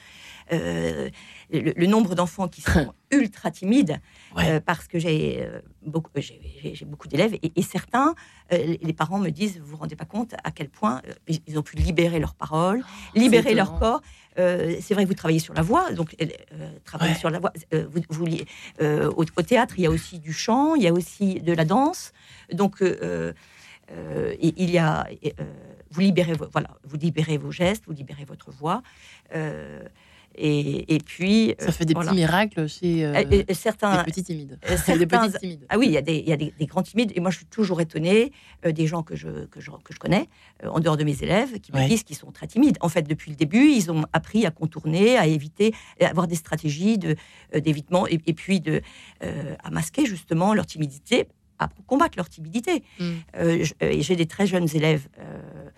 Euh, 0.54 1.10
le, 1.60 1.74
le 1.76 1.88
nombre 1.88 2.16
d'enfants 2.16 2.48
qui 2.48 2.62
sont 2.62 2.94
ultra 3.12 3.52
timides, 3.52 4.00
Ouais. 4.36 4.50
euh, 4.50 4.60
parce 4.60 4.88
que 4.88 4.98
j'ai 5.00 5.44
euh, 5.44 5.60
beaucoup, 5.86 6.10
j'ai- 6.16 6.40
j'ai 6.74 6.86
beaucoup 6.86 7.08
d'élèves, 7.10 7.34
et, 7.44 7.52
et 7.56 7.62
certains, 7.62 8.16
euh, 8.54 8.78
les- 8.82 8.94
parents 8.94 9.20
me 9.20 9.30
disent, 9.30 9.60
vous 9.60 9.66
vous 9.72 9.78
rendez 9.78 9.96
pas 9.98 10.06
compte 10.06 10.34
à 10.44 10.52
quel 10.52 10.70
point 10.70 11.02
euh, 11.08 11.14
ils- 11.28 11.42
ils 11.48 11.60
ont 11.60 11.64
pu 11.64 11.76
libérer 11.76 12.20
leurs 12.20 12.36
paroles, 12.36 12.82
libérer 13.16 13.54
leur 13.54 13.78
corps. 13.80 14.02
Euh, 14.40 14.78
c'est 14.82 14.94
vrai, 14.94 15.04
vous 15.04 15.14
travaillez 15.14 15.40
sur 15.40 15.54
la 15.54 15.62
voix, 15.62 15.92
donc 15.92 16.16
euh, 16.22 16.26
travailler 16.86 17.12
Ouais. 17.14 17.20
sur 17.20 17.30
la 17.30 17.40
voix. 17.40 17.52
euh, 17.74 17.86
vous, 18.10 18.26
euh, 18.82 19.10
au, 19.12 19.24
au 19.24 19.42
théâtre, 19.42 19.74
il 19.78 19.84
y 19.84 19.88
a 19.88 19.90
aussi 19.92 20.20
du 20.20 20.32
chant, 20.32 20.76
il 20.76 20.84
y 20.84 20.88
a 20.88 20.94
aussi 20.94 21.42
de 21.42 21.52
la 21.52 21.66
danse. 21.66 22.14
Donc, 22.54 22.82
euh, 22.82 23.34
euh, 23.92 24.34
il 24.40 24.70
y 24.72 24.78
a, 24.78 25.06
euh, 25.26 25.30
vous 25.90 26.00
libérez, 26.00 26.34
vo- 26.34 26.48
voilà, 26.50 26.70
vous 26.86 26.96
libérez 26.96 27.38
vos 27.38 27.52
gestes, 27.52 27.84
vous 27.88 27.94
libérez 27.94 28.24
votre 28.24 28.52
voix. 28.52 28.82
Euh, 29.36 29.82
Et, 30.36 30.96
et 30.96 30.98
puis. 31.00 31.56
Ça 31.60 31.72
fait 31.72 31.86
des 31.86 31.94
voilà. 31.94 32.10
petits 32.12 32.20
miracles 32.22 32.68
chez 32.70 33.06
euh, 33.06 33.24
Et- 33.30 33.46
et 33.50 33.54
certains, 33.54 33.98
des 34.04 34.12
petits 34.12 34.24
timides. 34.24 34.58
euh, 34.70 34.98
des. 34.98 35.60
Ah 35.70 35.78
oui, 35.78 35.88
il 35.88 35.92
y 35.92 35.98
a 35.98 36.02
des, 36.02 36.18
il 36.18 36.28
y 36.30 36.34
a 36.34 36.38
des, 36.38 36.54
des 36.58 36.66
grands 36.66 36.84
timides. 36.84 37.12
Et 37.16 37.20
moi, 37.20 37.32
je 37.32 37.38
suis 37.38 37.46
toujours 37.46 37.82
étonnée 37.82 38.32
euh, 38.66 38.72
des 38.72 38.88
gens 38.88 39.04
que 39.04 39.16
je, 39.16 39.46
que 39.48 39.60
je, 39.60 39.72
que 39.84 39.94
je 39.94 40.00
connais, 40.00 40.30
euh, 40.64 40.70
en 40.70 40.80
dehors 40.80 40.98
de 40.98 41.04
mes 41.04 41.22
élèves, 41.24 41.60
qui 41.60 41.72
me 41.74 41.88
disent 41.88 42.04
qu'ils 42.04 42.16
sont 42.16 42.32
très 42.32 42.48
timides. 42.48 42.78
En 42.82 42.90
fait, 42.90 43.04
depuis 43.04 43.30
le 43.32 43.36
début, 43.38 43.70
ils 43.72 43.92
ont 43.92 44.06
appris 44.14 44.46
à 44.46 44.52
contourner, 44.52 45.18
à 45.18 45.28
éviter, 45.28 45.74
à 46.00 46.08
avoir 46.08 46.28
des 46.28 46.36
stratégies 46.36 46.98
euh, 47.04 47.60
d'évitement 47.60 48.08
et, 48.08 48.20
et 48.26 48.34
puis 48.34 48.60
de, 48.62 48.82
euh, 49.24 49.56
à 49.64 49.70
masquer 49.70 50.06
justement 50.06 50.54
leur 50.54 50.66
timidité, 50.66 51.28
à 51.60 51.70
combattre 51.88 52.18
leur 52.18 52.30
timidité. 52.30 52.84
Mm. 53.00 53.04
Euh, 53.38 53.66
euh, 53.84 53.96
j'ai 54.00 54.16
des 54.16 54.26
très 54.26 54.48
jeunes 54.48 54.68
élèves 54.74 55.08
euh, 55.20 55.22
euh, 55.24 55.70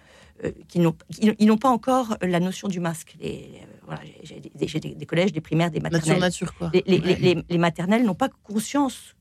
qui 0.67 0.79
n'ont 0.79 0.95
ils 1.39 1.47
n'ont 1.47 1.57
pas 1.57 1.69
encore 1.69 2.17
la 2.21 2.39
notion 2.39 2.67
du 2.67 2.79
masque. 2.79 3.15
Les, 3.21 3.49
euh, 3.61 3.65
voilà, 3.85 4.01
j'ai- 4.23 4.41
des, 4.53 4.67
j'ai 4.67 4.79
des- 4.79 4.95
des 4.95 5.05
collèges, 5.05 5.31
des 5.31 5.41
primaires, 5.41 5.71
des 5.71 5.79
Nature, 5.79 5.97
maternelles. 5.99 6.19
nature, 6.21 6.53
quoi. 6.55 6.69
Les, 6.73 6.83
les- 6.85 6.99
Ouais. 6.99 7.15
les- 7.19 7.35
les- 7.35 7.43
les 7.49 7.57
maternelles 7.57 8.03
n'ont 8.03 8.15
pas 8.15 8.29
conscience 8.43 9.15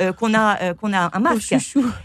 euh, 0.00 0.12
qu'on 0.12 0.34
a 0.34 0.62
euh, 0.62 0.74
qu'on 0.74 0.92
a 0.92 1.10
un 1.16 1.20
masque. 1.20 1.54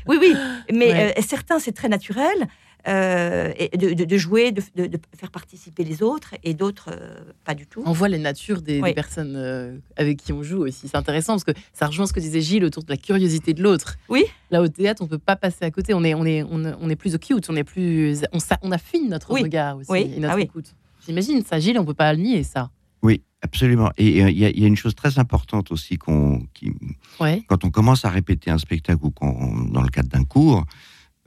Oui, 0.08 0.18
oui, 0.20 0.34
mais 0.74 0.92
Ouais. 0.92 1.14
euh, 1.18 1.22
certains 1.22 1.60
c'est 1.60 1.72
très 1.74 1.90
naturel 1.90 2.48
euh, 2.88 3.52
et 3.58 3.78
de, 3.78 3.94
de- 3.94 4.06
de 4.06 4.18
jouer, 4.18 4.52
de, 4.52 4.62
de- 4.76 4.88
de 4.88 5.00
faire 5.18 5.32
participer 5.32 5.84
les 5.84 6.02
autres, 6.04 6.34
et 6.44 6.54
d'autres 6.54 6.90
euh, 6.92 7.20
pas 7.46 7.54
du 7.56 7.68
tout. 7.68 7.84
On 7.86 7.92
voit 7.92 8.10
les 8.10 8.18
natures 8.18 8.62
des, 8.62 8.82
personnes 8.94 9.36
euh, 9.36 9.78
avec 9.98 10.18
qui 10.18 10.34
on 10.34 10.44
joue 10.44 10.64
aussi. 10.66 10.88
C'est 10.88 10.98
intéressant 10.98 11.34
parce 11.34 11.44
que 11.44 11.52
ça 11.74 11.88
rejoint 11.88 12.06
ce 12.08 12.14
que 12.14 12.20
disait 12.20 12.42
Gilles 12.42 12.66
autour 12.66 12.84
de 12.84 12.90
la 12.90 12.98
curiosité 12.98 13.54
de 13.54 13.62
l'autre. 13.62 13.98
Oui. 14.10 14.24
Là, 14.50 14.62
au 14.62 14.68
théâtre, 14.68 15.02
on 15.04 15.08
peut 15.08 15.18
pas 15.20 15.36
passer 15.36 15.64
à 15.66 15.72
côté. 15.72 15.94
On 15.94 16.04
est, 16.04 16.14
on 16.14 16.26
est, 16.26 16.44
on, 16.44 16.64
on 16.80 16.90
est 16.90 16.96
plus 16.96 17.18
cute, 17.18 17.50
on 17.50 17.56
est 17.56 17.64
plus, 17.64 18.22
on, 18.34 18.40
on 18.64 18.72
affine 18.72 19.10
notre 19.10 19.32
Oui. 19.32 19.44
regard 19.44 19.78
aussi 19.78 19.92
Oui. 19.92 20.12
et 20.16 20.20
notre 20.20 20.34
Ah 20.34 20.36
oui. 20.36 20.44
écoute. 20.44 20.74
J'imagine 21.06 21.44
ça, 21.44 21.60
Gilles, 21.60 21.80
on 21.80 21.86
peut 21.86 21.94
pas 21.94 22.14
le 22.14 22.20
nier 22.22 22.44
ça. 22.44 22.70
Oui, 23.04 23.22
absolument. 23.42 23.90
Et 23.98 24.24
euh, 24.24 24.30
il 24.30 24.38
y, 24.38 24.46
a- 24.46 24.50
il 24.50 24.60
y 24.60 24.64
a 24.64 24.68
une 24.68 24.76
chose 24.76 24.94
très 24.94 25.18
importante 25.18 25.72
aussi 25.72 25.98
qu'on, 25.98 26.46
qui, 26.54 26.72
Ouais. 27.20 27.42
quand 27.48 27.64
on 27.66 27.72
commence 27.72 28.06
à 28.06 28.10
répéter 28.10 28.52
un 28.52 28.60
spectacle 28.60 29.00
ou 29.04 29.10
qu'on, 29.10 29.64
dans 29.72 29.82
le 29.82 29.90
cadre 29.90 30.10
d'un 30.10 30.24
cours, 30.24 30.64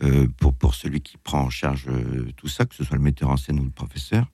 euh, 0.02 0.26
pour, 0.38 0.52
pour 0.54 0.74
celui 0.74 1.00
qui 1.00 1.16
prend 1.18 1.42
en 1.42 1.50
charge 1.50 1.84
euh, 1.88 2.28
tout 2.36 2.48
ça, 2.48 2.64
que 2.66 2.74
ce 2.74 2.82
soit 2.84 2.96
le 2.96 3.02
metteur 3.02 3.30
en 3.30 3.36
scène 3.36 3.60
ou 3.60 3.64
le 3.64 3.70
professeur, 3.70 4.26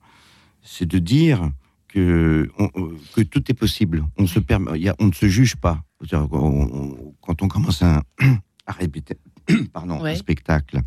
c'est 0.63 0.87
de 0.87 0.99
dire 0.99 1.51
que, 1.89 2.51
on- 2.59 2.69
que 3.15 3.21
tout 3.23 3.43
est 3.51 3.55
possible. 3.55 4.05
On, 4.17 4.27
se 4.27 4.39
permet, 4.39 4.73
il 4.79 4.83
y 4.83 4.89
a- 4.89 4.97
on 5.01 5.07
ne 5.07 5.13
se 5.13 5.27
juge 5.29 5.57
pas. 5.57 5.83
On- 6.13 7.15
quand 7.21 7.43
on 7.43 7.49
commence 7.49 7.83
un- 7.83 8.03
à 8.67 8.73
répéter 8.73 9.17
pardon, 9.73 10.01
Ouais. 10.01 10.13
un 10.13 10.17
spectacle, 10.17 10.81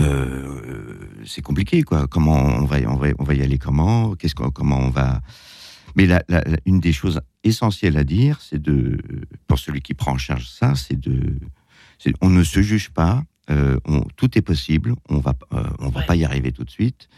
euh, 0.00 0.96
c'est 1.24 1.42
compliqué. 1.42 1.82
Quoi. 1.82 2.06
Comment 2.08 2.34
on 2.36 2.64
va, 2.64 2.78
on 2.88 2.96
va, 2.96 3.08
on 3.18 3.24
va 3.24 3.34
y 3.34 3.42
aller 3.42 3.58
Comment? 3.58 4.14
Qu'est-ce 4.16 4.34
qu'on- 4.34 4.50
Comment 4.50 4.78
on 4.78 4.90
va? 4.90 5.20
Mais 5.96 6.06
la- 6.06 6.24
une 6.66 6.80
des 6.80 6.92
choses 6.92 7.20
essentielles 7.44 7.96
à 7.96 8.02
dire, 8.04 8.40
c'est 8.40 8.60
de, 8.60 8.98
pour 9.46 9.58
celui 9.60 9.80
qui 9.80 9.94
prend 9.94 10.12
en 10.12 10.18
charge 10.18 10.48
ça, 10.48 10.74
c'est 10.74 10.98
de, 10.98 11.38
on 12.20 12.30
ne 12.30 12.42
se 12.44 12.60
juge 12.62 12.90
pas, 12.90 13.22
euh, 13.50 13.78
on- 13.84 14.02
tout 14.16 14.36
est 14.38 14.42
possible, 14.42 14.94
on 15.08 15.18
va, 15.18 15.34
euh, 15.52 15.64
on 15.78 15.88
va 15.90 16.00
Ouais. 16.00 16.06
pas 16.06 16.16
y 16.16 16.24
arriver 16.24 16.52
tout 16.52 16.64
de 16.64 16.70
suite. 16.70 17.08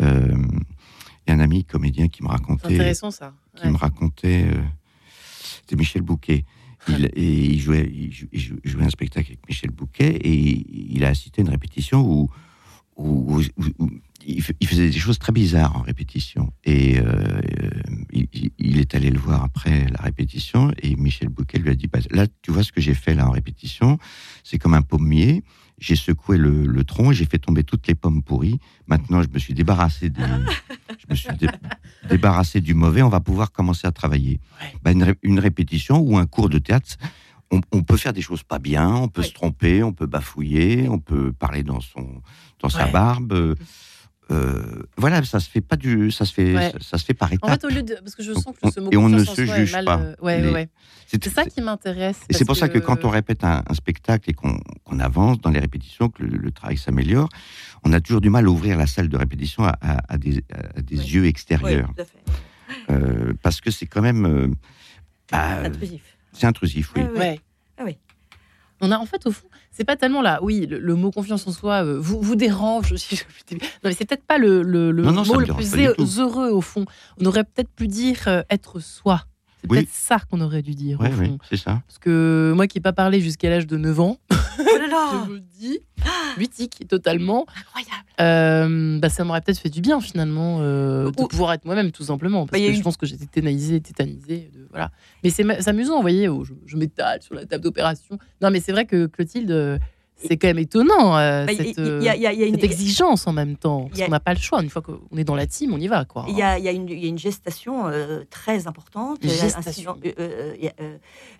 Euh, 0.00 0.34
Il 1.28 1.30
y 1.30 1.32
a 1.32 1.34
un 1.34 1.40
ami 1.40 1.64
comédien 1.64 2.06
qui 2.06 2.22
me 2.22 2.28
C'est 2.28 2.32
racontait, 2.34 2.66
intéressant 2.74 3.10
ça. 3.10 3.34
qui 3.56 3.66
me 3.66 3.76
racontait, 3.76 4.46
c'était 5.60 5.74
Michel 5.74 6.02
Bouquet. 6.02 6.44
Il, 6.88 7.06
et 7.16 7.44
il 7.46 7.58
jouait, 7.58 7.90
il 7.92 8.12
il 8.32 8.60
jouait 8.70 8.84
un 8.84 8.90
spectacle 8.90 9.26
avec 9.32 9.40
Michel 9.48 9.70
Bouquet 9.70 10.14
et 10.22 10.94
il 10.94 11.04
a 11.04 11.08
assisté 11.08 11.40
à 11.40 11.44
une 11.44 11.50
répétition 11.50 12.00
où, 12.08 12.30
où- 12.96 13.42
où- 13.56 13.64
où 13.80 13.90
il, 14.26 14.66
faisait 14.66 14.90
des 14.90 14.98
choses 14.98 15.18
très 15.18 15.32
bizarres 15.32 15.76
en 15.76 15.82
répétition. 15.82 16.52
Et 16.64 16.98
euh, 16.98 17.40
il, 18.12 18.78
est 18.78 18.94
allé 18.94 19.10
le 19.10 19.18
voir 19.18 19.42
après 19.44 19.86
la 19.88 20.00
répétition 20.00 20.72
et 20.82 20.96
Michel 20.96 21.28
Bouquet 21.28 21.58
lui 21.58 21.70
a 21.70 21.74
dit 21.74 21.86
bah, 21.86 21.98
Là, 22.10 22.26
tu 22.42 22.50
vois 22.50 22.62
ce 22.62 22.72
que 22.72 22.80
j'ai 22.80 22.94
fait 22.94 23.14
là 23.14 23.28
en 23.28 23.30
répétition 23.30 23.98
C'est 24.44 24.58
comme 24.58 24.74
un 24.74 24.82
pommier. 24.82 25.42
J'ai 25.78 25.96
secoué 25.96 26.38
le, 26.38 26.66
le 26.66 26.84
tronc 26.84 27.10
et 27.12 27.14
j'ai 27.14 27.26
fait 27.26 27.38
tomber 27.38 27.62
toutes 27.62 27.86
les 27.86 27.94
pommes 27.94 28.22
pourries. 28.22 28.58
Maintenant, 28.86 29.22
je 29.22 29.28
me 29.28 29.38
suis 29.38 29.52
débarrassé 29.52 30.08
des, 30.08 30.22
je 30.98 31.04
me 31.10 31.14
suis 31.14 31.36
dé- 31.36 31.48
débarrassé 32.08 32.60
du 32.62 32.72
mauvais. 32.74 33.02
On 33.02 33.10
va 33.10 33.20
pouvoir 33.20 33.52
commencer 33.52 33.86
à 33.86 33.92
travailler. 33.92 34.40
Ouais. 34.62 34.72
Bah, 34.82 34.92
une, 34.92 35.02
ré- 35.02 35.18
une 35.22 35.38
répétition 35.38 35.98
ou 36.00 36.16
un 36.16 36.26
cours 36.26 36.48
de 36.48 36.58
théâtre, 36.58 36.96
on, 37.52 37.60
on 37.72 37.82
peut 37.82 37.98
faire 37.98 38.14
des 38.14 38.22
choses 38.22 38.42
pas 38.42 38.58
bien, 38.58 38.88
on 38.88 39.08
peut 39.08 39.20
Oui. 39.20 39.28
se 39.28 39.34
tromper, 39.34 39.82
on 39.82 39.92
peut 39.92 40.06
bafouiller, 40.06 40.88
on 40.88 40.98
peut 40.98 41.32
parler 41.32 41.62
dans 41.62 41.80
son 41.80 42.22
dans 42.60 42.70
sa 42.70 42.86
barbe. 42.86 43.54
Euh, 44.30 44.82
voilà, 44.96 45.22
ça 45.24 45.38
se 45.40 45.48
fait 45.48 45.60
pas 45.60 45.76
du, 45.76 46.10
ça 46.10 46.24
se 46.24 46.32
fait, 46.32 46.54
Ouais. 46.54 46.72
ça, 46.72 46.78
ça 46.80 46.98
se 46.98 47.04
fait 47.04 47.14
par 47.14 47.30
En 47.30 47.34
étapes. 47.34 47.60
fait, 47.60 47.64
au 47.66 47.70
lieu 47.70 47.82
de. 47.82 47.94
Parce 47.94 48.14
que 48.16 48.22
je 48.22 48.32
sens 48.32 48.46
que 48.60 48.70
ce 48.70 48.80
mot 48.80 48.90
et 48.92 48.96
on 48.96 49.08
ne 49.08 49.20
en 49.22 49.24
se 49.24 49.44
juge 49.44 49.72
mal, 49.72 49.84
pas. 49.84 49.98
euh, 50.00 50.14
Ouais. 50.20 50.68
C'est 51.06 51.28
ça 51.28 51.44
qui 51.44 51.60
m'intéresse. 51.60 52.18
Et 52.28 52.32
c'est 52.34 52.44
pour 52.44 52.56
ça 52.56 52.68
que 52.68 52.78
quand 52.78 53.04
on 53.04 53.10
répète 53.10 53.44
un, 53.44 53.62
un 53.68 53.74
spectacle 53.74 54.28
et 54.28 54.32
qu'on 54.34 54.58
avance 54.98 55.40
dans 55.40 55.50
les 55.50 55.60
répétitions, 55.60 56.08
que 56.08 56.24
le, 56.24 56.36
le 56.38 56.50
travail 56.50 56.76
s'améliore, 56.76 57.28
on 57.84 57.92
a 57.92 58.00
toujours 58.00 58.20
du 58.20 58.28
mal 58.30 58.46
à 58.46 58.48
ouvrir 58.50 58.76
la 58.76 58.88
salle 58.88 59.08
de 59.08 59.16
répétition 59.16 59.62
à, 59.64 59.76
à- 59.80 60.14
à 60.14 60.18
des, 60.18 60.42
à 60.76 60.82
des 60.82 60.98
Oui. 60.98 61.04
yeux 61.06 61.26
extérieurs. 61.26 61.92
tout 61.96 62.02
à 62.02 62.04
fait. 62.04 62.90
Euh, 62.90 63.32
parce 63.42 63.60
que 63.60 63.70
c'est 63.70 63.86
quand 63.86 64.02
même. 64.02 64.26
euh, 64.26 64.48
bah, 65.30 65.58
C'est 65.62 65.66
intrusif. 65.68 66.02
c'est 66.32 66.46
intrusif, 66.46 66.92
oui. 66.96 67.02
On 68.80 68.90
a 68.92 68.98
en 68.98 69.06
fait 69.06 69.26
au 69.26 69.30
fond, 69.30 69.46
c'est 69.70 69.84
pas 69.84 69.96
tellement 69.96 70.20
là. 70.22 70.38
Oui, 70.42 70.66
le, 70.66 70.78
le 70.78 70.94
mot 70.94 71.10
confiance 71.10 71.46
en 71.46 71.52
soi 71.52 71.82
euh, 71.84 71.98
vous, 71.98 72.20
vous 72.20 72.36
dérange. 72.36 72.94
si 72.96 73.16
je- 73.50 73.54
Non, 73.54 73.60
mais 73.84 73.92
c'est 73.94 74.04
peut-être 74.04 74.26
pas 74.26 74.38
le, 74.38 74.62
le, 74.62 74.90
le 74.90 75.02
Non, 75.02 75.12
non, 75.12 75.24
ça 75.24 75.32
mot 75.32 75.40
le 75.40 75.46
plus 75.94 76.18
heureux 76.20 76.50
au 76.50 76.60
fond. 76.60 76.84
On 77.20 77.24
aurait 77.26 77.44
peut-être 77.44 77.70
pu 77.70 77.88
dire 77.88 78.18
euh, 78.26 78.42
être 78.50 78.80
soi. 78.80 79.22
C'est 79.66 79.70
Oui. 79.72 79.78
peut-être 79.78 79.92
ça 79.92 80.18
qu'on 80.30 80.40
aurait 80.40 80.62
dû 80.62 80.74
dire 80.74 81.00
Ouais, 81.00 81.08
au 81.08 81.12
fond. 81.12 81.22
ouais, 81.22 81.38
c'est 81.50 81.56
ça. 81.56 81.82
Parce 81.86 81.98
que 81.98 82.52
moi 82.54 82.66
qui 82.66 82.78
n'ai 82.78 82.82
pas 82.82 82.92
parlé 82.92 83.20
jusqu'à 83.20 83.50
l'âge 83.50 83.66
de 83.66 83.76
9 83.76 84.00
ans, 84.00 84.18
Oh 84.58 84.62
là 84.78 84.86
là 84.86 85.24
je 85.26 85.32
me 85.32 85.40
dis, 85.40 85.80
mutique 86.38 86.86
totalement, 86.88 87.46
Incroyable 87.58 88.02
euh, 88.20 88.98
bah, 88.98 89.08
ça 89.10 89.24
m'aurait 89.24 89.40
peut-être 89.42 89.58
fait 89.58 89.68
du 89.68 89.80
bien 89.82 90.00
finalement 90.00 90.58
euh, 90.60 91.10
de 91.10 91.20
Ou- 91.22 91.26
pouvoir 91.28 91.52
être 91.52 91.64
moi-même 91.66 91.92
tout 91.92 92.04
simplement. 92.04 92.46
Parce 92.46 92.58
Bah, 92.60 92.66
que 92.66 92.72
je 92.72 92.78
une- 92.78 92.82
pense 92.82 92.96
que 92.96 93.04
j'étais 93.06 93.26
tétanisée, 93.26 93.80
tétanisée. 93.80 94.50
De, 94.54 94.66
voilà. 94.70 94.90
Mais 95.22 95.30
c'est 95.30 95.44
ma- 95.44 95.60
c'est 95.60 95.68
amusant, 95.70 95.96
vous 95.96 96.02
voyez, 96.02 96.28
oh, 96.28 96.42
je, 96.44 96.52
je 96.64 96.76
m'étale 96.76 97.20
sur 97.22 97.34
la 97.34 97.44
table 97.44 97.62
d'opération. 97.64 98.18
Non, 98.40 98.50
mais 98.50 98.60
c'est 98.60 98.72
vrai 98.72 98.86
que 98.86 99.06
Clotilde, 99.06 99.50
euh, 99.50 99.78
c'est 100.16 100.36
quand 100.36 100.48
même 100.48 100.58
étonnant, 100.58 101.16
euh, 101.18 101.44
Bah, 101.46 101.52
cette, 101.56 101.76
y, 101.76 101.80
a- 101.80 102.16
il 102.16 102.22
y 102.22 102.26
a- 102.26 102.32
il 102.32 102.40
y 102.40 102.42
a 102.42 102.46
une- 102.46 102.54
cette 102.54 102.64
exigence 102.64 103.26
en 103.26 103.32
même 103.32 103.56
temps. 103.56 103.88
Parce 103.88 104.02
qu'on 104.02 104.10
n'a 104.10 104.20
pas 104.20 104.34
le 104.34 104.40
choix. 104.40 104.62
Une 104.62 104.70
fois 104.70 104.82
qu'on 104.82 105.16
est 105.16 105.24
dans 105.24 105.34
la 105.34 105.46
team, 105.46 105.72
on 105.74 105.78
y 105.78 105.88
va. 105.88 106.04
Il 106.28 106.36
y, 106.36 106.42
a, 106.42 106.56
une, 106.72 107.18
gestation 107.18 107.88
euh, 107.88 108.22
très 108.30 108.66
importante. 108.66 109.18
Euh, 109.24 109.28
gestation. 109.28 109.96
euh, 110.04 110.12
euh, 110.18 110.54
il 110.56 110.64
y 110.64 110.68
a, 110.68 110.72
euh, 110.80 110.96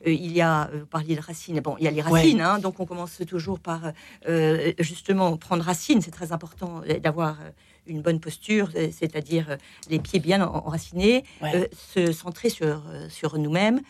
euh, 0.07 0.75
euh, 0.77 0.81
vous 0.81 0.87
parliez 0.87 1.17
de 1.17 1.21
racines. 1.21 1.59
Bon, 1.61 1.77
il 1.79 1.85
y 1.85 1.89
a 1.89 1.91
les 1.91 2.03
Ouais. 2.03 2.11
racines, 2.21 2.41
hein, 2.41 2.59
donc 2.59 2.79
on 2.81 2.87
commence 2.87 3.19
toujours 3.27 3.61
par 3.61 3.81
euh, 4.29 4.73
justement 4.79 5.37
prendre 5.37 5.65
racine. 5.65 6.01
C'est 6.03 6.11
très 6.11 6.33
important 6.33 6.83
euh, 6.89 6.99
d'avoir 6.99 7.39
euh, 7.41 7.51
une 7.87 8.03
bonne 8.03 8.21
posture, 8.21 8.71
c'est-à-dire 8.73 9.51
euh, 9.51 9.57
les 9.89 9.99
pieds 9.99 10.21
bien 10.21 10.41
en- 10.47 10.55
enracinés, 10.67 11.25
Ouais. 11.41 11.53
euh, 11.55 11.67
se 11.73 12.13
centrer 12.13 12.49
sur, 12.51 12.83
euh, 12.89 13.09
sur 13.09 13.39
nous-mêmes. 13.39 13.81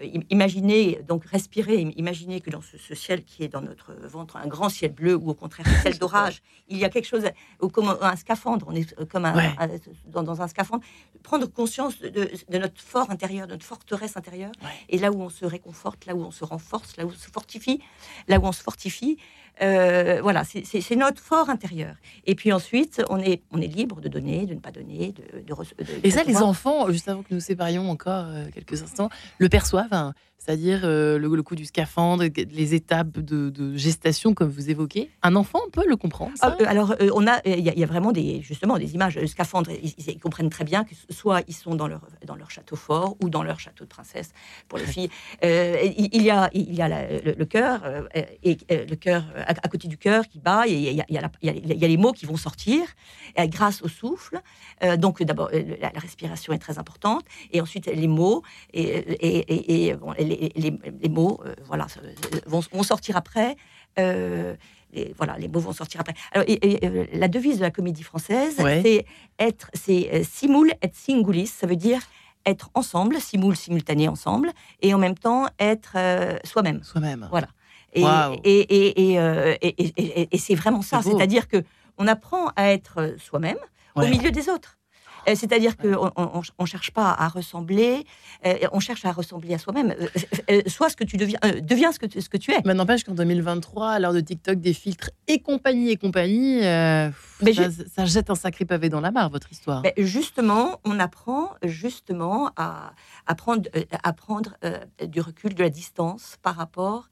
im- 0.00 0.22
imaginer, 0.30 1.00
donc 1.06 1.24
respirer, 1.26 1.80
im- 1.82 1.92
imaginer 1.96 2.40
que 2.40 2.50
dans 2.50 2.60
ce, 2.62 2.76
ce 2.78 2.94
ciel 2.94 3.24
qui 3.24 3.42
est 3.44 3.48
dans 3.48 3.60
notre 3.60 3.92
ventre, 4.06 4.36
un 4.36 4.46
grand 4.46 4.68
ciel 4.68 4.92
bleu 4.92 5.14
ou 5.16 5.30
au 5.30 5.34
contraire 5.34 5.66
un 5.68 5.80
ciel 5.82 5.98
d'orage, 5.98 6.40
il 6.68 6.78
y 6.78 6.84
a 6.84 6.88
quelque 6.88 7.06
chose, 7.06 7.24
ou 7.60 7.68
comme 7.68 7.96
un 8.00 8.16
scaphandre, 8.16 8.66
on 8.68 8.74
est 8.74 9.04
comme 9.08 9.24
un, 9.24 9.36
Ouais. 9.36 9.50
un- 9.58 9.68
dans, 10.06 10.22
dans 10.22 10.40
un 10.42 10.48
scaphandre, 10.48 10.82
prendre 11.22 11.46
conscience 11.46 11.98
de, 12.00 12.30
de 12.48 12.58
notre 12.58 12.80
fort 12.80 13.10
intérieur, 13.10 13.46
de 13.46 13.52
notre 13.52 13.66
forteresse 13.66 14.16
intérieure, 14.16 14.52
Ouais. 14.62 14.68
et 14.88 14.98
là 14.98 15.10
où 15.12 15.20
on 15.20 15.28
se 15.30 15.44
réconforte, 15.44 16.06
là 16.06 16.14
où 16.14 16.22
on 16.22 16.30
se 16.30 16.44
renforce, 16.44 16.96
là 16.96 17.04
où 17.04 17.08
on 17.10 17.12
se 17.12 17.28
fortifie, 17.30 17.80
là 18.28 18.38
où 18.38 18.44
on 18.44 18.52
se 18.52 18.62
fortifie, 18.62 19.18
euh, 19.62 20.20
voilà, 20.22 20.44
c'est- 20.44 20.64
notre 20.96 21.22
fort 21.22 21.48
intérieur. 21.50 21.94
Et 22.26 22.34
puis 22.34 22.52
ensuite, 22.52 23.02
on 23.08 23.18
est, 23.18 23.42
on 23.52 23.60
est 23.60 23.66
libre 23.66 24.00
de 24.00 24.08
donner, 24.08 24.46
de 24.46 24.54
ne 24.54 24.60
pas 24.60 24.70
donner, 24.72 25.12
de, 25.12 25.40
de, 25.40 25.54
rece- 25.54 25.76
de- 25.78 25.84
Et 26.06 26.10
ça, 26.10 26.24
les 26.24 26.36
enfants, 26.42 26.90
juste 26.90 27.08
avant 27.08 27.22
que 27.22 27.32
nous 27.32 27.40
séparions 27.40 27.88
encore 27.90 28.26
euh, 28.28 28.44
quelques 28.52 28.82
instants, 28.82 29.08
le 29.38 29.48
perçoivent. 29.48 29.92
hein. 29.92 30.14
C'est-à-dire 30.44 30.80
euh, 30.82 31.18
le, 31.18 31.28
le 31.34 31.42
coup 31.44 31.54
du 31.54 31.64
scaphandre, 31.66 32.24
les 32.50 32.74
étapes 32.74 33.12
de, 33.20 33.48
de 33.50 33.76
gestation, 33.76 34.34
comme 34.34 34.48
vous 34.50 34.70
évoquez. 34.70 35.08
Un 35.22 35.36
enfant 35.36 35.60
peut 35.72 35.84
le 35.88 35.94
comprendre. 35.96 36.32
ça 36.36 36.56
Ah, 36.58 36.62
euh, 36.62 36.66
alors, 36.66 36.96
euh, 37.00 37.10
on 37.14 37.28
a, 37.28 37.40
il 37.46 37.60
y, 37.60 37.68
a- 37.68 37.72
il 37.72 37.78
y 37.78 37.84
a 37.84 37.86
vraiment 37.86 38.10
des, 38.10 38.42
justement 38.42 38.76
des 38.76 38.94
images 38.94 39.16
euh, 39.18 39.26
scaphandres. 39.28 39.70
Ils, 39.70 40.18
comprennent 40.18 40.50
très 40.50 40.64
bien 40.64 40.82
que 40.82 40.94
soit 41.10 41.42
ils 41.46 41.54
sont 41.54 41.76
dans 41.76 41.86
leur 41.86 42.00
dans 42.26 42.34
leur 42.34 42.50
château 42.50 42.74
fort 42.74 43.16
ou 43.22 43.28
dans 43.30 43.42
leur 43.44 43.60
château 43.60 43.84
de 43.84 43.88
princesse 43.88 44.30
pour 44.68 44.78
les 44.78 44.86
filles. 44.86 45.10
Euh, 45.44 45.76
il, 45.96 46.22
y 46.22 46.30
a 46.30 46.50
il 46.52 46.74
y 46.74 46.82
a 46.82 46.88
la- 46.88 47.08
le, 47.20 47.32
le 47.38 47.44
cœur 47.44 47.82
et 48.42 48.56
le 48.70 48.96
cœur 48.96 49.24
à, 49.36 49.50
à 49.50 49.68
côté 49.68 49.86
du 49.86 49.96
cœur 49.96 50.26
qui 50.26 50.40
bat. 50.40 50.64
Et 50.66 50.72
il 50.72 50.82
y 50.96 51.00
a, 51.00 51.06
y 51.42 51.48
y 51.48 51.88
les 51.88 51.96
mots 51.96 52.12
qui 52.12 52.26
vont 52.26 52.36
sortir 52.36 52.82
grâce 53.48 53.80
au 53.82 53.88
souffle. 53.88 54.40
Donc 54.98 55.22
d'abord 55.22 55.50
la, 55.52 55.90
la 55.92 56.00
respiration 56.00 56.52
est 56.52 56.58
très 56.58 56.78
importante 56.78 57.24
et 57.52 57.60
ensuite 57.60 57.86
les 57.86 58.08
mots 58.08 58.42
et, 58.72 58.82
et, 58.82 59.38
et- 59.54 59.86
et, 59.88 59.94
bon, 59.94 60.12
les, 60.18 60.31
les- 60.54 60.78
les 61.02 61.08
mots 61.08 61.40
euh, 61.44 61.54
voilà 61.64 61.86
euh, 62.02 62.12
vont, 62.46 62.60
vont 62.72 62.82
sortir 62.82 63.16
après. 63.16 63.56
Euh, 63.98 64.54
voilà, 65.16 65.38
les 65.38 65.48
mots 65.48 65.60
vont 65.60 65.72
sortir 65.72 66.00
après. 66.00 66.14
Alors, 66.32 66.44
et- 66.48 66.58
et, 66.84 66.86
euh, 66.86 67.06
la 67.14 67.28
devise 67.28 67.56
de 67.56 67.62
la 67.62 67.70
comédie 67.70 68.02
française, 68.02 68.58
Ouais. 68.58 68.80
c'est 68.84 69.06
être, 69.38 69.70
c'est 69.72 70.10
euh, 70.12 70.22
simul 70.22 70.70
et 70.82 70.90
singulis. 70.92 71.46
Ça 71.46 71.66
veut 71.66 71.76
dire 71.76 72.00
être 72.44 72.68
ensemble, 72.74 73.18
simul, 73.20 73.56
simultané, 73.56 74.08
ensemble, 74.08 74.50
et 74.82 74.92
en 74.92 74.98
même 74.98 75.16
temps 75.16 75.46
être 75.58 75.92
euh, 75.96 76.36
soi-même. 76.44 76.82
Soi-même. 76.82 77.26
Voilà. 77.30 77.48
Et, 77.94 78.02
c'est 80.38 80.54
vraiment 80.54 80.82
ça. 80.82 81.00
C'est-à-dire 81.02 81.48
que 81.48 81.62
on 81.98 82.06
apprend 82.06 82.48
à 82.56 82.72
être 82.72 83.14
soi-même 83.18 83.58
Ouais. 83.94 84.06
au 84.06 84.08
milieu 84.08 84.30
des 84.30 84.48
autres. 84.48 84.78
Euh, 85.28 85.34
C'est-à-dire 85.34 85.76
qu'on 85.76 86.10
on, 86.58 86.66
cherche 86.66 86.90
pas 86.90 87.10
à 87.10 87.28
ressembler, 87.28 88.04
euh, 88.46 88.54
on 88.72 88.80
cherche 88.80 89.04
à 89.04 89.12
ressembler 89.12 89.54
à 89.54 89.58
soi-même. 89.58 89.94
Euh, 90.50 90.62
sois 90.66 90.88
ce 90.90 90.96
que 90.96 91.04
tu 91.04 91.16
deviens, 91.16 91.38
deviens 91.62 91.92
ce 91.92 91.98
que 91.98 92.06
tu, 92.06 92.20
ce 92.20 92.28
que 92.28 92.36
tu 92.36 92.52
es. 92.52 92.58
Mais 92.64 92.74
n'empêche 92.74 93.04
qu'en 93.04 93.14
2023, 93.14 93.90
à 93.90 93.98
l'heure 93.98 94.12
de 94.12 94.20
TikTok, 94.20 94.60
des 94.60 94.72
filtres 94.74 95.10
et 95.28 95.40
compagnie 95.40 95.90
et 95.90 95.96
compagnie, 95.96 96.58
Mais 96.60 97.54
ça, 97.54 97.68
ça 97.94 98.04
jette 98.04 98.30
un 98.30 98.34
sacré 98.34 98.64
pavé 98.64 98.88
dans 98.88 99.00
la 99.00 99.10
mare, 99.10 99.30
votre 99.30 99.50
histoire. 99.52 99.82
Justement, 99.96 100.80
on 100.84 100.98
apprend 100.98 101.50
justement 101.62 102.50
à, 102.56 102.92
à 103.26 103.34
prendre, 103.34 103.68
à 104.02 104.12
prendre, 104.12 104.56
du 105.06 105.20
recul, 105.20 105.54
de 105.54 105.62
la 105.62 105.70
distance 105.70 106.36
par 106.42 106.56
rapport, 106.56 107.08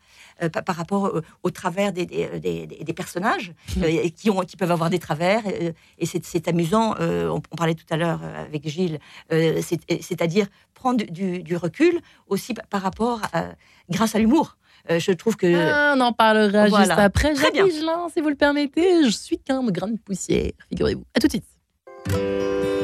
par, 0.64 0.76
rapport 0.76 1.20
au 1.42 1.50
travers 1.50 1.92
des, 1.92 2.06
des, 2.06 2.66
des- 2.66 2.92
personnages 2.94 3.52
euh, 3.78 4.08
qui, 4.16 4.30
ont, 4.30 4.40
qui 4.40 4.56
peuvent 4.56 4.70
avoir 4.72 4.90
des 4.90 4.98
travers. 4.98 5.42
et 5.46 6.06
c'est 6.06 6.48
amusant, 6.48 6.94
on, 6.98 7.40
on 7.50 7.56
parlait 7.56 7.74
tout 7.74 7.84
à 7.90 7.96
l'heure 7.96 7.99
euh, 8.03 8.44
avec 8.46 8.68
Gilles, 8.68 8.98
euh, 9.32 9.61
c'est- 9.62 10.03
c'est-à-dire 10.03 10.46
prendre 10.74 11.05
du, 11.05 11.42
du 11.42 11.57
recul 11.57 12.01
aussi 12.26 12.55
par, 12.70 12.82
rapport, 12.82 13.20
à- 13.32 13.51
grâce 13.90 14.14
à 14.14 14.18
l'humour. 14.18 14.57
Euh, 14.90 14.98
je 14.98 15.12
trouve 15.12 15.36
que... 15.36 15.46
Ah, 15.55 15.94
on 15.96 16.01
en 16.01 16.12
parlera 16.12 16.68
Voilà. 16.68 16.84
juste 16.86 16.98
après. 16.98 17.34
Très 17.34 17.51
bien. 17.51 17.66
Si 17.68 18.20
vous 18.20 18.28
le 18.30 18.34
permettez, 18.34 19.05
je 19.05 19.11
suis 19.11 19.38
qu'un 19.38 19.62
grain 19.70 19.88
de 19.88 19.98
poussière, 19.98 20.53
figurez-vous. 20.70 21.05
À 21.14 21.20
tout 21.20 21.26
de 21.26 21.32
suite. 21.32 22.80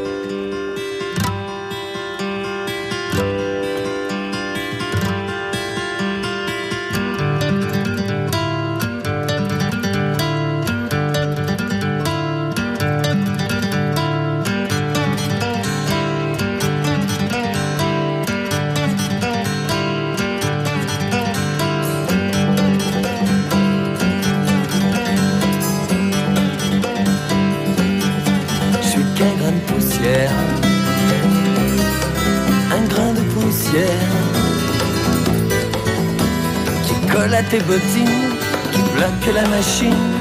Colle 37.27 37.35
à 37.35 37.43
tes 37.43 37.61
bottines, 37.61 38.31
qui 38.73 38.81
bloque 38.95 39.35
la 39.35 39.49
machine, 39.49 40.13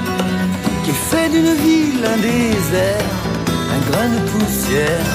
qui 0.83 0.91
fait 0.91 1.29
d'une 1.29 1.53
ville 1.53 2.05
un 2.05 2.17
désert, 2.17 3.11
un 3.75 3.91
grain 3.91 4.09
de 4.09 4.19
poussière, 4.29 5.05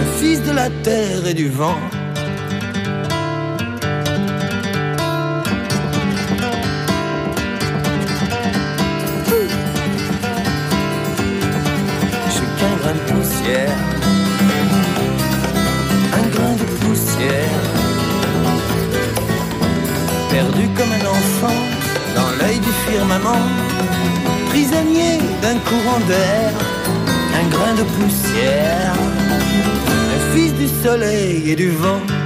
un 0.00 0.18
fils 0.18 0.42
de 0.42 0.52
la 0.52 0.68
terre 0.82 1.26
et 1.26 1.34
du 1.34 1.48
vent. 1.48 1.78
Firmament, 23.12 23.46
prisonnier 24.48 25.18
d'un 25.40 25.58
courant 25.68 26.00
d'air, 26.08 26.52
un 27.34 27.48
grain 27.48 27.74
de 27.74 27.82
poussière, 27.82 28.94
un 30.14 30.34
fils 30.34 30.52
du 30.54 30.68
soleil 30.82 31.50
et 31.50 31.56
du 31.56 31.70
vent. 31.70 32.21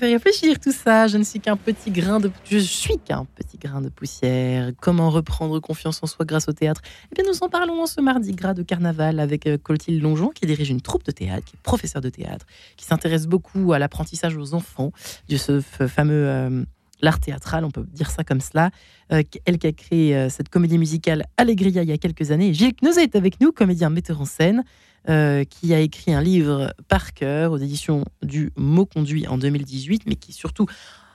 Fait 0.00 0.12
réfléchir 0.14 0.58
tout 0.58 0.72
ça. 0.72 1.06
Je 1.06 1.18
ne 1.18 1.22
suis 1.22 1.40
qu'un 1.40 1.56
petit 1.56 1.90
grain 1.90 2.20
de, 2.20 2.30
je 2.44 2.58
suis 2.58 2.98
qu'un 2.98 3.26
petit 3.34 3.58
grain 3.58 3.82
de 3.82 3.90
poussière. 3.90 4.72
Comment 4.80 5.10
reprendre 5.10 5.60
confiance 5.60 6.00
en 6.02 6.06
soi 6.06 6.24
grâce 6.24 6.48
au 6.48 6.52
théâtre? 6.52 6.80
Eh 7.12 7.14
bien, 7.14 7.30
nous 7.30 7.38
en 7.42 7.50
parlons 7.50 7.84
ce 7.84 8.00
mardi 8.00 8.32
gras 8.32 8.54
de 8.54 8.62
carnaval 8.62 9.20
avec 9.20 9.46
euh, 9.46 9.58
Clotilde 9.62 10.02
Longeon, 10.02 10.30
qui 10.30 10.46
dirige 10.46 10.70
une 10.70 10.80
troupe 10.80 11.04
de 11.04 11.10
théâtre, 11.10 11.44
qui 11.44 11.56
est 11.56 11.62
professeur 11.62 12.00
de 12.00 12.08
théâtre, 12.08 12.46
qui 12.78 12.86
s'intéresse 12.86 13.26
beaucoup 13.26 13.74
à 13.74 13.78
l'apprentissage 13.78 14.36
aux 14.36 14.54
enfants 14.54 14.90
de 15.28 15.36
ce 15.36 15.60
fameux 15.60 16.26
euh, 16.26 16.64
l'art 17.02 17.20
théâtral, 17.20 17.66
on 17.66 17.70
peut 17.70 17.84
dire 17.92 18.10
ça 18.10 18.24
comme 18.24 18.40
cela. 18.40 18.70
Euh, 19.12 19.22
elle 19.44 19.58
qui 19.58 19.66
a 19.66 19.72
créé 19.72 20.30
cette 20.30 20.48
comédie 20.48 20.78
musicale 20.78 21.26
Allegria 21.36 21.82
il 21.82 21.90
y 21.90 21.92
a 21.92 21.98
quelques 21.98 22.30
années. 22.30 22.54
Gilles 22.54 22.74
Knozet 22.80 23.02
est 23.02 23.16
avec 23.16 23.40
nous, 23.40 23.52
comédien 23.52 23.90
metteur 23.90 24.20
en 24.20 24.24
scène. 24.24 24.64
Euh, 25.08 25.44
qui 25.44 25.72
a 25.72 25.80
écrit 25.80 26.12
un 26.12 26.20
livre 26.20 26.74
par 26.86 27.14
cœur 27.14 27.52
aux 27.52 27.56
éditions 27.56 28.04
du 28.20 28.52
Mot 28.56 28.84
Conduit 28.84 29.26
en 29.26 29.38
2018, 29.38 30.02
mais 30.04 30.14
qui 30.14 30.32
est 30.32 30.34
surtout 30.34 30.66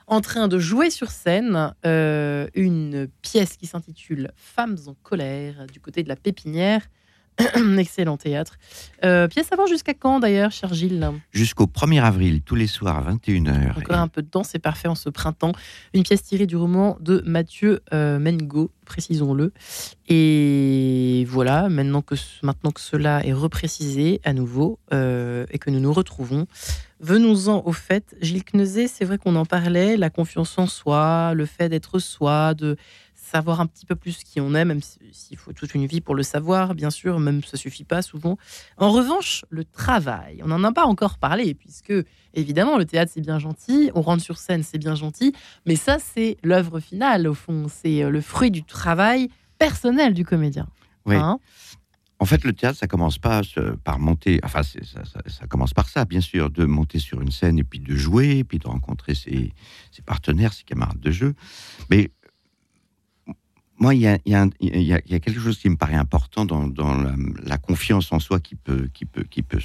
en 0.08 0.20
train 0.20 0.48
de 0.48 0.58
jouer 0.58 0.90
sur 0.90 1.12
scène 1.12 1.72
euh, 1.84 2.48
une 2.54 3.06
pièce 3.22 3.56
qui 3.56 3.66
s'intitule 3.66 4.32
Femmes 4.34 4.76
en 4.88 4.94
colère 4.94 5.68
du 5.72 5.78
côté 5.78 6.02
de 6.02 6.08
la 6.08 6.16
pépinière 6.16 6.82
Excellent 7.78 8.16
théâtre. 8.16 8.58
Euh, 9.04 9.28
pièce 9.28 9.50
voir 9.54 9.66
jusqu'à 9.66 9.94
quand 9.94 10.20
d'ailleurs, 10.20 10.50
cher 10.50 10.72
Gilles? 10.72 11.10
Jusqu'au 11.32 11.66
1er 11.66 12.02
avril, 12.02 12.42
tous 12.42 12.54
les 12.54 12.66
soirs 12.66 12.96
à 12.96 13.12
21h. 13.12 13.78
Encore 13.78 13.98
un 13.98 14.08
peu 14.08 14.22
de 14.22 14.28
temps, 14.28 14.44
c'est 14.44 14.58
parfait 14.58 14.88
en 14.88 14.94
ce 14.94 15.08
printemps. 15.10 15.52
Une 15.94 16.02
pièce 16.02 16.22
tirée 16.22 16.46
du 16.46 16.56
roman 16.56 16.96
de 17.00 17.22
Mathieu 17.26 17.80
euh, 17.92 18.18
Mengo, 18.18 18.70
précisons-le. 18.84 19.52
Et 20.08 21.26
voilà, 21.28 21.68
maintenant 21.68 22.02
que, 22.02 22.14
maintenant 22.42 22.70
que 22.70 22.80
cela 22.80 23.24
est 23.26 23.32
reprécisé 23.32 24.20
à 24.24 24.32
nouveau 24.32 24.78
euh, 24.92 25.44
et 25.50 25.58
que 25.58 25.70
nous 25.70 25.80
nous 25.80 25.92
retrouvons, 25.92 26.46
venons-en 27.00 27.62
au 27.66 27.72
fait. 27.72 28.16
Gilles 28.20 28.44
Knezé, 28.44 28.88
c'est 28.88 29.04
vrai 29.04 29.18
qu'on 29.18 29.36
en 29.36 29.44
parlait, 29.44 29.96
la 29.96 30.10
confiance 30.10 30.58
en 30.58 30.66
soi, 30.66 31.34
le 31.34 31.44
fait 31.44 31.68
d'être 31.68 31.98
soi, 31.98 32.54
de 32.54 32.76
savoir 33.26 33.60
un 33.60 33.66
petit 33.66 33.86
peu 33.86 33.96
plus 33.96 34.22
qui 34.22 34.40
on 34.40 34.54
est, 34.54 34.64
même 34.64 34.80
s'il 34.80 35.36
faut 35.36 35.52
toute 35.52 35.74
une 35.74 35.86
vie 35.86 36.00
pour 36.00 36.14
le 36.14 36.22
savoir, 36.22 36.74
bien 36.74 36.90
sûr, 36.90 37.18
même 37.18 37.42
ça 37.42 37.56
suffit 37.56 37.84
pas 37.84 38.02
souvent. 38.02 38.38
En 38.76 38.90
revanche, 38.90 39.44
le 39.50 39.64
travail, 39.64 40.40
on 40.44 40.48
n'en 40.48 40.62
a 40.64 40.72
pas 40.72 40.84
encore 40.84 41.18
parlé, 41.18 41.54
puisque 41.54 41.92
évidemment, 42.34 42.78
le 42.78 42.84
théâtre 42.84 43.12
c'est 43.14 43.20
bien 43.20 43.38
gentil, 43.38 43.90
on 43.94 44.02
rentre 44.02 44.22
sur 44.22 44.38
scène 44.38 44.62
c'est 44.62 44.78
bien 44.78 44.94
gentil, 44.94 45.34
mais 45.66 45.76
ça 45.76 45.98
c'est 45.98 46.36
l'œuvre 46.42 46.80
finale 46.80 47.26
au 47.26 47.34
fond, 47.34 47.66
c'est 47.68 48.04
euh, 48.04 48.10
le 48.10 48.20
fruit 48.20 48.50
du 48.50 48.62
travail 48.62 49.28
personnel 49.58 50.14
du 50.14 50.24
comédien. 50.24 50.68
Oui. 51.04 51.16
Hein 51.16 51.38
en 52.18 52.24
fait, 52.24 52.44
le 52.44 52.52
théâtre, 52.54 52.78
ça 52.78 52.86
commence 52.86 53.18
pas 53.18 53.42
par 53.84 53.98
monter. 53.98 54.40
Enfin, 54.42 54.62
ça, 54.62 55.02
ça, 55.26 55.46
commence 55.46 55.74
par 55.74 55.88
ça, 55.88 56.06
bien 56.06 56.22
sûr, 56.22 56.50
de 56.50 56.64
monter 56.64 56.98
sur 56.98 57.20
une 57.20 57.30
scène 57.30 57.58
et 57.58 57.64
puis 57.64 57.78
de 57.78 57.94
jouer, 57.94 58.42
puis 58.42 58.58
de 58.58 58.66
rencontrer 58.66 59.14
ses, 59.14 59.52
ses 59.92 60.02
partenaires, 60.02 60.54
ses 60.54 60.64
camarades 60.64 61.00
de 61.00 61.10
jeu. 61.10 61.34
Mais 61.90 62.10
moi, 63.78 63.94
il 63.94 64.00
y, 64.00 64.06
a, 64.06 64.18
quelque 65.20 65.38
chose 65.38 65.58
qui 65.58 65.68
me 65.68 65.76
paraît 65.76 65.94
important 65.94 66.44
dans, 66.46 66.96
la, 67.44 67.58
confiance 67.58 68.10
en 68.12 68.18
soi 68.18 68.40
qui 68.40 68.54
peut, 68.54 68.88
qui 68.92 69.04
peut, 69.04 69.24
qui 69.24 69.42
peut, 69.42 69.60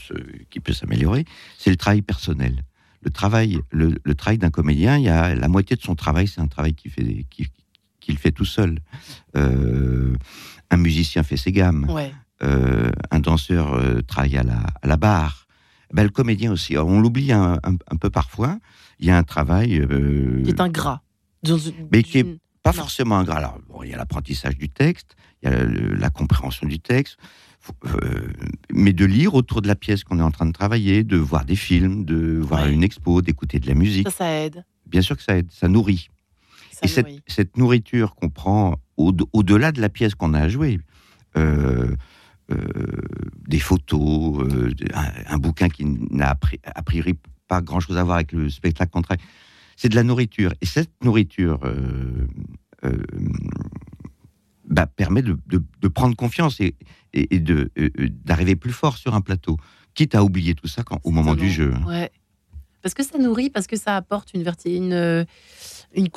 qui 0.50 0.60
peut 0.60 0.74
s'améliorer, 0.74 1.26
c'est 1.58 1.70
le 1.70 1.78
travail 1.78 2.02
personnel. 2.02 2.64
Le 3.04 3.10
travail, 3.10 3.60
le, 3.72 4.16
travail 4.16 4.38
d'un 4.38 4.50
comédien, 4.50 4.98
il 4.98 5.04
y 5.04 5.10
a 5.10 5.34
la 5.34 5.48
moitié 5.48 5.76
de 5.76 5.82
son 5.82 5.96
travail, 5.96 6.28
c'est 6.28 6.42
un 6.42 6.48
travail 6.48 6.74
qu'il 6.74 6.92
fait, 6.92 7.26
qu'il 8.00 8.18
fait 8.18 8.32
tout 8.32 8.46
seul. 8.46 8.80
Euh, 9.38 10.16
un 10.70 10.78
musicien 10.78 11.24
fait 11.24 11.38
ses 11.38 11.52
gammes. 11.52 11.88
Euh, 12.44 12.92
un 13.12 13.20
danseur 13.20 13.74
euh, 13.74 14.02
travaille 14.02 14.38
à 14.38 14.44
la, 14.44 14.60
à 14.82 14.88
la 14.88 14.98
barre. 14.98 15.48
Ben, 15.94 16.04
le 16.04 16.10
comédien 16.10 16.52
aussi. 16.52 16.78
on 16.78 17.00
l'oublie 17.00 17.32
un, 17.32 17.60
peu 18.00 18.10
parfois. 18.10 18.58
Il 19.00 19.08
y 19.08 19.12
a 19.12 19.18
un 19.18 19.24
travail 19.24 19.86
qui 20.44 20.50
est 20.50 20.62
ingrat. 20.62 21.02
mais 21.92 22.04
qui 22.04 22.20
est 22.20 22.40
pas 22.64 22.74
forcément 22.74 23.18
un 23.18 23.28
Alors, 23.28 23.60
bon, 23.70 23.84
il 23.84 23.90
y 23.90 23.94
a 23.94 23.98
l'apprentissage 23.98 24.58
du 24.58 24.70
texte, 24.70 25.16
il 25.42 25.50
y 25.50 25.54
a 25.54 25.64
la 25.66 26.10
compréhension 26.10 26.68
du 26.68 26.80
texte, 26.80 27.18
euh, 27.86 28.28
mais 28.72 28.94
de 28.94 29.06
lire 29.06 29.36
autour 29.36 29.62
de 29.62 29.68
la 29.68 29.76
pièce 29.76 30.04
qu'on 30.04 30.20
est 30.20 30.24
en 30.24 30.32
train 30.32 30.46
de 30.46 30.52
travailler, 30.52 31.04
de 31.04 31.18
voir 31.18 31.46
des 31.46 31.56
films, 31.56 32.06
de 32.06 32.40
voir 32.40 32.68
une 32.68 32.84
expo, 32.84 33.22
d'écouter 33.22 33.60
de 33.60 33.68
la 33.68 33.76
musique. 33.76 34.08
Ça, 34.10 34.18
ça 34.18 34.30
aide. 34.32 34.66
Bien 34.88 35.02
sûr 35.02 35.16
que 35.16 35.24
ça 35.24 35.38
aide, 35.38 35.52
ça 35.52 35.68
nourrit. 35.68 36.10
Et 36.84 36.88
Cette, 36.88 37.58
nourriture 37.58 38.16
qu'on 38.16 38.30
prend 38.30 38.76
au-delà 38.98 39.72
de 39.72 39.82
la 39.82 39.90
pièce 39.90 40.16
qu'on 40.16 40.34
a 40.34 40.40
à 40.40 40.50
jouer, 40.50 40.80
euh, 41.38 41.96
euh, 42.52 42.58
des 43.48 43.60
photos, 43.60 44.48
un, 45.28 45.38
bouquin 45.38 45.70
qui 45.70 45.86
n'a 45.86 46.36
a 46.66 46.82
priori 46.82 47.16
pas 47.48 47.62
grand-chose 47.62 47.98
à 47.98 48.04
voir 48.04 48.16
avec 48.16 48.32
le 48.32 48.50
spectacle 48.50 48.92
qu'on 48.92 49.04
travaille, 49.04 49.24
c'est 49.82 49.90
de 49.90 49.96
la 49.96 50.04
nourriture. 50.04 50.54
Et 50.62 50.68
cette 50.68 50.92
nourriture 51.04 51.60
euh, 51.64 52.28
euh, 52.84 53.04
bah, 54.66 54.86
permet 54.86 55.24
de, 55.24 55.38
prendre 55.88 56.16
confiance 56.16 56.60
et, 56.60 56.76
euh, 57.16 57.68
d'arriver 58.24 58.56
plus 58.56 58.74
fort 58.74 58.98
sur 58.98 59.16
un 59.16 59.22
plateau, 59.22 59.58
quitte 59.96 60.14
à 60.14 60.24
oublier 60.24 60.54
tout 60.54 60.68
ça 60.68 60.84
au 61.04 61.10
moment 61.10 61.34
du 61.34 61.50
jeu. 61.50 61.74
Ouais. 61.88 62.12
Parce 62.84 62.94
que 62.94 63.04
ça 63.04 63.18
nourrit, 63.18 63.50
parce 63.50 63.66
que 63.66 63.76
ça 63.76 63.96
apporte 63.96 64.36
une, 64.36 64.46
une, 64.66 65.26
une, 65.96 66.10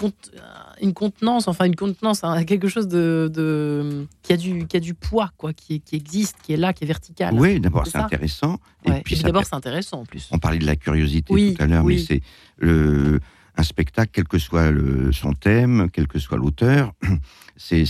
une 0.83 0.93
contenance, 0.93 1.49
enfin 1.49 1.65
une 1.65 1.77
contenance, 1.77 2.23
hein, 2.23 2.45
quelque 2.45 2.69
chose 2.69 2.87
de, 2.87 4.07
qui, 4.23 4.35
a 4.35 4.37
du, 4.37 4.67
qui 4.67 4.77
a 4.77 4.81
du 4.81 4.93
poids, 4.93 5.31
quoi, 5.39 5.55
qui, 5.55 5.81
qui 5.81 5.97
existe, 5.97 6.37
qui 6.43 6.53
est 6.53 6.59
là, 6.59 6.75
qui 6.75 6.85
est 6.85 6.87
vertical. 6.87 7.35
Oui, 7.35 7.61
d'abord 7.61 7.87
c'est 7.87 7.97
intéressant. 7.97 8.59
Et 8.85 8.93
puis, 9.01 9.17
d'abord 9.21 9.45
c'est 9.45 9.55
intéressant 9.55 10.01
en 10.01 10.05
plus. 10.05 10.29
On 10.33 10.39
parlait 10.39 10.59
de 10.59 10.67
la 10.67 10.77
curiosité 10.77 11.33
tout 11.33 11.63
à 11.63 11.67
l'heure, 11.67 11.85
mais 11.85 11.99
c'est 11.99 12.21
le 12.59 13.21
un 13.57 13.63
spectacle, 13.63 14.11
quel 14.13 14.27
que 14.27 14.39
soit 14.39 14.71
le, 14.71 15.13
son 15.13 15.33
thème, 15.33 15.89
quel 15.93 16.07
que 16.07 16.19
soit 16.19 16.39
l'auteur, 16.39 16.93
c'est 17.57 17.85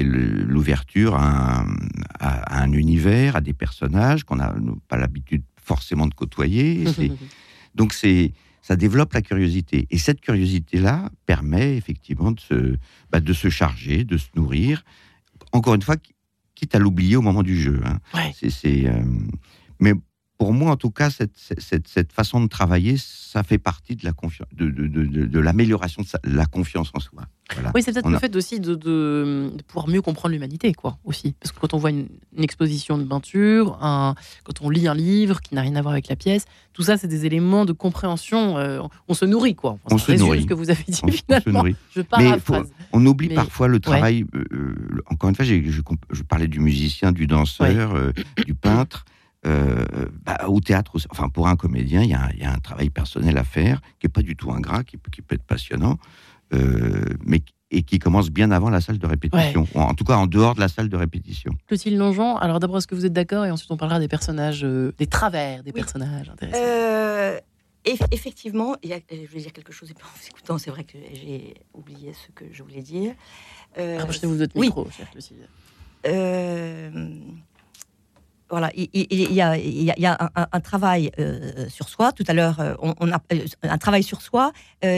l'ouverture 0.00 1.16
à, 1.16 1.64
un 2.20 2.72
univers, 2.72 3.36
à 3.36 3.40
des 3.40 3.54
personnages 3.54 4.24
qu'on 4.24 4.36
n'a 4.36 4.54
pas 4.88 4.96
l'habitude 4.96 5.42
forcément 5.62 6.06
de 6.06 6.14
côtoyer. 6.14 6.84
donc 7.74 7.92
c'est 7.92 8.32
ça 8.66 8.74
développe 8.74 9.12
la 9.12 9.22
curiosité. 9.22 9.86
Et 9.90 9.98
cette 9.98 10.20
curiosité-là 10.20 11.08
permet 11.24 11.76
effectivement 11.76 12.32
de 12.32 12.40
se, 12.40 12.76
bah, 13.10 13.20
de 13.20 13.32
se 13.32 13.48
charger, 13.48 14.02
de 14.02 14.16
se 14.16 14.26
nourrir. 14.34 14.82
Encore 15.52 15.76
une 15.76 15.82
fois, 15.82 15.94
quitte 16.56 16.74
à 16.74 16.80
l'oublier 16.80 17.14
au 17.14 17.22
moment 17.22 17.44
du 17.44 17.56
jeu. 17.56 17.80
Hein. 17.84 18.00
C'est, 18.32 18.86
euh, 18.86 19.04
mais 19.78 19.92
pour 20.38 20.52
moi, 20.52 20.72
en 20.72 20.76
tout 20.76 20.90
cas, 20.90 21.10
cette, 21.10 21.32
cette, 21.36 21.88
cette, 21.88 22.12
façon 22.12 22.40
de 22.40 22.46
travailler, 22.46 22.96
ça 22.98 23.42
fait 23.42 23.58
partie 23.58 23.96
de 23.96 24.04
la 24.04 24.12
confiance, 24.12 24.48
de, 24.52 24.68
de, 24.68 24.86
de, 24.86 25.26
de 25.26 25.40
l'amélioration 25.40 26.02
de, 26.02 26.36
la 26.36 26.46
confiance 26.46 26.90
en 26.94 27.00
soi. 27.00 27.22
Oui, 27.74 27.82
c'est 27.82 27.92
peut-être 27.92 28.08
le 28.08 28.18
fait 28.18 28.34
aussi 28.36 28.60
de, 28.60 29.50
pouvoir 29.66 29.88
mieux 29.88 30.02
comprendre 30.02 30.32
l'humanité, 30.32 30.74
quoi, 30.74 30.98
aussi. 31.04 31.34
Parce 31.40 31.52
que 31.52 31.60
quand 31.60 31.74
on 31.74 31.78
voit 31.78 31.90
une, 31.90 32.08
exposition 32.38 32.98
de 32.98 33.04
peinture, 33.04 33.78
un, 33.80 34.14
quand 34.44 34.60
on 34.60 34.68
lit 34.68 34.88
un 34.88 34.94
livre 34.94 35.40
qui 35.40 35.54
n'a 35.54 35.62
rien 35.62 35.76
à 35.76 35.82
voir 35.82 35.92
avec 35.92 36.08
la 36.08 36.16
pièce, 36.16 36.44
tout 36.72 36.82
ça, 36.82 36.98
c'est 36.98 37.08
des 37.08 37.24
éléments 37.24 37.64
de 37.64 37.72
compréhension. 37.72 38.58
Euh, 38.58 38.80
on 39.08 39.14
se 39.14 39.24
nourrit, 39.24 39.54
quoi. 39.54 39.78
on 39.90 39.96
se 39.96 40.12
nourrit. 40.12 40.42
ce 40.42 40.46
que 40.46 40.54
vous 40.54 40.70
avez 40.70 40.84
dit 40.86 41.12
finalement. 41.12 41.64
Je 41.94 42.02
Mais 42.18 42.32
on 42.92 43.06
oublie 43.06 43.30
parfois 43.30 43.68
le 43.68 43.80
travail. 43.80 44.26
Euh, 44.34 44.44
euh, 44.52 45.02
encore 45.06 45.30
une 45.30 45.36
fois, 45.36 45.44
je, 45.44 45.54
je, 45.54 46.22
parlais 46.22 46.48
du 46.48 46.60
musicien, 46.60 47.12
du 47.12 47.26
danseur, 47.26 47.94
du 48.44 48.54
peintre. 48.54 49.06
Euh, 49.46 49.84
bah, 50.24 50.38
au 50.48 50.60
théâtre, 50.60 50.96
enfin 51.10 51.28
pour 51.28 51.46
un 51.46 51.56
comédien, 51.56 52.02
il 52.02 52.10
y, 52.10 52.14
a 52.14 52.52
un 52.52 52.58
travail 52.58 52.90
personnel 52.90 53.38
à 53.38 53.44
faire 53.44 53.80
qui 54.00 54.06
est 54.06 54.10
pas 54.10 54.22
du 54.22 54.34
tout 54.34 54.50
ingrat, 54.50 54.82
qui, 54.82 54.98
qui 55.12 55.22
peut 55.22 55.36
être 55.36 55.44
passionnant, 55.44 55.98
euh, 56.52 57.04
mais 57.24 57.42
et 57.70 57.82
qui 57.82 57.98
commence 57.98 58.30
bien 58.30 58.50
avant 58.52 58.70
la 58.70 58.80
salle 58.80 58.98
de 58.98 59.06
répétition, 59.06 59.66
en 59.74 59.94
tout 59.94 60.04
cas 60.04 60.16
en 60.16 60.26
dehors 60.26 60.54
de 60.54 60.60
la 60.60 60.68
salle 60.68 60.88
de 60.88 60.96
répétition. 60.96 61.52
Clotilde 61.66 61.98
Longeon, 61.98 62.36
alors 62.36 62.60
d'abord, 62.60 62.78
est-ce 62.78 62.86
que 62.86 62.94
vous 62.94 63.06
êtes 63.06 63.12
d'accord 63.12 63.44
Et 63.44 63.50
ensuite, 63.50 63.70
on 63.70 63.76
parlera 63.76 63.98
des 63.98 64.08
personnages, 64.08 64.64
euh, 64.64 64.92
des 64.98 65.06
travers 65.06 65.64
des 65.64 65.72
personnages 65.72 66.28
intéressants. 66.30 67.40
effectivement, 67.84 68.76
il 68.82 68.90
y 68.90 68.92
a, 68.94 69.00
je 69.10 69.28
voulais 69.28 69.42
dire 69.42 69.52
quelque 69.52 69.72
chose, 69.72 69.90
et 69.90 69.94
en 69.94 70.06
vous 70.16 70.28
écoutant, 70.28 70.58
c'est 70.58 70.70
vrai 70.70 70.84
que 70.84 70.98
j'ai 71.12 71.54
oublié 71.74 72.12
ce 72.12 72.32
que 72.32 72.44
je 72.52 72.62
voulais 72.62 72.82
dire. 72.82 73.14
Rapprochez-vous 73.76 74.34
de 74.34 74.38
votre 74.38 74.58
micro, 74.58 74.86
oui. 74.86 75.04
Clotilde 75.12 75.48
voilà, 78.48 78.70
il, 78.74 78.88
y 78.92 79.40
a, 79.40 79.56
il 79.56 79.82
y 79.82 80.06
a 80.06 80.30
un, 80.52 80.60
travail 80.60 81.10
euh, 81.18 81.68
sur 81.68 81.88
soi. 81.88 82.12
Tout 82.12 82.24
à 82.28 82.32
l'heure, 82.32 82.60
euh, 82.60 82.74
on, 82.80 83.10
a 83.10 83.20
euh, 83.32 83.44
un 83.62 83.78
travail 83.78 84.04
sur 84.04 84.22
soi 84.22 84.52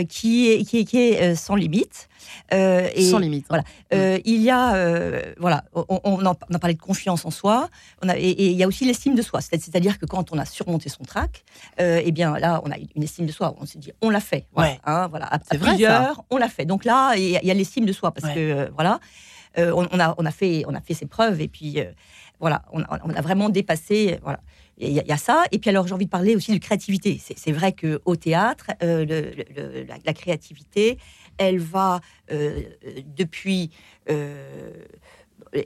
qui 0.08 0.50
est, 0.50 0.64
qui 0.64 0.80
est, 0.80 0.84
qui 0.84 0.98
est 0.98 1.34
sans 1.34 1.54
limite. 1.54 2.08
et, 2.52 3.10
sans 3.10 3.18
limite. 3.18 3.46
Voilà. 3.48 3.64
Mm. 3.92 4.20
il 4.24 4.42
y 4.42 4.50
a, 4.50 5.32
voilà, 5.38 5.64
on, 5.74 6.24
a 6.26 6.58
parlé 6.58 6.74
de 6.74 6.80
confiance 6.80 7.24
en 7.24 7.30
soi. 7.30 7.70
On 8.02 8.08
a, 8.08 8.18
et, 8.18 8.50
il 8.50 8.56
y 8.56 8.62
a 8.62 8.66
aussi 8.66 8.84
l'estime 8.84 9.14
de 9.14 9.22
soi. 9.22 9.40
C'est-à-dire 9.40 9.98
que 9.98 10.04
quand 10.04 10.30
on 10.32 10.38
a 10.38 10.44
surmonté 10.44 10.90
son 10.90 11.04
trac, 11.04 11.44
eh 11.78 12.12
bien 12.12 12.38
là, 12.38 12.60
on 12.64 12.70
a 12.70 12.76
une 12.76 13.02
estime 13.02 13.26
de 13.26 13.32
soi. 13.32 13.54
On 13.58 13.64
s'est 13.64 13.78
dit, 13.78 13.92
on 14.02 14.10
l'a 14.10 14.20
fait. 14.20 14.46
Voilà, 14.52 14.72
ouais. 14.72 14.80
hein, 14.84 15.08
voilà. 15.08 15.26
À, 15.26 15.38
plusieurs, 15.38 16.22
on 16.30 16.36
l'a 16.36 16.48
fait. 16.48 16.66
Donc 16.66 16.84
là, 16.84 17.14
il 17.16 17.30
y 17.30 17.50
a, 17.50 17.54
l'estime 17.54 17.86
de 17.86 17.92
soi 17.92 18.12
parce 18.12 18.32
que 18.34 18.70
voilà, 18.74 19.00
on, 19.56 19.98
a, 19.98 20.14
on 20.18 20.26
a 20.26 20.30
fait, 20.30 20.64
on 20.66 20.74
a 20.74 20.80
fait 20.80 20.94
ses 20.94 21.06
preuves 21.06 21.40
et 21.40 21.48
puis 21.48 21.78
voilà, 22.40 22.62
on 22.72 22.80
a, 22.82 23.20
vraiment 23.20 23.48
dépassé. 23.48 24.18
Voilà. 24.22 24.40
il 24.78 24.92
y, 24.92 25.00
a- 25.00 25.02
il 25.02 25.08
y 25.08 25.12
a 25.12 25.16
ça. 25.16 25.44
Et 25.52 25.58
puis 25.58 25.70
alors, 25.70 25.86
j'ai 25.86 25.94
envie 25.94 26.04
de 26.06 26.10
parler 26.10 26.36
aussi 26.36 26.52
de 26.52 26.58
créativité. 26.58 27.20
C'est 27.36 27.52
vrai 27.52 27.72
qu'au 27.72 28.16
théâtre, 28.16 28.66
euh, 28.82 29.04
le- 29.04 29.32
le- 29.56 29.82
la, 29.84 29.96
la 30.04 30.12
créativité, 30.12 30.98
elle 31.36 31.58
va 31.58 32.00
euh, 32.30 32.60
depuis 33.16 33.70
euh, 34.08 34.72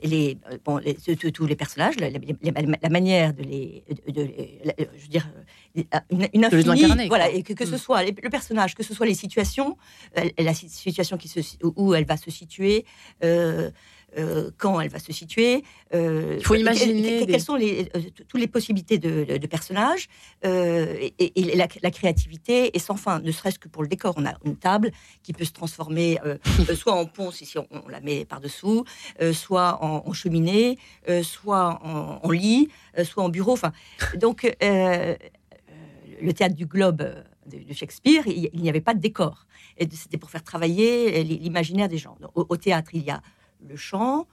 les, 0.03 0.37
bon, 0.65 0.77
les- 0.77 0.93
tous- 0.95 1.45
les 1.45 1.55
personnages, 1.55 1.95
la, 1.99 2.09
la- 2.09 2.19
la- 2.19 2.77
la 2.81 2.89
manière 2.89 3.33
de 3.33 3.43
les, 3.43 3.83
de, 4.07 4.21
les- 4.21 4.59
je 4.77 5.01
veux 5.01 5.07
dire, 5.09 5.27
une, 5.75 6.27
une 6.33 6.45
infinie- 6.45 7.07
voilà, 7.07 7.29
et 7.29 7.43
que, 7.43 7.53
que 7.53 7.65
ce 7.65 7.75
Mm. 7.75 7.77
soit 7.77 8.03
le 8.03 8.29
personnage, 8.29 8.75
que 8.75 8.83
ce 8.83 8.93
soit 8.93 9.05
les 9.05 9.15
situations, 9.15 9.77
la 10.39 10.53
si- 10.53 10.69
situation 10.69 11.17
qui 11.17 11.27
se, 11.27 11.39
où 11.63 11.93
elle 11.95 12.05
va 12.05 12.17
se 12.17 12.31
situer. 12.31 12.85
euh, 13.23 13.69
euh, 14.17 14.51
quand 14.57 14.79
elle 14.81 14.89
va 14.89 14.99
se 14.99 15.11
situer. 15.13 15.63
euh, 15.93 16.35
Il 16.39 16.45
faut 16.45 16.55
imaginer 16.55 17.01
que- 17.01 17.19
que- 17.21 17.25
des- 17.25 17.31
Quelles 17.33 17.41
sont 17.41 17.55
les, 17.55 17.89
euh, 17.95 18.01
toutes 18.27 18.39
les 18.39 18.47
possibilités 18.47 18.97
de, 18.97 19.23
de- 19.23 19.37
de 19.37 19.47
personnages 19.47 20.07
euh, 20.45 20.95
et, 21.19 21.39
et 21.39 21.55
la, 21.55 21.67
la 21.81 21.91
créativité 21.91 22.75
est 22.75 22.79
sans 22.79 22.95
fin, 22.95 23.19
ne 23.19 23.31
serait-ce 23.31 23.59
que 23.59 23.67
pour 23.67 23.81
le 23.83 23.87
décor. 23.87 24.13
On 24.17 24.25
a 24.25 24.33
une 24.45 24.55
table 24.57 24.91
qui 25.23 25.33
peut 25.33 25.45
se 25.45 25.51
transformer 25.51 26.17
soit 26.75 26.93
en 26.93 27.05
pont, 27.05 27.31
si, 27.31 27.57
on, 27.57 27.67
on 27.71 27.87
la 27.89 28.01
met 28.01 28.25
par-dessous, 28.25 28.85
soit 29.33 29.83
en, 29.83 30.03
en 30.07 30.13
cheminée, 30.13 30.77
soit 31.23 31.79
en, 31.83 32.19
en 32.23 32.31
lit, 32.31 32.69
soit 33.03 33.23
en 33.23 33.29
bureau. 33.29 33.53
Enfin, 33.53 33.71
donc, 34.15 34.43
le 36.21 36.33
théâtre 36.33 36.55
du 36.55 36.65
Globe 36.65 37.03
de, 37.45 37.73
Shakespeare, 37.73 38.25
il, 38.27 38.49
n'y 38.61 38.69
avait 38.69 38.81
pas 38.81 38.93
de 38.93 38.99
décor. 38.99 39.45
Et 39.77 39.87
C'était 39.91 40.17
pour 40.17 40.29
faire 40.29 40.43
travailler 40.43 41.23
l'imaginaire 41.23 41.89
des 41.89 41.97
gens. 41.97 42.17
Au 42.35 42.57
théâtre, 42.57 42.91
il 42.93 43.03
y 43.03 43.09
a 43.09 43.21
le 43.67 43.75
chant, 43.75 44.27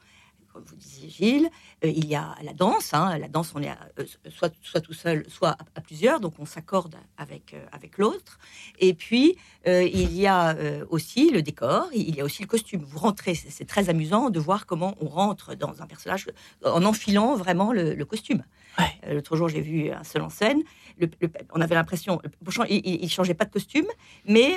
comme 0.53 0.65
vous 0.65 0.75
disiez 0.75 1.09
Gilles, 1.09 1.51
euh, 1.85 1.89
il 1.89 2.07
y 2.09 2.17
a 2.17 2.35
la 2.43 2.53
danse. 2.53 2.93
hein. 2.93 3.17
La 3.19 3.29
danse, 3.29 3.53
on 3.55 3.63
est 3.63 3.69
à- 3.69 3.79
euh, 4.01 4.05
soit, 4.31 4.53
soit 4.63 4.81
tout 4.81 4.93
seul, 4.93 5.25
soit 5.29 5.51
à, 5.51 5.59
à 5.77 5.81
plusieurs, 5.81 6.19
donc 6.19 6.35
on 6.41 6.45
s'accorde 6.45 6.97
avec, 7.17 7.55
euh, 7.55 7.65
avec 7.71 7.99
l'autre. 7.99 8.41
Et 8.81 8.93
puis, 8.95 9.37
il 9.67 10.13
y 10.17 10.27
a 10.27 10.57
aussi 10.89 11.31
le 11.31 11.43
décor, 11.43 11.89
il 11.93 12.17
y 12.17 12.21
a 12.21 12.25
aussi 12.25 12.43
le 12.43 12.49
costume. 12.49 12.83
Vous 12.83 12.99
rentrez, 12.99 13.35
c'est 13.35 13.67
très 13.67 13.89
amusant 13.91 14.31
de 14.31 14.41
voir 14.41 14.67
comment 14.67 14.97
on 15.01 15.07
rentre 15.07 15.55
dans 15.55 15.83
un 15.83 15.87
personnage 15.87 16.27
en 16.65 16.83
enfilant 16.85 17.37
vraiment 17.37 17.73
le, 17.73 17.95
le 17.95 18.05
costume. 18.05 18.43
Ouais. 18.79 19.15
L'autre 19.15 19.37
jour, 19.37 19.49
j'ai 19.49 19.61
vu 19.61 19.91
un 19.91 20.03
seul 20.03 20.23
en 20.23 20.31
scène. 20.31 20.63
Le- 21.01 21.09
le- 21.21 21.31
on 21.55 21.61
avait 21.61 21.75
l'impression, 21.75 22.21
il, 22.69 22.81
il 23.05 23.09
changeait 23.11 23.35
pas 23.35 23.47
de 23.47 23.51
costume, 23.51 23.87
mais 24.27 24.57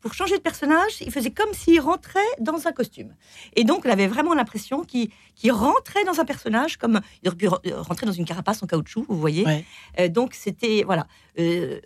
pour 0.00 0.12
changer 0.14 0.36
de 0.36 0.42
personnage, 0.42 1.00
il 1.00 1.10
faisait 1.12 1.30
comme 1.30 1.52
s'il 1.52 1.80
rentrait 1.80 2.20
dans 2.40 2.66
un 2.66 2.72
costume. 2.72 3.14
Et 3.56 3.64
donc, 3.64 3.84
on 3.86 3.90
avait 3.90 4.06
vraiment 4.08 4.34
l'impression 4.34 4.82
qu'il 4.82 5.10
rentrait 5.52 6.04
dans 6.04 6.18
un 6.20 6.24
personnage, 6.24 6.76
comme 6.76 7.00
il 7.22 7.28
aurait 7.28 7.36
pu 7.36 7.46
euh, 7.46 7.80
rentrer 7.82 8.06
dans 8.06 8.12
une 8.12 8.24
carapace 8.24 8.62
en 8.62 8.66
caoutchouc, 8.66 9.04
vous 9.08 9.18
voyez. 9.18 9.44
Ouais. 9.44 9.64
Euh, 10.00 10.08
donc, 10.08 10.34
c'était 10.34 10.82
voilà. 10.84 11.06
Euh, 11.38 11.80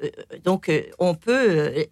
donc, 0.44 0.70
on 0.98 1.14
peut 1.14 1.84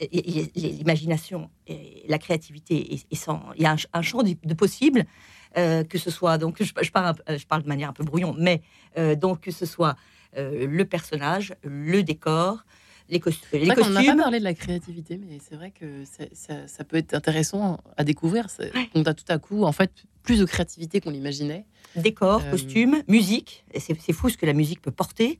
l'imagination, 0.54 1.50
et 1.66 2.04
la 2.08 2.18
créativité, 2.18 2.94
et, 2.94 3.00
et 3.10 3.16
sans, 3.16 3.42
il 3.56 3.62
y 3.62 3.66
a 3.66 3.76
un 3.92 4.02
champ 4.02 4.22
de, 4.22 4.34
de 4.42 4.54
possibles. 4.54 5.04
Euh, 5.58 5.84
que 5.84 5.98
ce 5.98 6.10
soit 6.10 6.38
donc 6.38 6.62
je, 6.62 6.72
je 6.82 6.90
parle 6.90 7.14
peu- 7.14 7.36
je 7.36 7.46
parle 7.46 7.62
de 7.62 7.68
manière 7.68 7.88
un 7.90 7.92
peu 7.92 8.04
brouillon, 8.04 8.34
mais 8.38 8.62
euh, 8.98 9.14
donc 9.14 9.40
que 9.40 9.50
ce 9.50 9.66
soit 9.66 9.96
euh, 10.36 10.66
le 10.66 10.84
personnage, 10.84 11.54
le 11.64 12.02
décor, 12.02 12.64
les, 13.08 13.20
cos- 13.20 13.30
les 13.52 13.60
C'est 13.60 13.64
vrai 13.66 13.74
qu'on 13.76 13.88
n'a 13.90 14.00
pas 14.00 14.04
costumes. 14.06 14.16
parlé 14.18 14.38
de 14.40 14.44
la 14.44 14.54
créativité, 14.54 15.18
mais 15.18 15.38
c'est 15.46 15.54
vrai 15.56 15.70
que 15.70 16.04
ça, 16.32 16.66
ça 16.66 16.84
peut 16.84 16.96
être 16.96 17.14
intéressant 17.14 17.78
à 17.96 18.04
découvrir. 18.04 18.46
On 18.94 19.02
a 19.04 19.14
tout 19.14 19.24
à 19.28 19.38
coup, 19.38 19.64
en 19.64 19.72
fait, 19.72 19.90
plus 20.22 20.40
de 20.40 20.44
créativité 20.44 21.00
qu'on 21.00 21.10
l'imaginait. 21.10 21.64
décor, 21.94 22.42
Euh, 22.44 22.50
costume, 22.50 23.02
musique. 23.08 23.64
C'est 23.78 24.12
fou 24.12 24.28
ce 24.28 24.36
que 24.36 24.44
la 24.44 24.52
musique 24.52 24.82
peut 24.82 24.90
porter. 24.90 25.38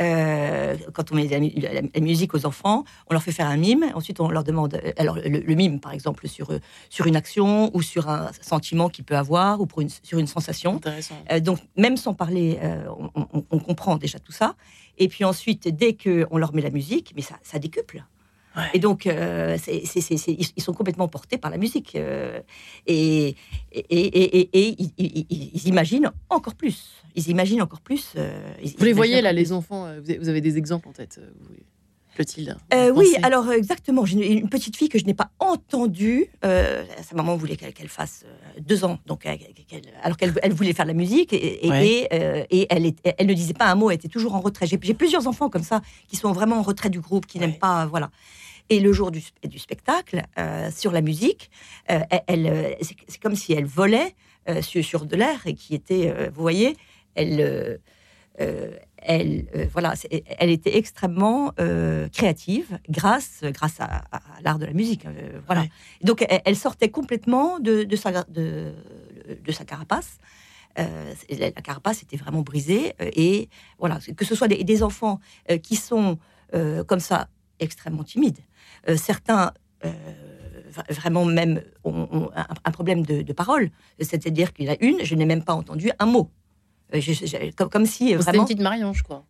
Euh, 0.00 0.76
quand 0.92 1.10
on 1.12 1.14
met 1.14 1.26
la, 1.28 1.40
mu- 1.40 1.52
la- 1.56 1.80
la 1.80 2.00
musique 2.00 2.34
aux 2.34 2.44
enfants, 2.46 2.84
on 3.08 3.14
leur 3.14 3.22
fait 3.22 3.32
faire 3.32 3.46
un 3.46 3.56
mime. 3.56 3.84
Ensuite, 3.94 4.20
on 4.20 4.28
leur 4.28 4.44
demande, 4.44 4.74
euh, 4.74 4.92
alors 4.98 5.16
le, 5.16 5.40
le 5.40 5.54
mime, 5.54 5.80
par 5.80 5.92
exemple, 5.92 6.28
sur, 6.28 6.50
euh, 6.50 6.58
sur 6.90 7.06
une 7.06 7.16
action 7.16 7.70
ou 7.74 7.82
sur 7.82 8.08
un 8.08 8.30
sentiment 8.40 8.88
qu'il 8.88 9.04
peut 9.04 9.16
avoir 9.16 9.60
ou 9.60 9.66
pour 9.66 9.80
une, 9.80 9.88
sur 10.02 10.18
une 10.18 10.26
sensation. 10.26 10.78
Euh, 11.32 11.40
donc, 11.40 11.58
même 11.76 11.96
sans 11.96 12.14
parler, 12.14 12.58
euh, 12.62 12.84
on, 13.14 13.26
on- 13.32 13.44
on 13.50 13.58
comprend 13.58 13.96
déjà 13.96 14.18
tout 14.18 14.32
ça. 14.32 14.54
Et 14.98 15.08
puis 15.08 15.24
ensuite, 15.24 15.68
dès 15.68 15.94
qu'on 15.94 16.36
leur 16.38 16.54
met 16.54 16.62
la 16.62 16.70
musique, 16.70 17.12
mais 17.16 17.22
ça, 17.22 17.36
ça 17.42 17.58
décuple. 17.58 18.04
Ouais. 18.56 18.62
Et 18.74 18.78
donc, 18.78 19.06
euh, 19.06 19.56
ils 19.68 20.46
ils 20.56 20.62
sont 20.62 20.72
complètement 20.72 21.08
portés 21.08 21.36
par 21.38 21.50
la 21.50 21.58
musique. 21.58 21.94
euh, 21.94 22.40
et, 22.86 23.36
et, 23.72 23.78
et, 23.90 24.38
et- 24.40 24.50
et 24.52 24.74
ils, 24.78 24.90
ils- 24.96 25.26
ils- 25.28 25.50
ils 25.54 25.68
imaginent 25.68 26.10
encore 26.30 26.54
plus. 26.54 26.78
Ils 27.14 27.28
imaginent 27.28 27.62
encore 27.62 27.80
plus. 27.82 28.12
euh, 28.16 28.52
ils- 28.62 28.74
Vous 28.78 28.84
les 28.84 28.92
voyez 28.94 29.20
là, 29.20 29.32
les 29.32 29.52
enfants, 29.52 29.86
euh, 29.86 30.00
vous 30.20 30.28
avez, 30.28 30.40
des 30.40 30.56
exemples 30.56 30.88
en 30.88 30.92
tête, 30.92 31.20
vous, 31.40 31.54
Clotilde 32.14 32.56
Euh, 32.72 32.90
oui, 32.96 33.14
alors 33.22 33.52
exactement. 33.52 34.06
J'ai 34.06 34.32
une, 34.32 34.48
petite 34.48 34.74
fille 34.74 34.88
que 34.88 34.98
je 34.98 35.04
n'ai 35.04 35.12
pas 35.12 35.30
entendue. 35.38 36.28
euh, 36.46 36.82
sa 37.06 37.14
maman 37.14 37.36
voulait 37.36 37.56
qu'elle 37.56 37.88
fasse 37.88 38.24
deux 38.58 38.86
ans, 38.86 38.98
donc 39.04 39.26
alors 40.02 40.16
qu'elle 40.16 40.32
elle 40.42 40.54
voulait 40.54 40.72
faire 40.72 40.86
de 40.86 40.92
la 40.92 40.96
musique 40.96 41.34
et, 41.34 41.66
et, 41.66 41.68
Ouais. 41.68 41.86
et, 41.86 42.08
euh, 42.14 42.44
et 42.50 42.66
elle, 42.70 42.86
est- 42.86 43.14
elle 43.18 43.26
ne 43.26 43.34
disait 43.34 43.52
pas 43.52 43.66
un 43.66 43.74
mot. 43.74 43.90
Elle 43.90 43.96
était 43.96 44.08
toujours 44.08 44.34
en 44.34 44.40
retrait. 44.40 44.66
J'ai 44.66 44.78
j'ai 44.82 44.94
plusieurs 44.94 45.26
enfants 45.26 45.50
comme 45.50 45.62
ça 45.62 45.82
qui 46.08 46.16
sont 46.16 46.32
vraiment 46.32 46.56
en 46.58 46.62
retrait 46.62 46.88
du 46.88 47.00
groupe, 47.00 47.26
qui 47.26 47.38
Ouais. 47.38 47.46
n'aiment 47.48 47.58
pas, 47.58 47.84
voilà. 47.84 48.10
Et 48.68 48.80
le 48.80 48.92
jour 48.92 49.10
du, 49.10 49.20
sp- 49.20 49.46
du 49.48 49.58
spectacle, 49.58 50.22
euh, 50.38 50.70
sur 50.70 50.90
la 50.92 51.00
musique, 51.00 51.50
euh, 51.90 52.00
elle, 52.26 52.46
euh, 52.46 52.70
c'est 52.80 53.20
comme 53.20 53.36
si 53.36 53.52
elle 53.52 53.66
volait 53.66 54.14
sur, 54.60 54.84
sur 54.84 55.06
de 55.06 55.16
l'air 55.16 55.44
et 55.46 55.54
qui 55.54 55.74
était, 55.74 56.28
vous 56.32 56.40
voyez, 56.40 56.76
elle, 57.16 57.80
elle, 58.98 59.68
voilà, 59.72 59.94
elle 60.38 60.50
était 60.50 60.76
extrêmement 60.76 61.52
créative 62.12 62.78
grâce, 62.88 63.40
grâce 63.42 63.80
à, 63.80 64.04
à 64.12 64.20
l'art 64.44 64.58
de 64.60 64.66
la 64.66 64.72
musique. 64.72 65.04
voilà. 65.46 65.62
Ouais. 65.62 65.70
Donc 66.02 66.24
elle, 66.28 66.42
elle 66.44 66.56
sortait 66.56 66.90
complètement 66.90 67.58
de, 67.58 67.82
de 67.82 67.96
sa, 67.96 68.22
de, 68.24 68.72
de 69.44 69.52
sa 69.52 69.64
carapace. 69.64 70.18
Euh, 70.78 71.12
la 71.30 71.50
carapace 71.50 72.02
était 72.02 72.18
vraiment 72.18 72.42
brisée 72.42 72.92
euh, 73.00 73.10
et 73.16 73.48
voilà 73.78 73.98
que 74.16 74.24
ce 74.24 74.34
soit 74.34 74.46
des, 74.46 74.62
des 74.62 74.82
enfants 74.82 75.18
euh, 75.50 75.58
qui 75.58 75.74
sont 75.74 76.18
comme 76.86 77.00
ça 77.00 77.28
extrêmement 77.60 78.04
timides, 78.04 78.38
euh, 78.88 78.96
certains 78.96 79.52
euh, 79.84 79.92
vra- 80.72 80.92
vraiment 80.94 81.24
même 81.24 81.62
ont, 81.84 82.08
ont 82.10 82.30
un, 82.34 82.46
un 82.64 82.70
problème 82.70 83.04
de, 83.04 83.22
de 83.22 83.32
parole, 83.32 83.70
c'est-à-dire 84.00 84.52
qu'il 84.52 84.66
y 84.66 84.70
en 84.70 84.72
a 84.72 84.76
une, 84.80 85.04
je 85.04 85.14
n'ai 85.14 85.26
même 85.26 85.42
pas 85.44 85.54
entendu 85.54 85.90
un 85.98 86.06
mot, 86.06 86.30
Euh, 86.94 87.00
je- 87.00 87.12
je- 87.12 87.50
comme, 87.56 87.68
comme 87.68 87.86
si 87.86 87.98
C'était 88.08 88.12
une 88.14 88.18
vraiment 88.20 88.44
petite 88.44 88.60
Marion, 88.60 88.92
je 88.92 89.02
crois. 89.02 89.24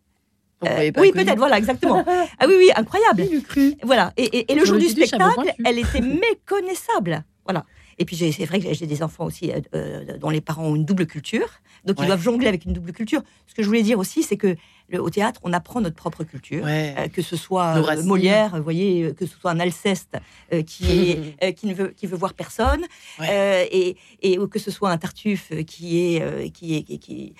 Euh, 0.65 0.91
oui, 0.97 1.11
peut-être, 1.11 1.37
voilà, 1.37 1.57
exactement. 1.57 2.03
ah 2.39 2.45
oui, 2.47 2.53
oui, 2.57 2.69
incroyable. 2.75 3.27
Qui 3.27 3.43
cru 3.43 3.75
Voilà. 3.83 4.11
Et, 4.17 4.23
et- 4.23 4.51
et 4.51 4.55
le 4.55 4.65
jour 4.65 4.77
du 4.77 4.87
spectacle, 4.87 5.53
elle 5.65 5.77
était 5.79 6.01
méconnaissable. 6.01 7.23
Voilà. 7.45 7.63
Et 7.99 8.05
puis 8.05 8.15
c'est 8.15 8.45
vrai 8.45 8.59
que 8.59 8.71
j'ai 8.73 8.85
des 8.85 9.01
enfants 9.01 9.25
aussi 9.25 9.51
euh, 9.73 10.17
dont 10.19 10.29
les 10.29 10.41
parents 10.41 10.65
ont 10.65 10.75
une 10.75 10.85
double 10.85 11.07
culture, 11.07 11.47
donc 11.83 11.97
Ouais. 11.97 12.05
ils 12.05 12.07
doivent 12.07 12.21
jongler 12.21 12.47
avec 12.47 12.65
une 12.65 12.73
double 12.73 12.91
culture. 12.93 13.21
Ce 13.47 13.55
que 13.55 13.63
je 13.63 13.67
voulais 13.67 13.81
dire 13.81 13.97
aussi, 13.97 14.21
c'est 14.21 14.37
que 14.37 14.55
le, 14.89 15.01
au 15.01 15.09
théâtre, 15.09 15.39
on 15.43 15.51
apprend 15.53 15.81
notre 15.81 15.95
propre 15.95 16.23
culture. 16.23 16.63
Ouais. 16.63 16.95
Euh, 16.97 17.07
que 17.07 17.21
ce 17.21 17.35
soit 17.35 17.77
euh. 17.77 18.03
Molière, 18.03 18.55
vous 18.55 18.63
voyez, 18.63 19.03
euh, 19.03 19.13
que 19.13 19.25
ce 19.25 19.37
soit 19.37 19.51
un 19.51 19.59
Alceste 19.59 20.17
euh, 20.53 20.61
qui, 20.63 21.11
est, 21.41 21.53
qui, 21.53 21.67
ne 21.67 21.73
veut, 21.73 21.89
qui 21.95 22.07
veut 22.07 22.17
voir 22.17 22.33
personne, 22.33 22.83
Ouais. 23.19 23.67
et, 23.71 23.97
et 24.21 24.39
ou 24.39 24.47
que 24.47 24.59
ce 24.59 24.71
soit 24.71 24.89
un 24.91 24.97
Tartuffe 24.97 25.51
qui, 25.65 26.15
est, 26.15 26.51
qui, 26.51 26.75
est, 26.77 26.83
qui, 26.97 27.33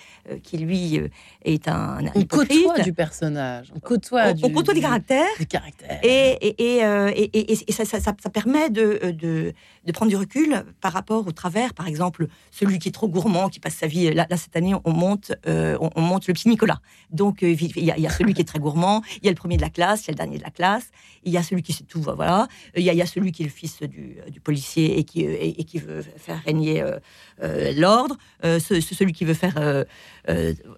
qui, 0.43 0.57
lui 0.57 0.99
est 1.45 1.67
un, 1.67 1.99
un 1.99 2.11
On 2.15 2.23
côtoie 2.25 2.79
du 2.79 2.93
personnage, 2.93 3.71
on 3.75 3.79
côtoie 3.79 4.27
on, 4.29 4.33
du, 4.33 4.43
on 4.45 4.49
côtoie 4.51 4.73
des 4.73 4.81
caractères. 4.81 5.25
du 5.39 5.45
caractère. 5.45 5.99
Et, 6.03 6.31
et, 6.41 6.81
et, 6.81 7.51
et- 7.51 7.71
ça, 7.71 7.85
ça- 7.85 7.99
ça- 7.99 8.13
ça 8.21 8.29
permet 8.29 8.69
de, 8.69 9.11
de, 9.11 9.53
de 9.85 9.91
prendre 9.91 10.09
du 10.09 10.15
recul 10.17 10.63
par 10.81 10.91
rapport 10.93 11.25
au 11.27 11.31
travers. 11.31 11.73
Par 11.73 11.87
exemple, 11.87 12.27
celui 12.51 12.79
qui 12.79 12.89
est 12.89 12.91
trop 12.91 13.07
gourmand, 13.07 13.49
qui 13.49 13.59
passe 13.59 13.75
sa 13.75 13.87
vie. 13.87 14.11
Là, 14.13 14.25
là, 14.29 14.37
cette 14.37 14.55
année, 14.55 14.73
on 14.83 14.91
monte, 14.91 15.31
on, 15.45 15.89
on 15.95 16.01
monte 16.01 16.27
le 16.27 16.33
petit 16.33 16.49
Nicolas. 16.49 16.79
Donc, 17.11 17.36
il 17.45 17.83
y, 17.85 17.91
a, 17.91 17.97
il 17.97 18.03
y 18.03 18.07
a 18.07 18.09
celui 18.09 18.33
qui 18.33 18.41
est 18.41 18.45
très 18.45 18.59
gourmand, 18.59 19.01
il 19.21 19.25
y 19.25 19.27
a 19.27 19.31
le 19.31 19.35
premier 19.35 19.57
de 19.57 19.61
la 19.61 19.69
classe, 19.69 20.03
il 20.03 20.07
y 20.07 20.09
a 20.09 20.13
le 20.13 20.17
dernier 20.17 20.37
de 20.37 20.43
la 20.43 20.49
classe, 20.51 20.89
il 21.23 21.31
y 21.31 21.37
a 21.37 21.43
celui 21.43 21.61
qui 21.63 21.73
sait 21.73 21.83
tout, 21.83 22.01
voilà. 22.01 22.47
Il 22.75 22.83
y 22.83 22.89
a, 22.89 22.93
il 22.93 22.97
y 22.97 23.01
a 23.01 23.05
celui 23.05 23.31
qui 23.31 23.43
est 23.43 23.45
le 23.45 23.51
fils 23.51 23.79
du, 23.81 24.17
du 24.31 24.39
policier 24.39 24.97
et 24.99 25.03
qui, 25.03 25.21
et, 25.21 25.59
et 25.59 25.63
qui 25.63 25.79
veut 25.79 26.03
faire 26.17 26.41
régner 26.45 26.81
euh, 26.81 26.97
euh, 27.43 27.73
l'ordre, 27.75 28.17
euh, 28.45 28.59
ce- 28.59 28.79
ce- 28.81 28.95
celui 28.95 29.13
qui 29.13 29.25
veut 29.25 29.33
faire. 29.33 29.55
euh, 29.57 29.83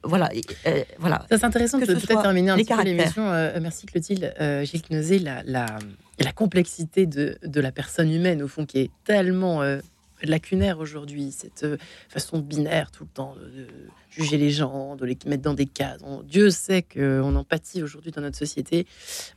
voilà. 0.04 0.30
voilà. 1.00 1.26
Ça, 1.30 1.38
c'est 1.38 1.46
intéressant 1.46 1.80
que 1.80 1.86
de 1.86 1.94
peut-être 1.96 2.22
terminer 2.22 2.52
un 2.52 2.56
les 2.58 2.64
petit 2.64 2.70
peu 2.70 2.84
caractères. 2.84 2.96
l'émission. 2.96 3.62
Merci 3.62 3.86
Clotilde. 3.86 4.34
Gilles 4.64 4.82
Knosé, 4.90 5.20
la, 5.20 5.44
la, 5.46 5.66
la 6.20 6.32
complexité 6.32 7.06
de, 7.06 7.38
de 7.44 7.62
la 7.62 7.72
personne 7.72 8.12
humaine, 8.12 8.42
au 8.44 8.48
fond, 8.48 8.66
qui 8.66 8.80
est 8.80 8.92
tellement 9.06 9.62
lacunaire 10.24 10.80
aujourd'hui, 10.80 11.32
cette 11.32 11.64
euh, 11.64 11.78
façon 12.10 12.40
binaire 12.40 12.92
tout 12.92 13.04
le 13.04 13.10
temps 13.10 13.36
de, 13.36 13.68
juger 14.10 14.38
les 14.38 14.52
gens, 14.52 14.96
de 14.96 15.06
les 15.06 15.18
mettre 15.26 15.44
dans 15.44 15.54
des 15.54 15.66
cases. 15.66 16.02
Dieu 16.26 16.50
sait 16.50 16.82
qu'on 16.82 17.36
en 17.36 17.44
pâtit 17.44 17.84
aujourd'hui 17.84 18.12
dans 18.12 18.22
notre 18.22 18.38
société. 18.38 18.88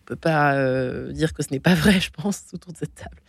On 0.01 0.05
peut 0.07 0.17
pas 0.17 0.55
euh, 0.55 1.13
dire 1.13 1.33
que 1.35 1.43
ce 1.43 1.51
n'est 1.51 1.61
pas 1.61 1.75
vrai, 1.75 2.01
je 2.01 2.11
pense, 2.11 2.45
autour 2.53 2.73
de 2.73 2.79
cette 2.79 2.95
table. 2.95 3.23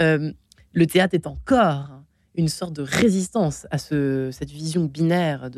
Euh, 0.00 0.32
le 0.72 0.86
théâtre 0.86 1.14
est 1.14 1.26
encore 1.26 2.02
une 2.36 2.48
sorte 2.48 2.72
de 2.72 2.82
résistance 2.82 3.66
à 3.70 3.78
ce, 3.78 4.30
cette 4.32 4.50
vision 4.50 4.84
binaire 4.84 5.50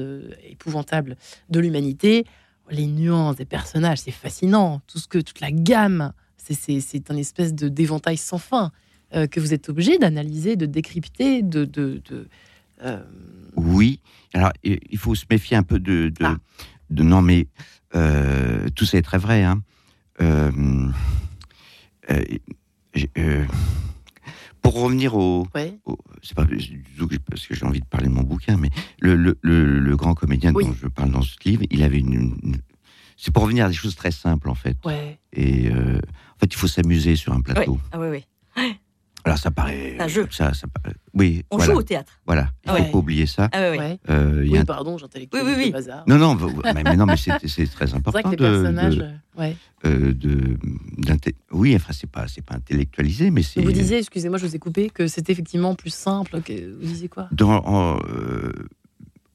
épouvantable 0.45 1.16
de 1.51 1.61
l'humanité. 1.61 2.24
les 2.70 2.87
nuances 2.87 3.37
des 3.37 3.45
personnages, 3.45 3.99
c'est 3.99 4.11
fascinant. 4.11 4.80
Tout 4.87 4.99
ce 4.99 5.07
que, 5.07 5.18
toute 5.18 5.41
la 5.41 5.53
gamme, 5.53 6.12
c'est- 6.39 7.11
un 7.11 7.16
espèce 7.16 7.53
d'éventail 7.55 8.16
sans 8.16 8.39
fin 8.39 8.72
euh, 9.14 9.26
que 9.26 9.40
vous 9.40 9.52
êtes 9.54 9.68
obligé 9.68 9.98
d'analyser, 9.98 10.56
de 10.56 10.66
décrypter, 10.66 11.42
de. 11.42 11.64
de, 11.64 12.00
de, 12.08 12.28
euh, 12.84 13.02
Oui. 13.56 14.00
Alors, 14.34 14.52
il 14.64 14.98
faut 14.98 15.14
se 15.14 15.24
méfier 15.30 15.56
un 15.56 15.62
peu 15.62 15.78
de. 15.78 16.08
de, 16.08 16.24
Ah. 16.24 16.36
de- 16.90 17.02
non, 17.02 17.20
mais 17.22 17.46
euh, 17.94 18.68
tout 18.74 18.84
ça 18.86 18.98
est 18.98 19.02
très 19.02 19.18
vrai. 19.18 19.44
Hein. 19.44 19.62
Pour 24.60 24.74
revenir 24.80 25.16
au. 25.16 25.46
ouais. 25.56 25.78
au- 25.86 25.98
c'est 26.22 26.34
pas 26.36 26.44
du 26.44 26.84
tout 26.96 27.08
que- 27.08 27.16
parce 27.16 27.46
que 27.46 27.54
j'ai 27.54 27.66
envie 27.66 27.80
de 27.80 27.84
parler 27.86 28.06
de 28.06 28.12
mon 28.12 28.22
bouquin, 28.22 28.56
mais 28.56 28.70
le, 29.00 29.16
le, 29.16 29.36
le- 29.42 29.80
le 29.80 29.96
grand 29.96 30.14
comédien 30.14 30.52
Oui. 30.54 30.64
dont 30.64 30.72
je 30.72 30.86
parle 30.86 31.10
dans 31.10 31.22
ce 31.22 31.36
livre, 31.44 31.62
il 31.70 31.82
avait 31.82 31.98
une. 31.98 32.12
une- 32.42 32.56
c'est 33.16 33.32
pour 33.32 33.42
revenir 33.42 33.64
à 33.66 33.68
des 33.68 33.74
choses 33.74 33.96
très 33.96 34.10
simples, 34.12 34.48
en 34.48 34.54
fait. 34.54 34.76
Ouais. 34.84 35.18
Et 35.32 35.68
euh, 35.70 35.96
en 35.98 36.38
fait, 36.38 36.46
il 36.46 36.56
faut 36.56 36.68
s'amuser 36.68 37.16
sur 37.16 37.32
un 37.32 37.40
plateau. 37.40 37.78
Ah 37.92 37.98
oui, 38.00 38.06
oui. 38.10 38.24
Alors, 39.24 39.38
ça 39.38 39.50
paraît. 39.50 39.96
Un 40.00 40.08
jeu. 40.08 40.26
Ça, 40.30 40.52
ça 40.54 40.66
paraît- 40.66 40.96
oui, 41.14 41.44
On 41.50 41.56
voilà. 41.56 41.72
joue 41.72 41.78
au 41.78 41.82
théâtre. 41.82 42.12
Voilà, 42.26 42.48
il 42.64 42.70
faut 42.70 42.76
Ouais. 42.76 42.90
pas 42.90 42.98
oublier 42.98 43.26
ça. 43.26 43.48
Ah 43.52 43.58
oui, 43.60 43.66
oui. 43.72 43.78
ouais. 43.78 43.98
Euh, 44.10 44.40
il 44.44 44.48
y 44.48 44.50
a 44.50 44.52
Oui, 44.54 44.58
un- 44.58 44.64
pardon, 44.64 44.98
j'intellectualise 44.98 45.46
Oui, 45.46 45.52
oui, 45.56 45.62
oui. 45.62 45.66
le 45.66 45.72
bazar. 45.72 46.04
Non, 46.08 46.18
non, 46.18 46.34
mais, 46.34 46.82
mais 46.84 46.96
non, 46.96 47.06
mais 47.06 47.16
c'est 47.16 47.32
c'est 47.46 47.66
très 47.66 47.86
c'est 47.86 47.90
vrai 47.92 47.98
important 47.98 48.22
que 48.22 48.30
les 48.30 48.36
de, 48.36 48.42
personnages. 48.62 48.96
de, 48.96 49.02
euh, 49.02 49.10
ouais. 49.38 49.56
euh, 49.86 50.12
de- 50.14 50.58
oui, 51.52 51.74
enfin, 51.76 51.92
c'est 51.92 52.10
pas, 52.10 52.26
c'est 52.28 52.44
pas 52.44 52.54
intellectualisé, 52.56 53.30
mais 53.30 53.42
c'est. 53.42 53.60
Vous 53.62 53.72
disiez, 53.72 53.98
excusez-moi, 53.98 54.38
je 54.38 54.46
vous 54.46 54.56
ai 54.56 54.58
coupé, 54.58 54.90
que 54.90 55.06
c'était 55.06 55.32
effectivement 55.32 55.74
plus 55.74 55.90
simple. 55.94 56.40
Que... 56.42 56.52
Vous 56.80 56.86
disiez 56.86 57.08
quoi? 57.08 57.28
Dans, 57.32 57.64
en, 57.64 57.98
euh, 58.08 58.52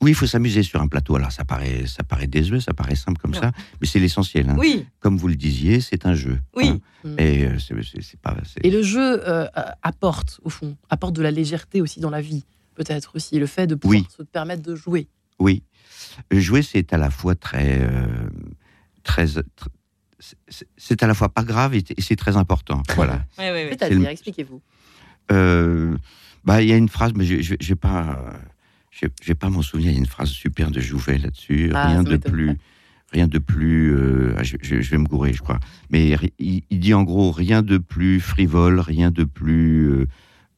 oui, 0.02 0.12
il 0.12 0.16
faut 0.16 0.28
s'amuser 0.28 0.62
sur 0.64 0.82
un 0.82 0.88
plateau. 0.88 1.16
Alors, 1.16 1.32
ça 1.32 1.44
paraît, 1.46 1.86
ça 1.88 2.04
paraît 2.04 2.28
désuet, 2.28 2.60
ça 2.60 2.74
paraît 2.74 2.96
simple 2.96 3.20
comme 3.20 3.32
Ouais. 3.34 3.40
ça, 3.40 3.52
mais 3.82 3.88
c'est 3.88 4.00
l'essentiel. 4.00 4.50
hein. 4.50 4.56
Oui, 4.58 4.86
Comme 5.00 5.18
vous 5.18 5.28
le 5.28 5.36
disiez, 5.36 5.82
c'est 5.82 6.06
un 6.06 6.14
jeu. 6.14 6.40
oui. 6.56 6.68
hein. 6.70 6.80
Mm. 7.04 7.16
Et 7.20 7.46
euh, 7.46 7.58
pas. 8.22 8.36
Et 8.64 8.70
le 8.72 8.82
jeu 8.84 9.00
euh, 9.28 9.46
euh, 9.58 9.62
apporte, 9.82 10.40
au 10.44 10.50
fond, 10.50 10.76
apporte 10.90 11.16
de 11.16 11.22
la 11.22 11.32
légèreté 11.32 11.82
aussi 11.82 12.00
dans 12.00 12.10
la 12.10 12.22
vie, 12.22 12.44
peut-être 12.76 13.16
aussi. 13.16 13.40
Le 13.40 13.46
fait 13.48 13.66
de 13.68 13.76
pouvoir 13.76 14.00
Oui. 14.02 14.08
se 14.16 14.24
permettre 14.24 14.62
de 14.64 14.76
jouer. 14.76 15.08
Oui. 15.40 15.64
Jouer, 16.32 16.62
c'est 16.64 16.94
à 16.94 16.98
la 16.98 17.10
fois 17.10 17.36
très. 17.36 17.80
euh, 17.82 18.08
très 19.04 19.26
tr- 19.26 19.44
c'est- 20.78 21.04
à 21.04 21.08
la 21.08 21.14
fois 21.14 21.30
pas 21.30 21.44
grave 21.44 21.76
et, 21.76 21.84
et 21.96 22.02
c'est 22.02 22.16
très 22.16 22.36
important. 22.38 22.82
Voilà. 22.96 23.24
Oui, 23.38 23.46
oui, 23.52 23.62
oui. 23.64 23.68
C'est-à-dire, 23.72 24.00
le- 24.00 24.06
expliquez-vous. 24.08 24.62
Euh, 25.32 25.96
bah, 26.44 26.62
il 26.62 26.68
y 26.70 26.74
a 26.74 26.78
une 26.78 26.90
phrase, 26.90 27.12
mais 27.16 27.26
je, 27.26 27.56
je 27.60 27.68
vais 27.70 27.76
pas, 27.76 28.34
je, 29.00 29.08
vais 29.28 29.36
pas 29.36 29.50
m'en 29.50 29.62
souvenir. 29.62 29.92
Il 29.92 29.94
y 29.94 29.98
a 29.98 30.00
une 30.00 30.06
phrase 30.06 30.30
super 30.30 30.72
de 30.72 30.80
Jouvet 30.80 31.18
là-dessus. 31.18 31.72
Ah, 31.74 31.88
rien 31.90 32.04
de 32.04 32.18
plus, 32.18 32.58
rien 33.12 33.28
de 33.28 33.40
plus. 33.40 33.94
euh, 33.96 34.34
ah, 34.38 34.44
je, 34.44 34.58
je- 34.62 34.82
je 34.82 34.90
vais 34.92 34.98
me 34.98 35.06
gourer, 35.08 35.34
je 35.34 35.42
crois. 35.42 35.60
Mais 35.90 36.16
il, 36.40 36.64
il 36.70 36.80
dit 36.80 36.94
en 36.94 37.04
gros 37.04 37.32
rien 37.32 37.62
de 37.62 37.78
plus 37.78 38.20
frivole, 38.20 38.80
rien 38.80 39.12
de 39.12 39.24
plus 39.24 39.90
euh, 39.92 40.06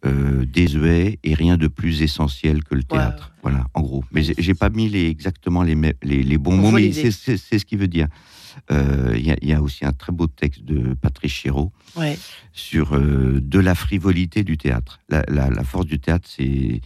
euh, 0.06 0.46
désuet 0.46 1.20
et 1.24 1.34
rien 1.34 1.58
de 1.58 1.68
plus 1.68 2.02
essentiel 2.02 2.64
que 2.64 2.76
le 2.76 2.84
théâtre. 2.84 3.34
Voilà, 3.42 3.66
en 3.74 3.82
gros. 3.82 4.04
Mais 4.12 4.24
j'ai 4.24 4.54
pas 4.54 4.70
mis 4.70 4.88
les, 4.90 5.08
exactement 5.08 5.62
les, 5.64 5.76
me- 5.76 5.94
les, 6.04 6.24
les 6.24 6.38
bons 6.38 6.54
On 6.54 6.58
mots, 6.58 6.72
mais 6.72 6.92
c'est 6.94 7.12
ce 7.12 7.66
qu'il 7.66 7.78
veut 7.80 7.88
dire. 7.90 8.08
Euh, 8.72 9.14
Il 9.18 9.26
y, 9.26 9.32
a- 9.32 9.38
il 9.42 9.48
y 9.50 9.54
a 9.54 9.62
aussi 9.62 9.86
un 9.86 9.92
très 9.94 10.12
beau 10.12 10.28
texte 10.28 10.64
de 10.64 10.94
Patrice 10.94 11.32
Chéreau 11.34 11.72
Ouais. 11.96 12.18
sur 12.54 12.96
euh, 12.96 13.40
de 13.42 13.60
la 13.60 13.76
frivolité 13.76 14.44
du 14.44 14.58
théâtre. 14.58 15.00
La, 15.10 15.24
la- 15.28 15.50
la 15.50 15.64
force 15.64 15.86
du 15.86 16.00
théâtre, 16.00 16.28
c'est 16.30 16.82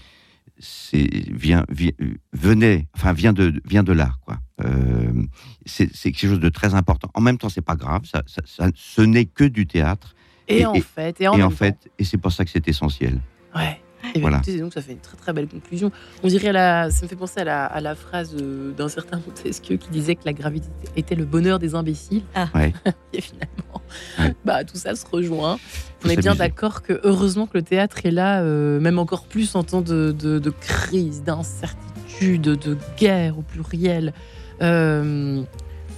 vient, 0.91 1.66
vient 1.70 1.91
venait 2.34 2.88
enfin 2.95 3.14
vient 3.14 3.34
de 3.34 3.62
vient 3.66 3.84
de 3.84 3.91
là 3.93 4.12
quoi. 4.26 4.38
Euh, 4.64 5.24
c'est 5.66 5.88
quelque 5.91 6.28
chose 6.28 6.39
de 6.39 6.49
très 6.49 6.74
important. 6.76 7.10
En 7.16 7.22
même 7.22 7.38
temps, 7.38 7.49
c'est 7.49 7.62
pas 7.62 7.76
grave. 7.76 8.04
Ça, 8.06 8.24
ça- 8.28 8.41
ça- 8.45 8.70
ce 8.76 9.01
n'est 9.01 9.26
que 9.26 9.43
du 9.43 9.66
théâtre. 9.68 10.16
Et, 10.47 10.60
Et- 10.60 10.66
en 10.66 10.74
et- 10.74 10.82
fait, 10.82 11.20
et 11.22 11.28
en, 11.28 11.38
et 11.38 11.41
temps. 11.41 11.49
fait, 11.49 11.89
et 11.97 12.04
c'est 12.04 12.18
pour 12.18 12.32
ça 12.32 12.45
que 12.45 12.51
c'est 12.51 12.68
essentiel. 12.68 13.20
Ouais. 13.56 13.82
Et 14.16 14.20
Voilà. 14.22 14.38
écoutez, 14.38 14.59
donc 14.59 14.74
ça 14.74 14.82
fait 14.82 14.91
une 14.93 14.99
très 14.99 15.18
très 15.18 15.34
belle 15.34 15.47
conclusion. 15.47 15.91
On 16.24 16.28
dirait 16.28 16.51
la, 16.51 16.91
ça 16.91 17.03
me 17.03 17.07
fait 17.07 17.16
penser 17.16 17.39
à 17.41 17.43
la, 17.43 17.66
à 17.66 17.82
la 17.82 17.95
phrase 17.95 18.36
euh, 18.39 18.72
d'un 18.72 18.89
certain 18.89 19.18
Montesquieu 19.26 19.78
qui 19.78 19.89
disait 19.89 20.16
que 20.16 20.22
la 20.26 20.34
gravité 20.34 20.68
était 20.95 21.16
le 21.16 21.26
bonheur 21.26 21.57
des 21.59 21.74
imbéciles. 21.76 22.22
Ah. 22.36 22.47
Ouais. 22.53 22.74
Et 23.14 23.22
finalement, 23.22 23.82
Ouais. 24.20 24.36
bah 24.45 24.64
tout 24.64 24.76
ça 24.78 24.95
se 24.95 25.05
rejoint. 25.05 25.57
Faut 25.99 26.07
On 26.07 26.09
est 26.09 26.18
bien 26.18 26.36
d'accord 26.36 26.82
que 26.82 26.99
heureusement 27.03 27.45
que 27.47 27.57
le 27.57 27.64
théâtre 27.64 27.97
est 28.05 28.11
là, 28.11 28.41
euh, 28.41 28.80
même 28.80 28.97
encore 28.97 29.24
plus 29.26 29.55
en 29.55 29.64
temps 29.64 29.82
de, 29.82 30.11
de- 30.18 30.39
de 30.39 30.49
crise, 30.49 31.22
d'incertitude, 31.24 32.41
de 32.41 32.78
guerre 32.97 33.38
au 33.38 33.41
pluriel, 33.41 34.14
euh, 34.61 35.41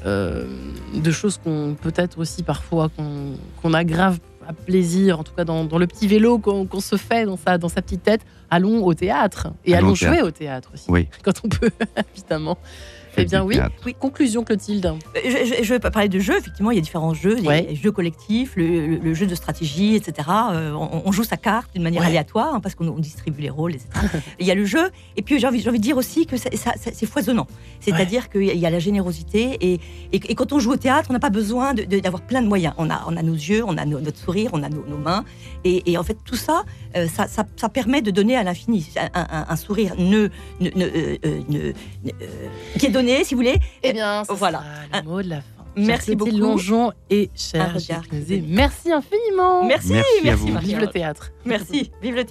euh, 0.05 0.45
de 0.93 1.11
choses 1.11 1.37
qu'on 1.43 1.75
peut-être 1.81 2.17
aussi 2.19 2.43
parfois 2.43 2.89
qu'on 2.89 3.33
qu'on 3.61 3.73
aggrave 3.73 4.19
à 4.47 4.53
plaisir, 4.53 5.19
en 5.19 5.23
tout 5.23 5.33
cas 5.33 5.43
dans, 5.45 5.63
dans 5.65 5.77
le 5.77 5.87
petit 5.87 6.07
vélo 6.07 6.37
qu'on 6.39 6.79
se 6.79 6.97
fait 6.97 7.25
dans 7.25 7.37
sa, 7.37 7.57
dans 7.57 7.69
sa 7.69 7.81
petite 7.81 8.03
tête. 8.03 8.21
Allons 8.49 8.83
au 8.85 8.93
théâtre 8.93 9.47
et 9.65 9.73
Allons 9.73 9.87
allons, 9.87 9.91
au 9.93 9.95
jouer 9.95 10.09
théâtre. 10.11 10.27
au 10.27 10.31
théâtre 10.31 10.71
aussi, 10.73 10.85
Oui. 10.89 11.07
quand 11.23 11.33
on 11.43 11.49
peut, 11.49 11.69
évidemment. 12.15 12.57
Eh 13.17 13.25
bien 13.25 13.43
oui. 13.43 13.57
Conclusion 13.99 14.43
Clotilde. 14.43 14.93
Je, 15.15 15.63
je- 15.63 15.73
vais 15.73 15.79
parler 15.79 16.09
de 16.09 16.19
jeux, 16.19 16.37
effectivement, 16.37 16.71
il 16.71 16.75
y 16.75 16.77
a 16.77 16.81
différents 16.81 17.13
jeux, 17.13 17.35
les 17.35 17.75
jeux 17.75 17.91
collectifs, 17.91 18.53
le, 18.55 19.13
jeu 19.13 19.25
de 19.25 19.35
stratégie, 19.35 19.95
etc. 19.95 20.29
Euh, 20.51 20.73
on, 20.73 21.11
joue 21.11 21.23
sa 21.23 21.37
carte 21.37 21.73
d'une 21.73 21.83
manière 21.83 22.03
aléatoire, 22.03 22.55
hein, 22.55 22.59
parce 22.59 22.75
qu'on 22.75 22.87
on 22.87 22.99
distribue 22.99 23.41
les 23.41 23.49
rôles, 23.49 23.75
etc. 23.75 23.89
il 24.39 24.45
y 24.45 24.51
a 24.51 24.55
le 24.55 24.65
jeu, 24.65 24.89
et 25.15 25.21
puis 25.21 25.39
j'ai 25.39 25.47
envie, 25.47 25.63
de 25.63 25.77
dire 25.77 25.97
aussi 25.97 26.25
que 26.25 26.35
c'est 26.37 27.05
foisonnant. 27.05 27.47
C'est-à-dire 27.79 28.29
qu'il 28.29 28.43
y 28.57 28.65
a 28.65 28.69
la 28.69 28.79
générosité, 28.79 29.57
et, 30.11 30.35
quand 30.35 30.51
on 30.53 30.59
joue 30.59 30.71
au 30.71 30.77
théâtre, 30.77 31.07
on 31.09 31.13
n'a 31.13 31.19
pas 31.19 31.29
besoin 31.29 31.73
d'avoir 31.73 32.21
plein 32.21 32.41
de 32.41 32.47
moyens. 32.47 32.73
On 32.77 32.89
a, 32.89 33.23
nos 33.23 33.33
yeux, 33.33 33.63
on 33.65 33.77
a 33.77 33.85
no- 33.85 33.99
notre 33.99 34.17
sourire, 34.17 34.51
on 34.53 34.63
a 34.63 34.69
nos, 34.69 34.97
mains, 34.97 35.23
et, 35.63 35.97
en 35.97 36.03
fait, 36.03 36.17
tout 36.25 36.35
ça, 36.35 36.63
euh, 36.95 37.07
ça, 37.07 37.69
permet 37.69 38.01
de 38.01 38.11
donner 38.11 38.35
à 38.35 38.43
l'infini. 38.43 38.89
Un, 39.13 39.55
sourire 39.55 39.93
ne, 39.97 40.29
ne- 40.59 40.69
ne- 40.75 40.85
euh, 40.85 41.17
euh, 41.25 41.41
euh, 41.51 42.13
qui 42.77 42.85
est 42.85 42.89
donné, 42.89 43.04
si 43.23 43.33
vous 43.33 43.39
voulez, 43.39 43.57
Eh 43.83 43.93
bien, 43.93 44.23
ce 44.25 44.33
voilà. 44.33 44.63
sera 44.91 45.01
le 45.01 45.07
mot 45.09 45.21
de 45.21 45.29
la 45.29 45.35
fin. 45.37 45.41
Merci 45.77 46.05
Chère 46.11 46.15
beaucoup. 46.15 46.31
Longeon 46.37 46.93
et 47.09 47.29
cher 47.35 47.75
merci 48.47 48.91
infiniment. 48.93 49.65
Merci, 49.65 49.91
Merci 49.91 50.19
à 50.19 50.23
merci, 50.23 50.51
vous. 50.51 50.57
Vive 50.59 50.79
le 50.79 50.87
théâtre. 50.87 51.31
Merci, 51.45 51.91
vive 52.01 52.15
le 52.15 52.23